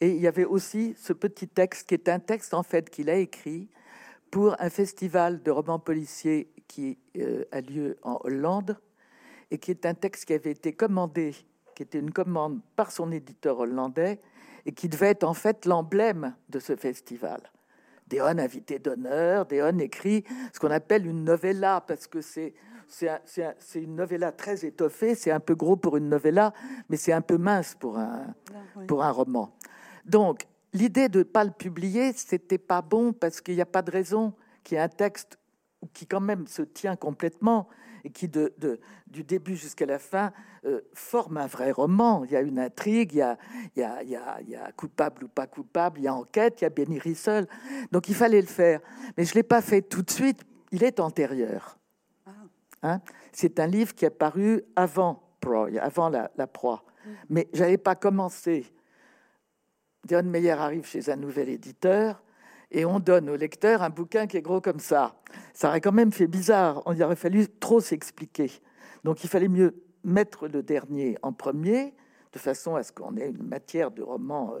Et 0.00 0.10
il 0.10 0.20
y 0.20 0.26
avait 0.26 0.44
aussi 0.44 0.94
ce 0.98 1.12
petit 1.12 1.48
texte 1.48 1.88
qui 1.88 1.94
est 1.94 2.08
un 2.08 2.18
texte 2.20 2.54
en 2.54 2.62
fait 2.62 2.88
qu'il 2.88 3.10
a 3.10 3.16
écrit 3.16 3.68
pour 4.30 4.54
un 4.60 4.70
festival 4.70 5.42
de 5.42 5.50
romans 5.50 5.78
policiers 5.78 6.50
qui 6.68 6.98
euh, 7.16 7.44
a 7.52 7.60
lieu 7.60 7.96
en 8.02 8.18
Hollande 8.24 8.76
et 9.50 9.58
qui 9.58 9.70
est 9.70 9.86
un 9.86 9.94
texte 9.94 10.24
qui 10.26 10.34
avait 10.34 10.50
été 10.52 10.72
commandé, 10.72 11.34
qui 11.74 11.82
était 11.82 11.98
une 11.98 12.12
commande 12.12 12.60
par 12.76 12.90
son 12.90 13.10
éditeur 13.12 13.58
hollandais 13.60 14.20
et 14.66 14.72
qui 14.72 14.88
devait 14.88 15.08
être 15.10 15.24
en 15.24 15.34
fait 15.34 15.64
l'emblème 15.64 16.34
de 16.48 16.58
ce 16.58 16.76
festival. 16.76 17.40
Deon, 18.08 18.38
invité 18.38 18.78
d'honneur, 18.78 19.46
Deon 19.46 19.78
écrit 19.78 20.24
ce 20.52 20.58
qu'on 20.58 20.70
appelle 20.70 21.06
une 21.06 21.24
novella, 21.24 21.82
parce 21.86 22.06
que 22.06 22.20
c'est 22.20 22.54
c'est 22.90 23.10
un- 23.10 23.54
une 23.74 23.96
novella 23.96 24.32
très 24.32 24.64
étoffée, 24.64 25.14
c'est 25.14 25.30
un 25.30 25.40
peu 25.40 25.54
gros 25.54 25.76
pour 25.76 25.98
une 25.98 26.08
novella, 26.08 26.54
mais 26.88 26.96
c'est 26.96 27.12
un 27.12 27.20
peu 27.20 27.36
mince 27.36 27.74
pour 27.74 27.98
un, 27.98 28.34
oui. 28.76 28.86
pour 28.86 29.04
un 29.04 29.10
roman. 29.10 29.54
Donc, 30.06 30.46
l'idée 30.72 31.10
de 31.10 31.18
ne 31.18 31.24
pas 31.24 31.44
le 31.44 31.50
publier, 31.50 32.14
c'était 32.14 32.56
pas 32.56 32.80
bon 32.80 33.12
parce 33.12 33.42
qu'il 33.42 33.56
n'y 33.56 33.60
a 33.60 33.66
pas 33.66 33.82
de 33.82 33.90
raison 33.90 34.32
qu'il 34.64 34.76
y 34.76 34.78
ait 34.78 34.82
un 34.82 34.88
texte 34.88 35.38
qui 35.92 36.06
quand 36.06 36.20
même 36.22 36.46
se 36.46 36.62
tient 36.62 36.96
complètement 36.96 37.68
et 38.04 38.10
qui, 38.10 38.28
de, 38.28 38.52
de- 38.58 38.80
du 39.06 39.24
début 39.24 39.56
jusqu'à 39.56 39.86
la 39.86 39.98
fin, 39.98 40.32
euh, 40.64 40.80
forme 40.94 41.36
un 41.38 41.46
vrai 41.46 41.70
roman. 41.70 42.24
Il 42.24 42.30
y 42.32 42.36
a 42.36 42.40
une 42.40 42.58
intrigue, 42.58 43.12
il 43.14 43.18
y 43.18 43.22
a, 43.22 43.38
il 43.76 43.80
y, 43.80 43.84
a, 43.84 44.02
il 44.02 44.10
y, 44.10 44.16
a, 44.16 44.40
il 44.42 44.48
y 44.50 44.56
a 44.56 44.70
coupable 44.72 45.24
ou 45.24 45.28
pas 45.28 45.46
coupable, 45.46 46.00
il 46.00 46.04
y 46.04 46.08
a 46.08 46.14
enquête, 46.14 46.60
il 46.60 46.64
y 46.64 46.66
a 46.66 46.70
Benny 46.70 46.98
Rissol. 46.98 47.46
Donc 47.92 48.08
il 48.08 48.14
fallait 48.14 48.40
le 48.40 48.46
faire. 48.46 48.80
Mais 49.16 49.24
je 49.24 49.30
ne 49.30 49.34
l'ai 49.36 49.42
pas 49.42 49.62
fait 49.62 49.82
tout 49.82 50.02
de 50.02 50.10
suite, 50.10 50.42
il 50.72 50.84
est 50.84 51.00
antérieur. 51.00 51.78
Hein? 52.82 53.00
C'est 53.32 53.58
un 53.60 53.66
livre 53.66 53.94
qui 53.94 54.04
est 54.04 54.10
paru 54.10 54.62
avant 54.76 55.22
Proy, 55.40 55.78
avant 55.78 56.08
la, 56.08 56.30
la 56.36 56.46
proie. 56.46 56.84
Mais 57.28 57.48
je 57.52 57.60
n'avais 57.62 57.78
pas 57.78 57.94
commencé. 57.94 58.66
Dion 60.04 60.22
Meyer 60.22 60.52
arrive 60.52 60.86
chez 60.86 61.10
un 61.10 61.16
nouvel 61.16 61.48
éditeur 61.48 62.22
et 62.70 62.84
on 62.84 63.00
donne 63.00 63.30
au 63.30 63.36
lecteur 63.36 63.82
un 63.82 63.90
bouquin 63.90 64.26
qui 64.26 64.36
est 64.36 64.42
gros 64.42 64.60
comme 64.60 64.80
ça. 64.80 65.14
Ça 65.54 65.68
aurait 65.68 65.80
quand 65.80 65.92
même 65.92 66.12
fait 66.12 66.26
bizarre. 66.26 66.82
On 66.86 66.94
y 66.94 67.02
aurait 67.02 67.16
fallu 67.16 67.48
trop 67.48 67.80
s'expliquer. 67.80 68.50
Donc 69.04 69.24
il 69.24 69.30
fallait 69.30 69.48
mieux 69.48 69.82
mettre 70.04 70.48
le 70.48 70.62
dernier 70.62 71.16
en 71.22 71.32
premier, 71.32 71.94
de 72.32 72.38
façon 72.38 72.74
à 72.76 72.82
ce 72.82 72.92
qu'on 72.92 73.16
ait 73.16 73.30
une 73.30 73.42
matière 73.42 73.90
de 73.90 74.02
roman 74.02 74.54
euh, 74.54 74.60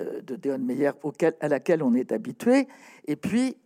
euh, 0.00 0.20
de 0.22 0.36
Dion 0.36 0.58
Meyer 0.58 0.92
à 1.40 1.48
laquelle 1.48 1.82
on 1.82 1.94
est 1.94 2.12
habitué, 2.12 2.68
et 3.06 3.16
puis 3.16 3.56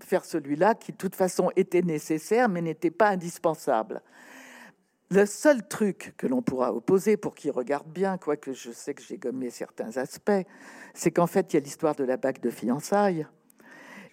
faire 0.00 0.24
celui-là 0.24 0.74
qui, 0.74 0.92
de 0.92 0.96
toute 0.96 1.14
façon, 1.14 1.50
était 1.56 1.82
nécessaire, 1.82 2.48
mais 2.48 2.60
n'était 2.60 2.90
pas 2.90 3.10
indispensable. 3.10 4.02
Le 5.12 5.26
seul 5.26 5.66
truc 5.68 6.14
que 6.16 6.26
l'on 6.26 6.40
pourra 6.42 6.72
opposer 6.72 7.16
pour 7.16 7.34
qu'il 7.34 7.50
regarde 7.50 7.86
bien, 7.88 8.16
quoique 8.18 8.52
je 8.52 8.70
sais 8.70 8.94
que 8.94 9.02
j'ai 9.02 9.18
gommé 9.18 9.50
certains 9.50 9.96
aspects, 9.98 10.30
c'est 10.94 11.10
qu'en 11.10 11.26
fait, 11.26 11.52
il 11.52 11.56
y 11.56 11.58
a 11.58 11.60
l'histoire 11.60 11.94
de 11.94 12.04
la 12.04 12.16
bague 12.16 12.40
de 12.40 12.50
fiançailles. 12.50 13.26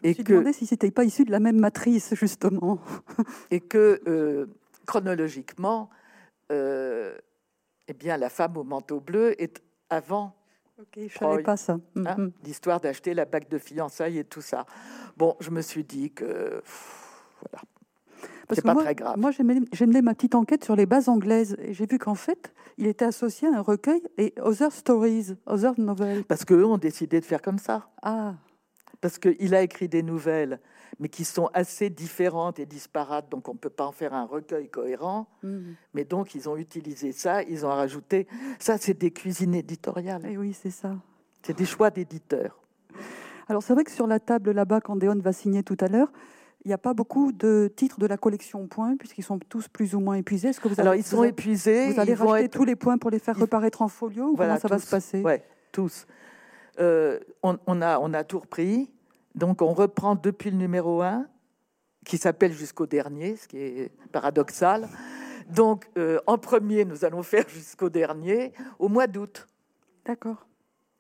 Je 0.02 0.08
me 0.08 0.12
Et 0.12 0.14
suis 0.14 0.24
que, 0.24 0.34
demandé 0.34 0.54
si 0.54 0.66
c'était 0.66 0.91
pas 0.91 1.04
issu 1.06 1.24
de 1.24 1.32
la 1.32 1.39
même 1.39 1.58
matrice, 1.60 2.14
justement. 2.16 2.80
et 3.52 3.62
que 3.62 4.02
euh, 4.08 4.47
chronologiquement, 4.86 5.89
euh, 6.52 7.18
eh 7.88 7.93
bien, 7.93 8.18
la 8.18 8.30
femme 8.30 8.58
au 8.58 8.64
manteau 8.64 9.00
bleu 9.00 9.41
est 9.41 9.62
avant 9.89 10.36
Ok, 10.80 10.97
je 11.08 11.18
savais 11.18 11.43
pas 11.43 11.58
ça. 11.58 11.78
hein, 11.97 12.16
Mhm. 12.18 12.32
l'histoire 12.43 12.80
d'acheter 12.80 13.14
la 13.14 13.26
bague 13.26 13.47
de 13.50 13.58
fiançailles 13.58 14.18
et 14.20 14.24
tout 14.24 14.41
ça. 14.41 14.66
Bon, 15.18 15.36
je 15.39 15.50
me 15.50 15.62
suis 15.62 15.84
dit 15.84 16.12
que 16.12 16.60
pff, 16.60 17.24
voilà, 17.41 17.64
Parce 18.50 18.58
c'est 18.58 18.62
que 18.64 18.68
pas 18.68 18.74
moi, 18.74 18.84
très 18.84 18.95
grave. 18.95 19.18
Moi, 19.18 19.32
j'ai 19.32 19.43
mené, 19.43 20.02
ma 20.02 20.14
petite 20.14 20.36
enquête 20.36 20.64
sur 20.66 20.76
les 20.76 20.86
bases 20.86 21.08
anglaises 21.08 21.56
et 21.60 21.74
j'ai 21.74 21.86
vu 21.86 21.97
qu'en 22.00 22.16
fait, 22.16 22.52
il 22.78 22.88
était 22.88 23.06
associé 23.06 23.47
à 23.47 23.58
un 23.58 23.62
recueil 23.62 24.02
et 24.18 24.34
Other 24.41 24.72
Stories, 24.72 25.36
Other 25.45 25.74
Novels. 25.80 26.24
parce 26.26 26.43
qu'eux 26.45 26.66
ont 26.66 26.78
décidé 26.80 27.20
de 27.22 27.26
faire 27.26 27.41
comme 27.41 27.60
ça. 27.60 27.89
Ah, 28.02 28.34
parce 29.02 29.18
qu'il 29.20 29.56
a 29.56 29.62
écrit 29.62 29.88
des 29.88 30.04
nouvelles, 30.04 30.60
mais 31.00 31.08
qui 31.08 31.24
sont 31.24 31.50
assez 31.54 31.89
différentes 31.89 32.60
et 32.60 32.66
disparates, 32.66 33.30
donc 33.30 33.47
on 33.47 33.54
ne 33.54 33.58
peut 33.58 33.70
pas 33.70 33.86
en 33.86 33.91
faire 33.93 34.14
un 34.14 34.26
recueil 34.26 34.68
cohérent. 34.68 35.28
mhm. 35.43 35.76
Mais 35.93 36.04
donc, 36.04 36.36
ils 36.36 36.50
ont 36.50 36.58
utilisé 36.58 37.12
ça, 37.14 37.43
ils 37.43 37.66
ont 37.66 37.70
rajouté. 37.70 38.28
Ça, 38.60 38.78
c'est 38.78 38.97
des 38.97 39.12
cuisines 39.12 39.54
éditoriales, 39.56 40.24
Eh 40.28 40.38
oui, 40.38 40.54
c'est 40.60 40.72
ça. 40.72 40.95
c'est 41.43 41.56
des 41.58 41.66
choix 41.66 41.91
d'éditeurs. 41.91 42.60
Alors 43.47 43.64
c'est 43.64 43.74
vrai 43.74 43.84
que 43.84 43.91
sur 43.91 44.06
la 44.06 44.20
table 44.20 44.52
là-bas, 44.52 44.80
quand 44.82 44.95
Déon 44.95 45.18
va 45.20 45.34
signer 45.34 45.64
tout 45.64 45.78
à 45.80 45.88
l'heure, 45.88 46.12
il 46.66 46.68
n'y 46.68 46.74
a 46.74 46.78
pas 46.78 46.93
beaucoup 46.93 47.32
de 47.32 47.72
titres 47.76 47.99
de 47.99 48.05
la 48.05 48.18
collection 48.18 48.68
Point, 48.68 48.97
puisqu'ils 48.97 49.24
sont 49.24 49.39
tous 49.39 49.68
plus 49.68 49.95
ou 49.95 49.99
moins 49.99 50.16
épuisés. 50.16 50.49
Est-ce 50.49 50.60
que 50.60 50.68
vous 50.68 50.80
Alors, 50.80 50.95
ils 50.95 51.03
sont 51.03 51.24
épuisés. 51.24 51.93
vous 51.93 51.99
allez 51.99 52.14
racheter 52.14 52.45
être- 52.45 52.51
tous 52.53 52.66
les 52.66 52.76
points 52.76 52.97
pour 52.97 53.10
les 53.12 53.20
faire 53.20 53.38
reparaître 53.38 53.82
en 53.82 53.88
folio 53.88 54.30
ou 54.32 54.36
Voilà, 54.36 54.57
comment 54.57 54.62
ça 54.62 54.68
va 54.68 54.80
se 54.80 54.89
passer? 54.89 55.22
Ouais, 55.22 55.43
tous. 55.72 56.05
Euh, 56.80 57.20
on, 57.43 57.57
on 57.68 57.82
a, 57.82 57.99
on 57.99 58.14
a 58.14 58.24
tout 58.24 58.39
repris. 58.39 58.89
Donc, 59.36 59.62
on 59.62 59.74
reprend 59.74 60.16
depuis 60.16 60.51
le 60.51 60.57
numéro 60.57 61.01
1, 61.01 61.28
qui 62.05 62.18
s'appelle 62.18 62.51
jusqu'au 62.53 62.86
dernier, 62.88 63.36
ce 63.36 63.47
qui 63.47 63.57
est 63.57 63.91
paradoxal. 64.12 64.88
Donc, 65.49 65.88
euh, 65.97 66.20
en 66.28 66.38
premier, 66.38 66.84
nous 66.86 67.05
allons 67.05 67.24
faire 67.24 67.45
jusqu'au 67.49 67.89
dernier, 67.89 68.53
au 68.80 68.88
mois 68.89 69.07
d'août. 69.07 69.47
D'accord. 70.05 70.45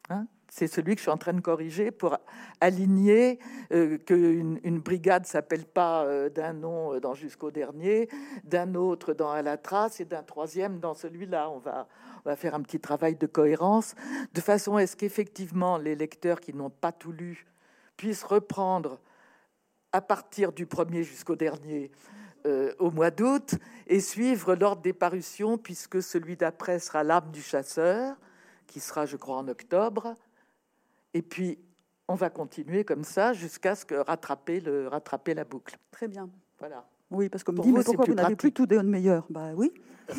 Hein? 0.09 0.25
C'est 0.49 0.67
celui 0.67 0.95
que 0.95 0.99
je 0.99 1.03
suis 1.03 1.11
en 1.11 1.17
train 1.17 1.33
de 1.33 1.41
corriger 1.41 1.91
pour 1.91 2.17
aligner 2.59 3.39
euh, 3.71 3.97
qu'une 3.97 4.59
une 4.63 4.79
brigade 4.79 5.25
s'appelle 5.25 5.65
pas 5.65 6.03
euh, 6.03 6.29
d'un 6.29 6.53
nom 6.53 6.93
euh, 6.93 6.99
dans 6.99 7.13
jusqu'au 7.13 7.51
dernier, 7.51 8.09
d'un 8.43 8.75
autre 8.75 9.13
dans 9.13 9.31
à 9.31 9.41
la 9.41 9.57
trace 9.57 9.99
et 9.99 10.05
d'un 10.05 10.23
troisième 10.23 10.79
dans 10.79 10.93
celui-là. 10.93 11.49
On 11.49 11.59
va, 11.59 11.87
on 12.25 12.29
va 12.29 12.35
faire 12.35 12.55
un 12.55 12.61
petit 12.61 12.79
travail 12.79 13.15
de 13.15 13.27
cohérence 13.27 13.95
de 14.33 14.41
façon 14.41 14.75
à 14.75 14.87
ce 14.87 14.95
qu'effectivement 14.95 15.77
les 15.77 15.95
lecteurs 15.95 16.39
qui 16.39 16.53
n'ont 16.53 16.69
pas 16.69 16.91
tout 16.91 17.11
lu 17.11 17.45
puissent 17.95 18.23
reprendre 18.23 18.99
à 19.91 20.01
partir 20.01 20.51
du 20.51 20.65
premier 20.65 21.03
jusqu'au 21.03 21.35
dernier 21.35 21.91
au 22.79 22.89
mois 22.89 23.11
d'août 23.11 23.55
et 23.87 23.99
suivre 23.99 24.55
l'ordre 24.55 24.81
des 24.81 24.93
parutions 24.93 25.57
puisque 25.57 26.01
celui 26.01 26.37
d'après 26.37 26.79
sera 26.79 27.03
L'âme 27.03 27.31
du 27.31 27.41
chasseur 27.41 28.15
qui 28.69 28.79
sera, 28.79 29.05
je 29.05 29.17
crois, 29.17 29.37
en 29.37 29.47
octobre. 29.47 30.15
Et 31.19 31.21
puis, 31.21 31.59
on 32.07 32.15
va 32.15 32.29
continuer 32.29 32.85
comme 32.85 33.03
ça 33.03 33.33
jusqu'à 33.33 33.75
ce 33.75 33.83
que 33.83 33.95
rattraper, 33.95 34.61
le, 34.61 34.87
rattraper 34.87 35.33
la 35.33 35.43
boucle. 35.43 35.75
Très 35.91 36.07
bien. 36.07 36.29
Voilà. 36.57 36.85
Oui, 37.11 37.27
parce 37.27 37.43
qu'on 37.43 37.51
me 37.51 37.59
dit, 37.59 37.71
vous, 37.71 37.77
mais 37.77 37.83
pourquoi 37.83 38.05
vous 38.05 38.13
n'avez 38.13 38.37
plus 38.37 38.53
tout 38.53 38.65
Déon 38.65 38.83
Meyer 38.83 39.19
Bah 39.29 39.49
oui. 39.53 39.73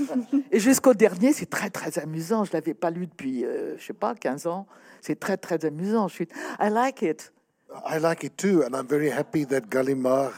Et 0.52 0.60
jusqu'au 0.60 0.92
dernier, 0.92 1.32
c'est 1.32 1.48
très, 1.48 1.70
très 1.70 1.98
amusant. 1.98 2.44
Je 2.44 2.50
ne 2.50 2.56
l'avais 2.58 2.74
pas 2.74 2.90
lu 2.90 3.06
depuis, 3.06 3.46
euh, 3.46 3.78
je 3.78 3.82
sais 3.86 3.94
pas, 3.94 4.14
15 4.14 4.46
ans. 4.46 4.66
C'est 5.00 5.18
très, 5.18 5.38
très 5.38 5.64
amusant. 5.64 6.06
Je 6.08 6.14
suis... 6.16 6.28
I 6.60 6.68
like 6.68 7.00
it. 7.00 7.32
I 7.86 7.98
like 7.98 8.24
it 8.24 8.36
too, 8.36 8.62
and 8.62 8.74
I'm 8.76 8.86
very 8.86 9.08
happy 9.10 9.46
that 9.46 9.62
Gallimard 9.70 10.32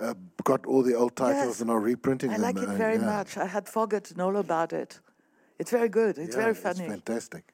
uh, 0.00 0.14
got 0.44 0.64
all 0.66 0.82
the 0.82 0.94
old 0.94 1.14
titles 1.14 1.58
Yes, 1.58 1.60
and 1.60 1.68
are 1.68 1.78
reprinting 1.78 2.30
I 2.30 2.38
them. 2.38 2.42
like 2.42 2.56
it 2.56 2.70
uh, 2.70 2.72
very 2.74 2.96
yeah. 2.96 3.18
much. 3.18 3.36
I 3.36 3.44
had 3.46 3.68
forgotten 3.68 4.18
all 4.22 4.36
about 4.38 4.72
it. 4.72 4.98
It's 5.58 5.70
very 5.70 5.90
good. 5.90 6.16
It's 6.16 6.34
Yeah, 6.34 6.42
very 6.42 6.52
it's 6.52 6.60
funny. 6.62 6.88
fantastic. 6.88 7.52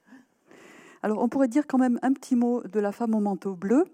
Alors, 1.03 1.19
on 1.19 1.29
pourrait 1.29 1.49
dire 1.49 1.67
quand 1.67 1.79
même 1.79 1.99
un 2.03 2.13
petit 2.13 2.37
mot 2.37 2.63
de 2.63 2.81
la 2.81 2.93
femme 2.93 3.15
au 3.15 3.21
manteau 3.21 3.55
bleu, 3.55 3.85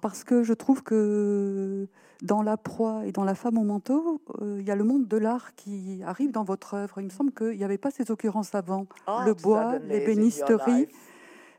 parce 0.00 0.24
que 0.24 0.42
je 0.42 0.52
trouve 0.52 0.82
que 0.82 1.88
dans 2.22 2.42
La 2.42 2.56
proie 2.56 3.06
et 3.06 3.12
dans 3.12 3.24
La 3.24 3.34
femme 3.34 3.58
au 3.58 3.64
manteau, 3.64 4.20
euh, 4.40 4.58
il 4.60 4.66
y 4.66 4.70
a 4.70 4.76
le 4.76 4.84
monde 4.84 5.08
de 5.08 5.16
l'art 5.16 5.54
qui 5.54 6.02
arrive 6.04 6.32
dans 6.32 6.44
votre 6.44 6.74
œuvre. 6.74 7.00
Il 7.00 7.04
me 7.04 7.10
semble 7.10 7.32
qu'il 7.32 7.56
n'y 7.56 7.64
avait 7.64 7.78
pas 7.78 7.90
ces 7.90 8.10
occurrences 8.10 8.54
avant. 8.54 8.86
Oh, 9.06 9.20
le 9.24 9.34
bois, 9.34 9.78
les 9.78 10.04
bénisteries, 10.04 10.88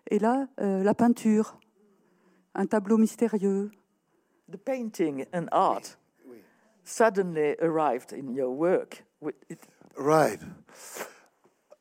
et 0.09 0.19
là, 0.19 0.47
euh, 0.61 0.83
la 0.83 0.93
peinture, 0.93 1.59
un 2.55 2.65
tableau 2.65 2.97
mystérieux. 2.97 3.71
The 4.51 4.57
painting 4.57 5.25
and 5.33 5.47
art 5.51 5.97
suddenly 6.83 7.55
arrived 7.59 8.13
in 8.13 8.33
your 8.33 8.49
work. 8.49 9.03
With 9.19 9.35
it, 9.49 9.59
Right. 9.97 10.39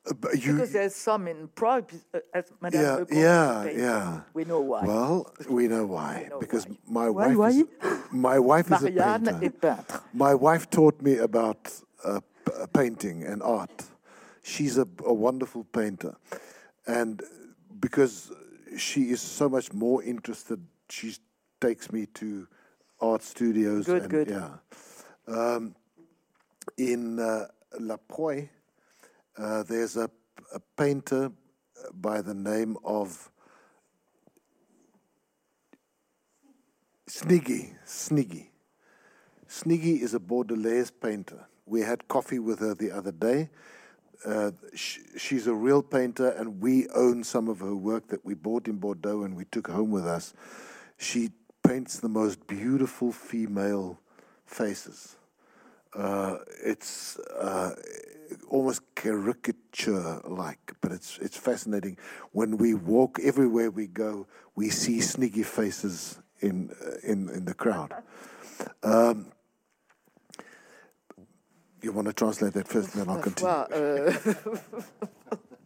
Uh, 0.09 0.13
you, 0.33 0.53
because 0.53 0.71
there's 0.71 0.95
some 0.95 1.27
in 1.27 1.47
Prague, 1.49 1.91
uh, 2.13 2.19
as 2.33 2.45
Madame 2.61 2.81
Yeah, 2.81 2.97
Leconte 2.99 3.13
yeah, 3.13 3.63
painted. 3.65 3.81
yeah. 3.81 4.21
We 4.33 4.45
know 4.45 4.61
why. 4.61 4.85
well, 4.85 5.33
we 5.49 5.67
know 5.67 5.85
why. 5.85 6.21
We 6.23 6.29
know 6.29 6.39
because 6.39 6.65
why. 6.67 6.77
my 6.87 7.09
Why, 7.09 7.27
wife, 7.27 7.37
why? 7.37 7.49
Is, 7.49 7.63
my 8.11 8.39
wife 8.39 8.71
is 8.71 8.83
a 8.83 8.91
painter. 8.91 9.39
est 9.41 9.59
peintre. 9.61 10.01
My 10.13 10.33
wife 10.33 10.69
taught 10.69 11.01
me 11.01 11.17
about 11.17 11.71
uh, 12.05 12.19
p- 12.45 12.51
uh, 12.61 12.67
painting 12.67 13.23
and 13.23 13.41
art. 13.43 13.83
She's 14.43 14.77
a, 14.77 14.87
a 15.05 15.13
wonderful 15.13 15.65
painter. 15.65 16.15
And 16.85 17.21
because 17.79 18.31
she 18.77 19.09
is 19.11 19.19
so 19.21 19.49
much 19.49 19.73
more 19.73 20.01
interested, 20.03 20.61
she 20.89 21.15
takes 21.59 21.91
me 21.91 22.05
to 22.13 22.47
art 23.01 23.23
studios. 23.23 23.85
Good, 23.85 24.03
and, 24.03 24.09
good. 24.11 24.29
Yeah. 24.29 24.49
Um, 25.27 25.75
in 26.77 27.19
uh, 27.19 27.47
La 27.79 27.97
Proie, 27.97 28.47
uh, 29.37 29.63
there's 29.63 29.97
a, 29.97 30.09
a 30.53 30.59
painter 30.77 31.31
by 31.93 32.21
the 32.21 32.33
name 32.33 32.77
of 32.83 33.29
Sniggy. 37.07 37.73
Sniggy. 37.85 38.47
Sniggy 39.47 40.01
is 40.01 40.13
a 40.13 40.19
Bordelaise 40.19 40.91
painter. 40.91 41.47
We 41.65 41.81
had 41.81 42.07
coffee 42.07 42.39
with 42.39 42.59
her 42.59 42.73
the 42.73 42.91
other 42.91 43.11
day. 43.11 43.49
Uh, 44.25 44.51
sh- 44.73 44.99
she's 45.17 45.47
a 45.47 45.53
real 45.53 45.81
painter, 45.81 46.29
and 46.29 46.59
we 46.61 46.87
own 46.89 47.23
some 47.23 47.47
of 47.47 47.59
her 47.59 47.75
work 47.75 48.07
that 48.07 48.25
we 48.25 48.33
bought 48.33 48.67
in 48.67 48.77
Bordeaux 48.77 49.23
and 49.23 49.35
we 49.35 49.45
took 49.45 49.67
home 49.67 49.91
with 49.91 50.05
us. 50.05 50.33
She 50.97 51.29
paints 51.63 51.99
the 51.99 52.09
most 52.09 52.45
beautiful 52.47 53.11
female 53.11 53.99
faces. 54.45 55.15
Uh, 55.93 56.37
it's 56.63 57.17
uh, 57.39 57.71
almost 58.49 58.81
caricature-like, 58.95 60.73
but 60.81 60.91
it's 60.91 61.17
it's 61.21 61.37
fascinating. 61.37 61.97
When 62.31 62.57
we 62.57 62.73
walk 62.73 63.19
everywhere 63.23 63.71
we 63.71 63.87
go, 63.87 64.27
we 64.55 64.69
see 64.69 64.99
sniggy 64.99 65.45
faces 65.45 66.19
in 66.39 66.71
uh, 66.81 67.11
in 67.11 67.29
in 67.29 67.45
the 67.45 67.53
crowd. 67.53 67.93
Um, 68.83 69.27
you 71.81 71.91
want 71.91 72.07
to 72.07 72.13
translate 72.13 72.53
that 72.53 72.67
first, 72.67 72.93
then 72.93 73.09
I'll 73.09 73.21
continue. 73.21 73.49
euh, 73.71 74.11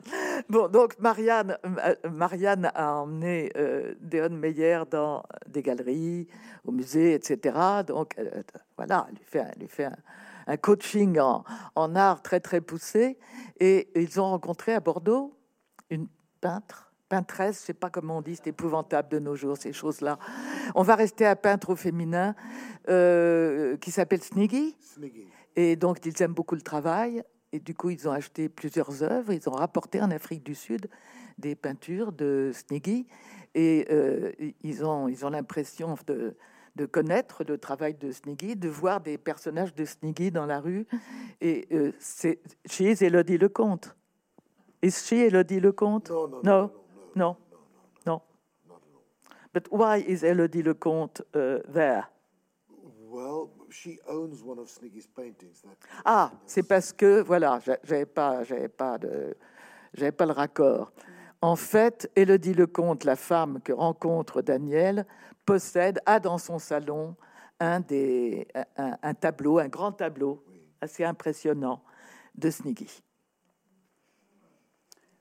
bon, 0.49 0.67
donc 0.67 0.99
Marianne, 0.99 1.57
euh, 1.65 1.95
Marianne 2.11 2.71
a 2.73 2.95
emmené 2.97 3.51
euh, 3.55 3.93
Deon 3.99 4.29
Meyer 4.29 4.83
dans 4.89 5.23
des 5.47 5.61
galeries, 5.61 6.27
au 6.65 6.71
musée, 6.71 7.13
etc. 7.13 7.83
Donc 7.87 8.15
euh, 8.17 8.43
voilà, 8.77 9.07
elle 9.09 9.15
lui 9.15 9.25
fait, 9.25 9.45
elle 9.53 9.59
lui 9.61 9.67
fait 9.67 9.85
un, 9.85 9.95
un 10.47 10.57
coaching 10.57 11.19
en, 11.19 11.43
en 11.75 11.95
art 11.95 12.21
très 12.21 12.39
très 12.39 12.61
poussé. 12.61 13.17
Et 13.59 13.89
ils 13.95 14.19
ont 14.19 14.29
rencontré 14.29 14.73
à 14.73 14.79
Bordeaux 14.79 15.37
une 15.89 16.07
peintre, 16.39 16.91
peintresse, 17.09 17.59
je 17.61 17.65
sais 17.67 17.73
pas 17.73 17.89
comment 17.89 18.17
on 18.17 18.21
dit, 18.21 18.37
c'est 18.37 18.47
épouvantable 18.47 19.09
de 19.09 19.19
nos 19.19 19.35
jours 19.35 19.57
ces 19.57 19.73
choses-là. 19.73 20.17
On 20.75 20.81
va 20.81 20.95
rester 20.95 21.25
à 21.25 21.35
peintre 21.35 21.71
au 21.71 21.75
féminin, 21.75 22.35
euh, 22.89 23.75
qui 23.77 23.91
s'appelle 23.91 24.23
Sniggy. 24.23 24.77
Et 25.55 25.75
donc, 25.75 26.05
ils 26.05 26.21
aiment 26.21 26.33
beaucoup 26.33 26.55
le 26.55 26.61
travail. 26.61 27.23
Et 27.51 27.59
du 27.59 27.75
coup, 27.75 27.89
ils 27.89 28.07
ont 28.07 28.11
acheté 28.11 28.47
plusieurs 28.47 29.03
œuvres. 29.03 29.33
Ils 29.33 29.49
ont 29.49 29.53
rapporté 29.53 30.01
en 30.01 30.09
Afrique 30.09 30.43
du 30.43 30.55
Sud 30.55 30.87
des 31.37 31.55
peintures 31.55 32.13
de 32.13 32.51
Sniggy. 32.53 33.07
Et 33.53 33.85
euh, 33.91 34.31
ils 34.61 34.85
ont 34.85 35.09
ils 35.09 35.25
ont 35.25 35.29
l'impression 35.29 35.95
de, 36.07 36.37
de 36.75 36.85
connaître 36.85 37.43
le 37.43 37.57
travail 37.57 37.93
de 37.95 38.11
Sniggy, 38.11 38.55
de 38.55 38.69
voir 38.69 39.01
des 39.01 39.17
personnages 39.17 39.73
de 39.75 39.85
Sniggy 39.85 40.31
dans 40.31 40.45
la 40.45 40.59
rue. 40.59 40.87
Et 41.41 41.67
euh, 41.71 41.91
c'est 41.99 42.39
she 42.69 42.81
is 42.81 43.03
Elodie 43.03 43.37
Lecomte. 43.37 43.95
Is 44.81 44.91
she 45.05 45.13
Elodie 45.13 45.59
Lecomte? 45.59 46.09
No, 46.09 46.27
no, 46.27 46.41
no, 46.43 46.71
no, 47.15 47.37
no. 48.05 48.21
But 49.53 49.67
why 49.69 50.03
is 50.07 50.23
Elodie 50.23 50.63
Lecomte 50.63 51.21
uh, 51.35 51.59
there? 51.71 52.05
Well, 53.09 53.49
she 53.69 53.99
owns 54.07 54.41
one 54.41 54.57
of 54.57 54.69
Sniggy's 54.69 55.07
paintings. 55.07 55.61
Ah, 56.05 56.31
c'est 56.45 56.63
parce 56.63 56.93
que 56.93 57.21
voilà, 57.21 57.59
j'a- 57.59 57.77
j'avais 57.83 58.05
pas, 58.05 58.43
j'avais 58.45 58.69
pas 58.69 58.97
de, 58.97 59.35
j'avais 59.93 60.13
pas 60.13 60.25
le 60.25 60.31
raccord. 60.31 60.93
En 61.41 61.55
fait, 61.57 62.09
Élodie 62.15 62.53
Lecomte, 62.53 63.03
la 63.03 63.15
femme 63.17 63.59
que 63.61 63.73
rencontre 63.73 64.41
Daniel, 64.41 65.05
possède, 65.45 65.99
a 66.05 66.19
dans 66.19 66.37
son 66.37 66.59
salon 66.59 67.15
un 67.59 67.79
des, 67.79 68.47
un, 68.77 68.97
un 69.01 69.13
tableau, 69.13 69.59
un 69.59 69.67
grand 69.67 69.91
tableau 69.91 70.43
assez 70.81 71.03
impressionnant 71.03 71.83
de 72.35 72.49
Sniggy. 72.49 73.03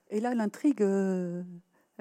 Et 0.09 0.19
là, 0.19 0.33
l'intrigue 0.33 0.81
euh, 0.81 1.43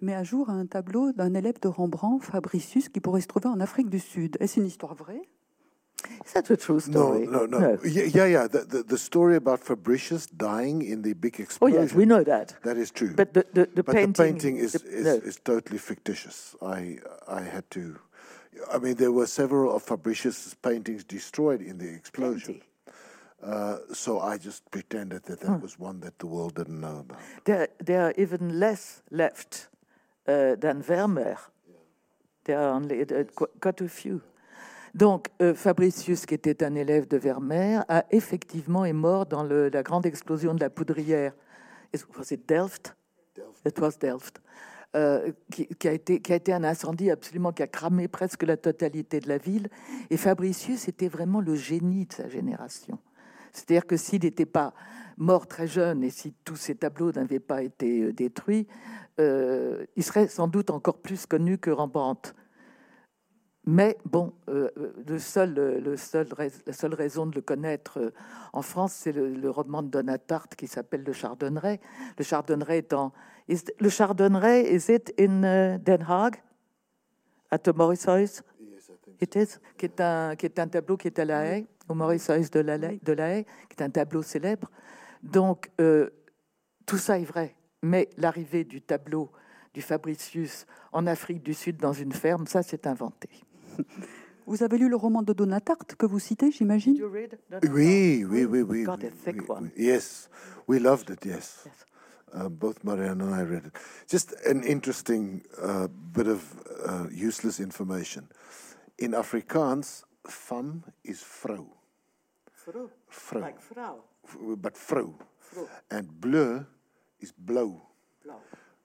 met 0.02 0.14
à 0.14 0.24
jour 0.24 0.50
un 0.50 0.66
tableau 0.66 1.12
d'un 1.12 1.34
élève 1.34 1.60
de 1.60 1.68
Rembrandt, 1.68 2.24
Fabricius, 2.24 2.88
qui 2.88 3.00
pourrait 3.00 3.20
se 3.20 3.28
trouver 3.28 3.48
en 3.48 3.60
Afrique 3.60 3.88
du 3.90 4.00
Sud. 4.00 4.36
Est-ce 4.40 4.58
une 4.58 4.66
histoire 4.66 4.94
vraie? 4.94 5.22
Is 6.26 6.32
that 6.32 6.50
a 6.50 6.56
true 6.56 6.76
no, 6.76 6.80
story? 6.80 7.26
no, 7.28 7.46
no, 7.46 7.76
Yeah, 7.84 8.06
yeah, 8.06 8.26
yeah. 8.26 8.48
The, 8.48 8.64
the, 8.66 8.82
the 8.82 8.96
story 8.96 9.36
about 9.36 9.58
Fabricius 9.58 10.26
dying 10.34 10.80
in 10.82 11.02
the 11.02 11.12
big 11.14 11.34
Oh 11.38 11.42
explosion. 11.42 11.82
yes, 11.82 11.92
we 11.94 12.06
know 12.06 12.24
that. 12.24 12.56
That 12.64 12.78
is 12.78 12.90
true. 12.90 13.12
But 13.14 13.34
the, 13.34 13.44
the, 13.52 13.68
the 13.74 13.82
But 13.82 13.94
painting, 13.94 14.12
the 14.12 14.24
painting 14.32 14.56
is, 14.56 14.72
the- 14.72 14.88
is, 14.88 15.04
no. 15.04 15.14
is 15.28 15.38
totally 15.44 15.76
fictitious. 15.78 16.56
I 16.62 16.98
I 17.28 17.42
had 17.42 17.64
to. 17.72 17.96
I 18.72 18.78
mean, 18.78 18.94
there 18.96 19.12
were 19.12 19.26
several 19.26 19.74
of 19.74 19.82
Fabricius's 19.82 20.54
paintings 20.54 21.04
destroyed 21.04 21.60
in 21.62 21.78
the 21.78 21.88
explosion. 21.88 22.60
Uh, 23.42 23.78
so 23.92 24.20
I 24.20 24.36
just 24.38 24.70
pretended 24.70 25.22
that 25.24 25.40
that 25.40 25.62
was 25.62 25.78
one 25.78 26.00
that 26.00 26.18
the 26.18 26.26
world 26.26 26.54
didn't 26.56 26.80
know 26.80 26.98
about. 27.00 27.18
There, 27.44 27.68
there 27.78 28.02
are 28.06 28.12
even 28.18 28.58
less 28.60 29.02
left 29.10 29.68
uh, 30.26 30.56
than 30.56 30.82
Vermeer. 30.82 31.38
There 32.44 32.58
are 32.58 32.74
only 32.74 33.00
uh, 33.02 33.24
qu- 33.34 33.46
quite 33.60 33.80
a 33.80 33.88
few. 33.88 34.20
Donc, 34.94 35.28
euh, 35.40 35.54
Fabricius, 35.54 36.26
qui 36.26 36.34
était 36.34 36.62
un 36.64 36.74
élève 36.74 37.06
de 37.06 37.16
Vermeer, 37.16 37.84
a 37.88 38.04
effectivement 38.10 38.84
est 38.84 38.92
mort 38.92 39.24
dans 39.26 39.44
le- 39.44 39.68
la 39.70 39.82
grande 39.82 40.04
explosion 40.04 40.52
de 40.54 40.60
la 40.60 40.68
poudrière. 40.70 41.32
Is- 41.94 42.04
Was 42.18 42.32
it 42.32 42.46
Delft? 42.46 42.94
It 43.64 43.78
was 43.78 43.92
Delft. 43.98 44.40
Euh, 44.96 45.30
qui, 45.52 45.86
a 45.86 45.92
été, 45.92 46.52
un 46.52 46.64
incendie 46.64 47.12
absolument 47.12 47.52
qui 47.52 47.62
a 47.62 47.68
cramé 47.68 48.08
presque 48.08 48.42
la 48.42 48.56
totalité 48.56 49.20
de 49.20 49.28
la 49.28 49.38
ville. 49.38 49.68
Et 50.10 50.16
Fabricius 50.16 50.88
était 50.88 51.06
vraiment 51.06 51.40
le 51.40 51.54
génie 51.54 52.06
de 52.06 52.12
sa 52.12 52.28
génération. 52.28 52.98
C'est-à-dire 53.52 53.86
que 53.86 53.96
s'il 53.96 54.24
n'était 54.24 54.46
pas 54.46 54.74
mort 55.16 55.46
très 55.46 55.68
jeune 55.68 56.02
et 56.02 56.10
si 56.10 56.34
tous 56.44 56.56
ses 56.56 56.74
tableaux 56.74 57.12
n'avaient 57.12 57.38
pas 57.38 57.62
été 57.62 58.02
euh, 58.02 58.12
détruits, 58.12 58.66
euh, 59.20 59.86
il 59.94 60.02
serait 60.02 60.26
sans 60.26 60.48
doute 60.48 60.70
encore 60.70 60.98
plus 60.98 61.24
connu 61.24 61.56
que 61.56 61.70
Rembrandt. 61.70 62.34
Mais 63.66 63.96
bon, 64.04 64.32
le 64.48 65.18
seul, 65.18 65.54
le 65.54 65.96
seul 65.96 66.26
la 66.66 66.72
seule 66.72 66.94
raison 66.94 67.26
de 67.26 67.36
le 67.36 67.42
connaître 67.42 68.12
en 68.54 68.62
France, 68.62 68.92
c'est 68.94 69.12
le, 69.12 69.28
le 69.28 69.50
roman 69.50 69.82
de 69.82 69.88
Donatarte 69.88 70.56
qui 70.56 70.66
s'appelle 70.66 71.04
Le 71.04 71.12
Chardonneret. 71.12 71.78
Le 72.18 72.24
Chardonneret 72.24 72.78
étant... 72.78 73.12
Is, 73.50 73.64
le 73.80 73.88
Chardonneret, 73.88 74.72
is 74.72 74.88
it 74.88 75.12
in 75.18 75.42
uh, 75.42 75.78
Den 75.78 76.02
Haag? 76.02 76.36
At 77.50 77.58
the 77.64 77.72
Mauritshuis? 77.74 78.42
It 79.20 79.34
is, 79.36 79.58
qui 79.76 79.86
est 79.86 80.00
un, 80.00 80.36
qui 80.36 80.46
est 80.46 80.58
un 80.58 80.68
tableau 80.68 80.96
qui 80.96 81.08
est 81.08 81.18
à 81.18 81.24
La 81.24 81.44
Haye, 81.44 81.66
au 81.88 81.94
Mauritshuis 81.94 82.48
de 82.50 82.60
La, 82.60 82.76
Haye- 82.76 83.00
de 83.02 83.12
La 83.12 83.28
Haye, 83.36 83.44
qui 83.68 83.76
est 83.78 83.82
un 83.82 83.90
tableau 83.90 84.22
célèbre. 84.22 84.70
Donc, 85.22 85.68
euh, 85.80 86.10
tout 86.86 86.96
ça 86.96 87.18
est 87.18 87.24
vrai. 87.24 87.54
Mais 87.82 88.08
l'arrivée 88.16 88.62
du 88.64 88.80
tableau 88.82 89.30
du 89.74 89.82
Fabricius 89.82 90.64
en 90.92 91.06
Afrique 91.06 91.42
du 91.42 91.52
Sud 91.54 91.76
dans 91.78 91.92
une 91.92 92.12
ferme, 92.12 92.46
ça, 92.46 92.62
c'est 92.62 92.86
inventé. 92.86 93.28
Vous 94.46 94.62
avez 94.62 94.78
lu 94.78 94.88
le 94.88 94.96
roman 94.96 95.22
de 95.22 95.32
Donatarte 95.32 95.94
que 95.96 96.06
vous 96.06 96.18
citez, 96.18 96.50
j'imagine? 96.50 96.94
You 96.96 97.08
read 97.10 97.38
that? 97.50 97.60
Oui, 97.70 98.24
oui, 98.28 98.44
oui, 98.44 98.62
oui. 98.62 98.84
Got 98.84 98.92
a 98.94 98.96
oui, 99.04 99.10
thick 99.24 99.36
oui, 99.42 99.46
one. 99.48 99.70
oui. 99.76 99.84
Yes, 99.86 100.28
we 100.68 100.80
loved 100.80 101.10
it. 101.10 101.24
Yes, 101.24 101.64
Yes. 101.66 101.86
Uh, 102.32 102.48
both 102.48 102.84
Marianne 102.84 103.20
and 103.20 103.34
I 103.34 103.42
read 103.42 103.66
it. 103.66 103.72
Just 104.08 104.32
an 104.46 104.62
interesting 104.62 105.42
uh, 105.60 105.88
bit 105.88 106.28
of 106.28 106.44
uh, 106.86 107.06
useless 107.10 107.58
information. 107.58 108.28
In 108.98 109.12
Afrikaans, 109.12 110.04
femme 110.26 110.84
is 111.02 111.22
Vrouw, 111.22 111.66
vrouw, 113.08 113.40
like 113.40 113.60
vrouw, 113.60 114.02
but 114.56 114.76
vrouw, 114.76 115.14
and 115.90 116.20
bleu 116.20 116.64
is 117.20 117.32
blauw. 117.32 117.80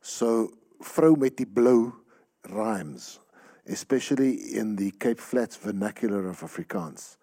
So 0.02 0.52
vrou 0.82 1.16
met 1.16 1.38
die 1.38 1.46
blou 1.46 1.94
rhymes, 2.50 3.20
especially 3.68 4.56
in 4.56 4.76
the 4.76 4.92
Cape 4.92 5.20
Flats 5.20 5.56
vernacular 5.56 6.28
of 6.28 6.42
Afrikaans. 6.42 7.18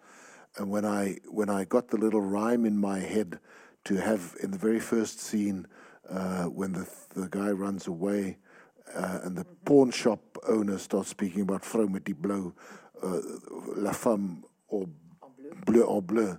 And 0.57 0.69
when 0.69 0.85
I 0.85 1.17
when 1.27 1.49
I 1.49 1.65
got 1.65 1.87
the 1.89 1.97
little 1.97 2.21
rhyme 2.21 2.65
in 2.65 2.77
my 2.77 2.99
head 2.99 3.39
to 3.85 3.95
have 3.95 4.35
in 4.41 4.51
the 4.51 4.57
very 4.57 4.79
first 4.79 5.19
scene 5.19 5.65
uh, 6.09 6.45
when 6.45 6.73
the 6.73 6.87
the 7.15 7.27
guy 7.29 7.51
runs 7.51 7.87
away 7.87 8.37
uh, 8.95 9.19
and 9.23 9.35
the 9.37 9.45
pawn 9.65 9.91
shop 9.91 10.19
owner 10.47 10.77
starts 10.77 11.09
speaking 11.09 11.41
about 11.41 11.63
met 11.89 12.05
die 12.05 12.13
blou, 12.13 12.53
uh, 13.01 13.19
la 13.75 13.91
femme 13.91 14.43
or 14.67 14.87
bleu 15.65 15.85
en 15.87 16.01
bleu, 16.01 16.37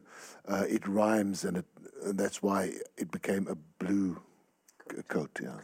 uh, 0.49 0.65
it 0.69 0.87
rhymes 0.87 1.45
and 1.45 1.57
it 1.57 1.67
and 2.05 2.19
that's 2.19 2.43
why 2.43 2.71
it 2.97 3.11
became 3.11 3.49
a 3.49 3.57
blue 3.85 4.21
c- 4.91 5.03
coat. 5.09 5.41
Yeah. 5.43 5.61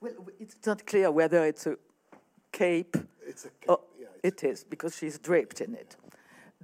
Well, 0.00 0.12
it's 0.40 0.56
not 0.66 0.86
clear 0.86 1.10
whether 1.10 1.44
it's 1.44 1.66
a 1.66 1.76
cape. 2.52 2.96
It's 3.26 3.44
a 3.44 3.50
Oh, 3.68 3.80
it 4.22 4.42
is, 4.44 4.64
because 4.64 4.96
she's 4.96 5.18
draped 5.18 5.60
in 5.60 5.74
it. 5.74 5.96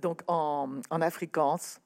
Donc, 0.00 0.22
en, 0.28 0.82
en 0.90 1.02
afrikaans, 1.02 1.80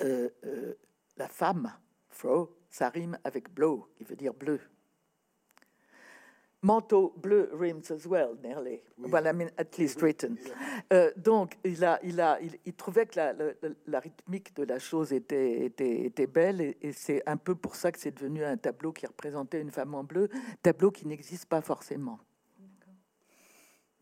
euh, 0.00 0.28
euh, 0.44 0.72
la 1.18 1.28
femme, 1.28 1.70
vrouw, 2.10 2.48
ça 2.70 2.88
rime 2.88 3.18
avec 3.24 3.52
blauw, 3.52 3.86
qui 3.96 4.04
veut 4.04 4.16
dire 4.16 4.32
bleu. 4.34 4.60
Manteau 6.62 7.14
bleu 7.16 7.48
rhymes 7.54 7.90
as 7.90 8.06
well, 8.06 8.36
nearly. 8.42 8.82
Well, 8.98 9.26
I 9.26 9.32
mean, 9.32 9.50
at 9.56 9.78
least 9.78 10.02
written. 10.02 10.36
Euh, 10.92 11.10
donc, 11.16 11.56
il, 11.64 11.82
a, 11.82 11.98
il, 12.02 12.20
a, 12.20 12.38
il, 12.42 12.58
il 12.66 12.74
trouvait 12.74 13.06
que 13.06 13.16
la, 13.16 13.32
la- 13.32 13.52
la 13.86 13.98
rythmique 14.00 14.54
de 14.56 14.64
la 14.64 14.78
chose 14.78 15.10
était, 15.14 15.64
était, 15.64 16.04
était 16.04 16.26
belle, 16.26 16.60
et, 16.60 16.76
et 16.82 16.92
c'est 16.92 17.22
un 17.26 17.38
peu 17.38 17.54
pour 17.54 17.76
ça 17.76 17.90
que 17.90 17.98
c'est 17.98 18.10
devenu 18.10 18.44
un 18.44 18.58
tableau 18.58 18.92
qui 18.92 19.06
représentait 19.06 19.62
une 19.62 19.70
femme 19.70 19.94
en 19.94 20.04
bleu, 20.04 20.28
tableau 20.62 20.90
qui 20.90 21.06
n'existe 21.08 21.46
pas 21.46 21.62
forcément. 21.62 22.18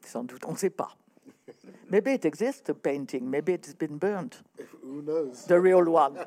Sans 0.05 0.25
doute, 0.25 0.45
on 0.45 0.53
ne 0.53 0.57
sait 0.57 0.71
pas. 0.71 0.97
Maybe 1.91 2.09
it 2.12 2.25
exists, 2.25 2.64
the 2.64 2.73
painting. 2.75 3.25
Maybe 3.25 3.53
it's 3.53 3.73
been 3.73 3.99
burnt, 3.99 4.43
Who 4.83 5.01
knows? 5.03 5.47
the 5.47 5.61
real 5.61 5.87
one. 5.87 6.14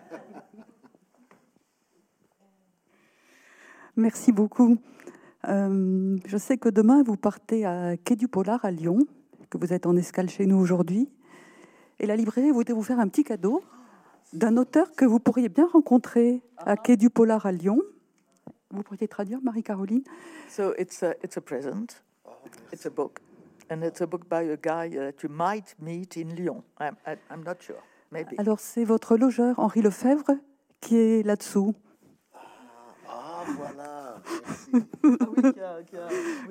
Merci 4.02 4.32
beaucoup. 4.32 4.78
Euh, 5.47 6.18
je 6.26 6.38
sais 6.38 6.58
que 6.58 6.70
demain, 6.70 7.04
vous 7.04 7.18
partez 7.18 7.66
à 7.66 7.97
Quai 7.97 8.16
du 8.16 8.28
Polar 8.28 8.66
à 8.66 8.72
Lyon, 8.72 9.06
que 9.52 9.60
vous 9.60 9.74
êtes 9.74 9.86
en 9.86 9.95
escale 9.95 10.28
chez 10.28 10.47
nous 10.47 10.58
aujourd'hui. 10.58 11.08
Et 11.99 12.08
la 12.08 12.16
librairie 12.16 12.49
voudrait 12.49 12.74
vous 12.74 12.82
faire 12.82 12.99
un 12.99 13.08
petit 13.08 13.24
cadeau 13.24 13.62
d'un 14.34 14.58
auteur 14.58 14.93
que 14.93 15.06
vous 15.06 15.20
pourriez 15.20 15.49
bien 15.49 15.68
rencontrer 15.68 16.41
à 16.58 16.78
Quai 16.78 16.97
du 16.97 17.12
Polar 17.12 17.45
à 17.45 17.52
Lyon. 17.52 17.80
Vous 18.72 18.82
pourriez 18.82 19.08
traduire, 19.08 19.39
Marie-Caroline? 19.43 20.04
So 20.49 20.74
it's 20.80 21.04
a, 21.04 21.14
it's 21.24 21.38
a 21.38 21.41
present. 21.41 22.02
It's 22.74 22.88
a 22.88 22.89
book. 22.89 23.20
And 23.70 23.84
it's 23.84 24.02
a 24.02 24.08
book 24.08 24.28
by 24.28 24.49
a 24.49 24.58
guy 24.58 24.95
that 24.95 25.22
you 25.22 25.30
might 25.30 25.76
meet 25.80 26.18
in 26.18 26.36
Lyon. 26.36 26.64
I'm, 26.80 26.95
I'm 27.30 27.43
not 27.45 27.58
sure. 27.60 27.84
Maybe. 28.12 28.34
Alors, 28.39 28.60
c'est 28.60 28.84
votre 28.84 29.16
logeur, 29.16 29.60
Henri 29.60 29.84
Lefebvre, 29.84 30.32
qui 30.80 30.95
est 30.95 31.24
là-dessous. 31.24 31.76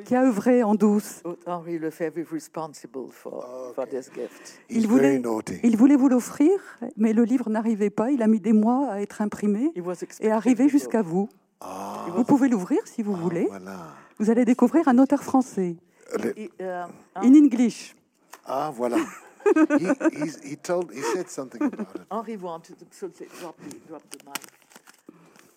Qui 0.05 0.15
a 0.15 0.25
œuvré 0.25 0.63
en 0.63 0.75
douce. 0.75 1.23
Henri 1.47 1.79
Lefebvre 1.79 2.19
is 2.19 2.27
responsible 2.31 3.11
for, 3.11 3.73
for 3.75 3.87
this 3.87 4.11
gift. 4.15 4.61
He's 4.69 4.79
Il 4.79 4.87
voulait, 4.89 5.21
il 5.63 5.77
voulait 5.77 5.97
vous 5.97 6.09
l'offrir, 6.09 6.51
mais 6.97 7.13
le 7.13 7.25
livre 7.25 7.51
n'arrivait 7.51 7.91
pas. 7.91 8.11
Il 8.11 8.23
a 8.23 8.27
mis 8.27 8.41
des 8.41 8.53
mois 8.53 8.89
à 8.91 9.01
être 9.01 9.23
imprimé 9.23 9.73
et 10.21 10.31
arrivé 10.31 10.67
the 10.67 10.71
jusqu'à 10.71 11.03
vous. 11.03 11.29
Ah, 11.61 12.07
Vous 12.17 12.25
pouvez 12.25 12.49
l'ouvrir 12.49 12.81
si 12.87 13.03
vous 13.03 13.15
voulez. 13.15 13.47
voilà. 13.49 13.95
Vous 14.19 14.31
allez 14.31 14.45
découvrir 14.45 14.89
un 14.89 14.99
auteur 14.99 15.23
français, 15.23 15.77
Le- 16.19 16.35
um, 16.61 16.91
in 17.17 17.35
English. 17.35 17.95
Ah, 18.45 18.71
voilà. 18.75 18.97
he, 19.79 20.53
he 20.53 20.57
told, 20.57 20.91
he 20.93 21.01
said 21.15 21.29
something 21.29 21.63
about 21.63 21.83
it. 21.95 22.03
Henri 22.11 22.37
wanted 22.37 22.77
to 22.79 22.85
drop 23.41 23.57
the 23.57 23.89
drop 23.89 24.03
the 24.11 24.23
mic. 24.27 24.60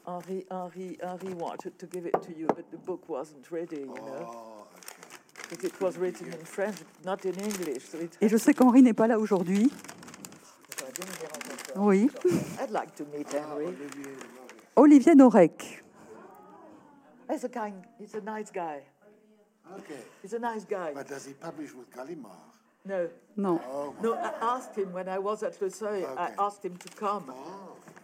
Henri, 0.05 0.45
Henri, 0.51 0.97
Henri 1.01 1.33
wanted 1.33 1.77
to 1.79 1.85
give 1.85 2.05
it 2.05 2.15
to 2.23 2.37
you, 2.37 2.47
but 2.47 2.69
the 2.71 2.77
book 2.77 3.07
wasn't 3.07 3.49
ready, 3.51 3.77
you 3.77 3.85
know, 3.85 4.29
Oh, 4.35 4.67
because 5.49 5.63
it 5.65 5.79
was 5.81 5.97
written 5.97 6.27
in 6.33 6.43
French, 6.45 6.77
not 7.05 7.23
in 7.25 7.35
English. 7.39 7.83
So 7.89 7.99
it 7.99 8.17
Et 8.21 8.27
je 8.29 8.37
sais 8.37 8.53
qu'Henri 8.53 8.81
n'est 8.81 8.93
pas 8.93 9.07
là 9.07 9.17
aujourd'hui. 9.17 9.71
Oui. 11.75 12.09
I'd 12.61 12.69
like 12.71 12.93
to 12.95 13.05
meet 13.05 13.31
Henry. 13.31 13.73
Olivier 14.75 15.15
Norek. 15.15 15.81
He's 17.29 17.43
a 17.45 17.49
kind, 17.49 17.73
he's 17.97 18.13
a 18.15 18.21
nice 18.21 18.51
guy. 18.51 18.81
Okay. 19.79 20.01
He's 20.21 20.33
a 20.33 20.39
nice 20.39 20.65
guy. 20.65 20.91
But 20.93 21.07
does 21.07 21.25
he 21.25 21.33
publish 21.33 21.73
with 21.73 21.89
Gallimard? 21.91 22.37
No, 22.85 23.07
Non. 23.37 23.59
Oh, 23.71 23.95
no. 24.03 24.13
I 24.15 24.33
asked 24.41 24.75
him 24.77 24.91
when 24.91 25.07
I 25.07 25.17
was 25.17 25.41
at 25.41 25.59
Le 25.61 25.69
Seuil. 25.69 26.05
I 26.17 26.31
asked 26.37 26.65
him 26.65 26.75
to 26.75 26.89
come 26.97 27.33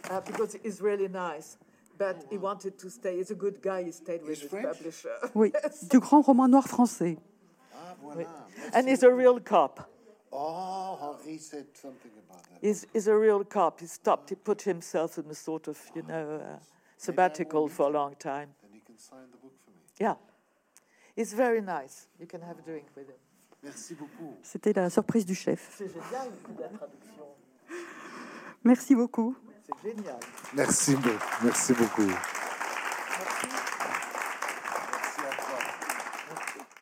uh, 0.09 0.21
because 0.21 0.55
he's 0.63 0.81
really 0.81 1.09
nice. 1.09 1.57
But 1.99 2.25
he 2.29 2.37
wanted 2.37 2.79
to 2.79 2.89
stay. 2.89 3.17
He's 3.17 3.29
a 3.29 3.35
good 3.35 3.61
guy. 3.61 3.83
He 3.83 3.91
stayed 3.91 4.21
with 4.23 4.41
his 4.41 4.49
publisher. 4.49 5.11
Oui, 5.35 5.51
du 5.89 5.99
grand 5.99 6.23
roman 6.25 6.47
noir 6.47 6.65
français. 6.65 7.17
ah, 7.75 7.93
voilà. 8.01 8.25
And 8.73 8.87
he's 8.87 9.03
a 9.03 9.13
real 9.13 9.39
cop. 9.41 9.89
Oh, 10.31 11.17
he 11.25 11.37
said 11.37 11.65
something 11.73 12.11
about 12.25 12.43
that. 12.43 12.59
He's, 12.61 12.87
he's 12.93 13.07
a 13.07 13.15
real 13.17 13.43
cop. 13.43 13.81
He 13.81 13.87
stopped. 13.87 14.29
He 14.29 14.35
put 14.35 14.61
himself 14.61 15.17
in 15.17 15.29
a 15.29 15.33
sort 15.33 15.67
of, 15.67 15.77
you 15.93 16.03
know, 16.03 16.39
uh, 16.41 16.59
sabbatical 16.97 17.67
for 17.67 17.87
a 17.87 17.91
long 17.91 18.15
time. 18.15 18.49
Then 18.61 18.71
he 18.73 18.79
can 18.79 18.97
sign 18.97 19.27
the 19.31 19.37
book 19.37 19.53
for 19.65 19.71
me. 19.71 19.81
Yeah. 19.99 20.15
He's 21.15 21.33
very 21.33 21.61
nice. 21.61 22.07
You 22.17 22.27
can 22.27 22.41
have 22.41 22.59
a 22.59 22.61
drink 22.61 22.85
with 22.95 23.07
him. 23.07 23.17
Merci 23.61 23.93
beaucoup. 23.93 24.37
C'était 24.41 24.73
la 24.73 24.89
surprise 24.89 25.25
du 25.25 25.35
chef. 25.35 25.75
C'est 25.77 25.89
génial, 25.89 26.29
la 26.57 26.69
traduction. 26.69 27.25
Merci 28.63 28.95
beaucoup. 28.95 29.35
C'est 29.83 29.89
génial. 29.95 30.19
Merci, 30.53 30.95
merci 31.43 31.73
beaucoup. 31.73 32.11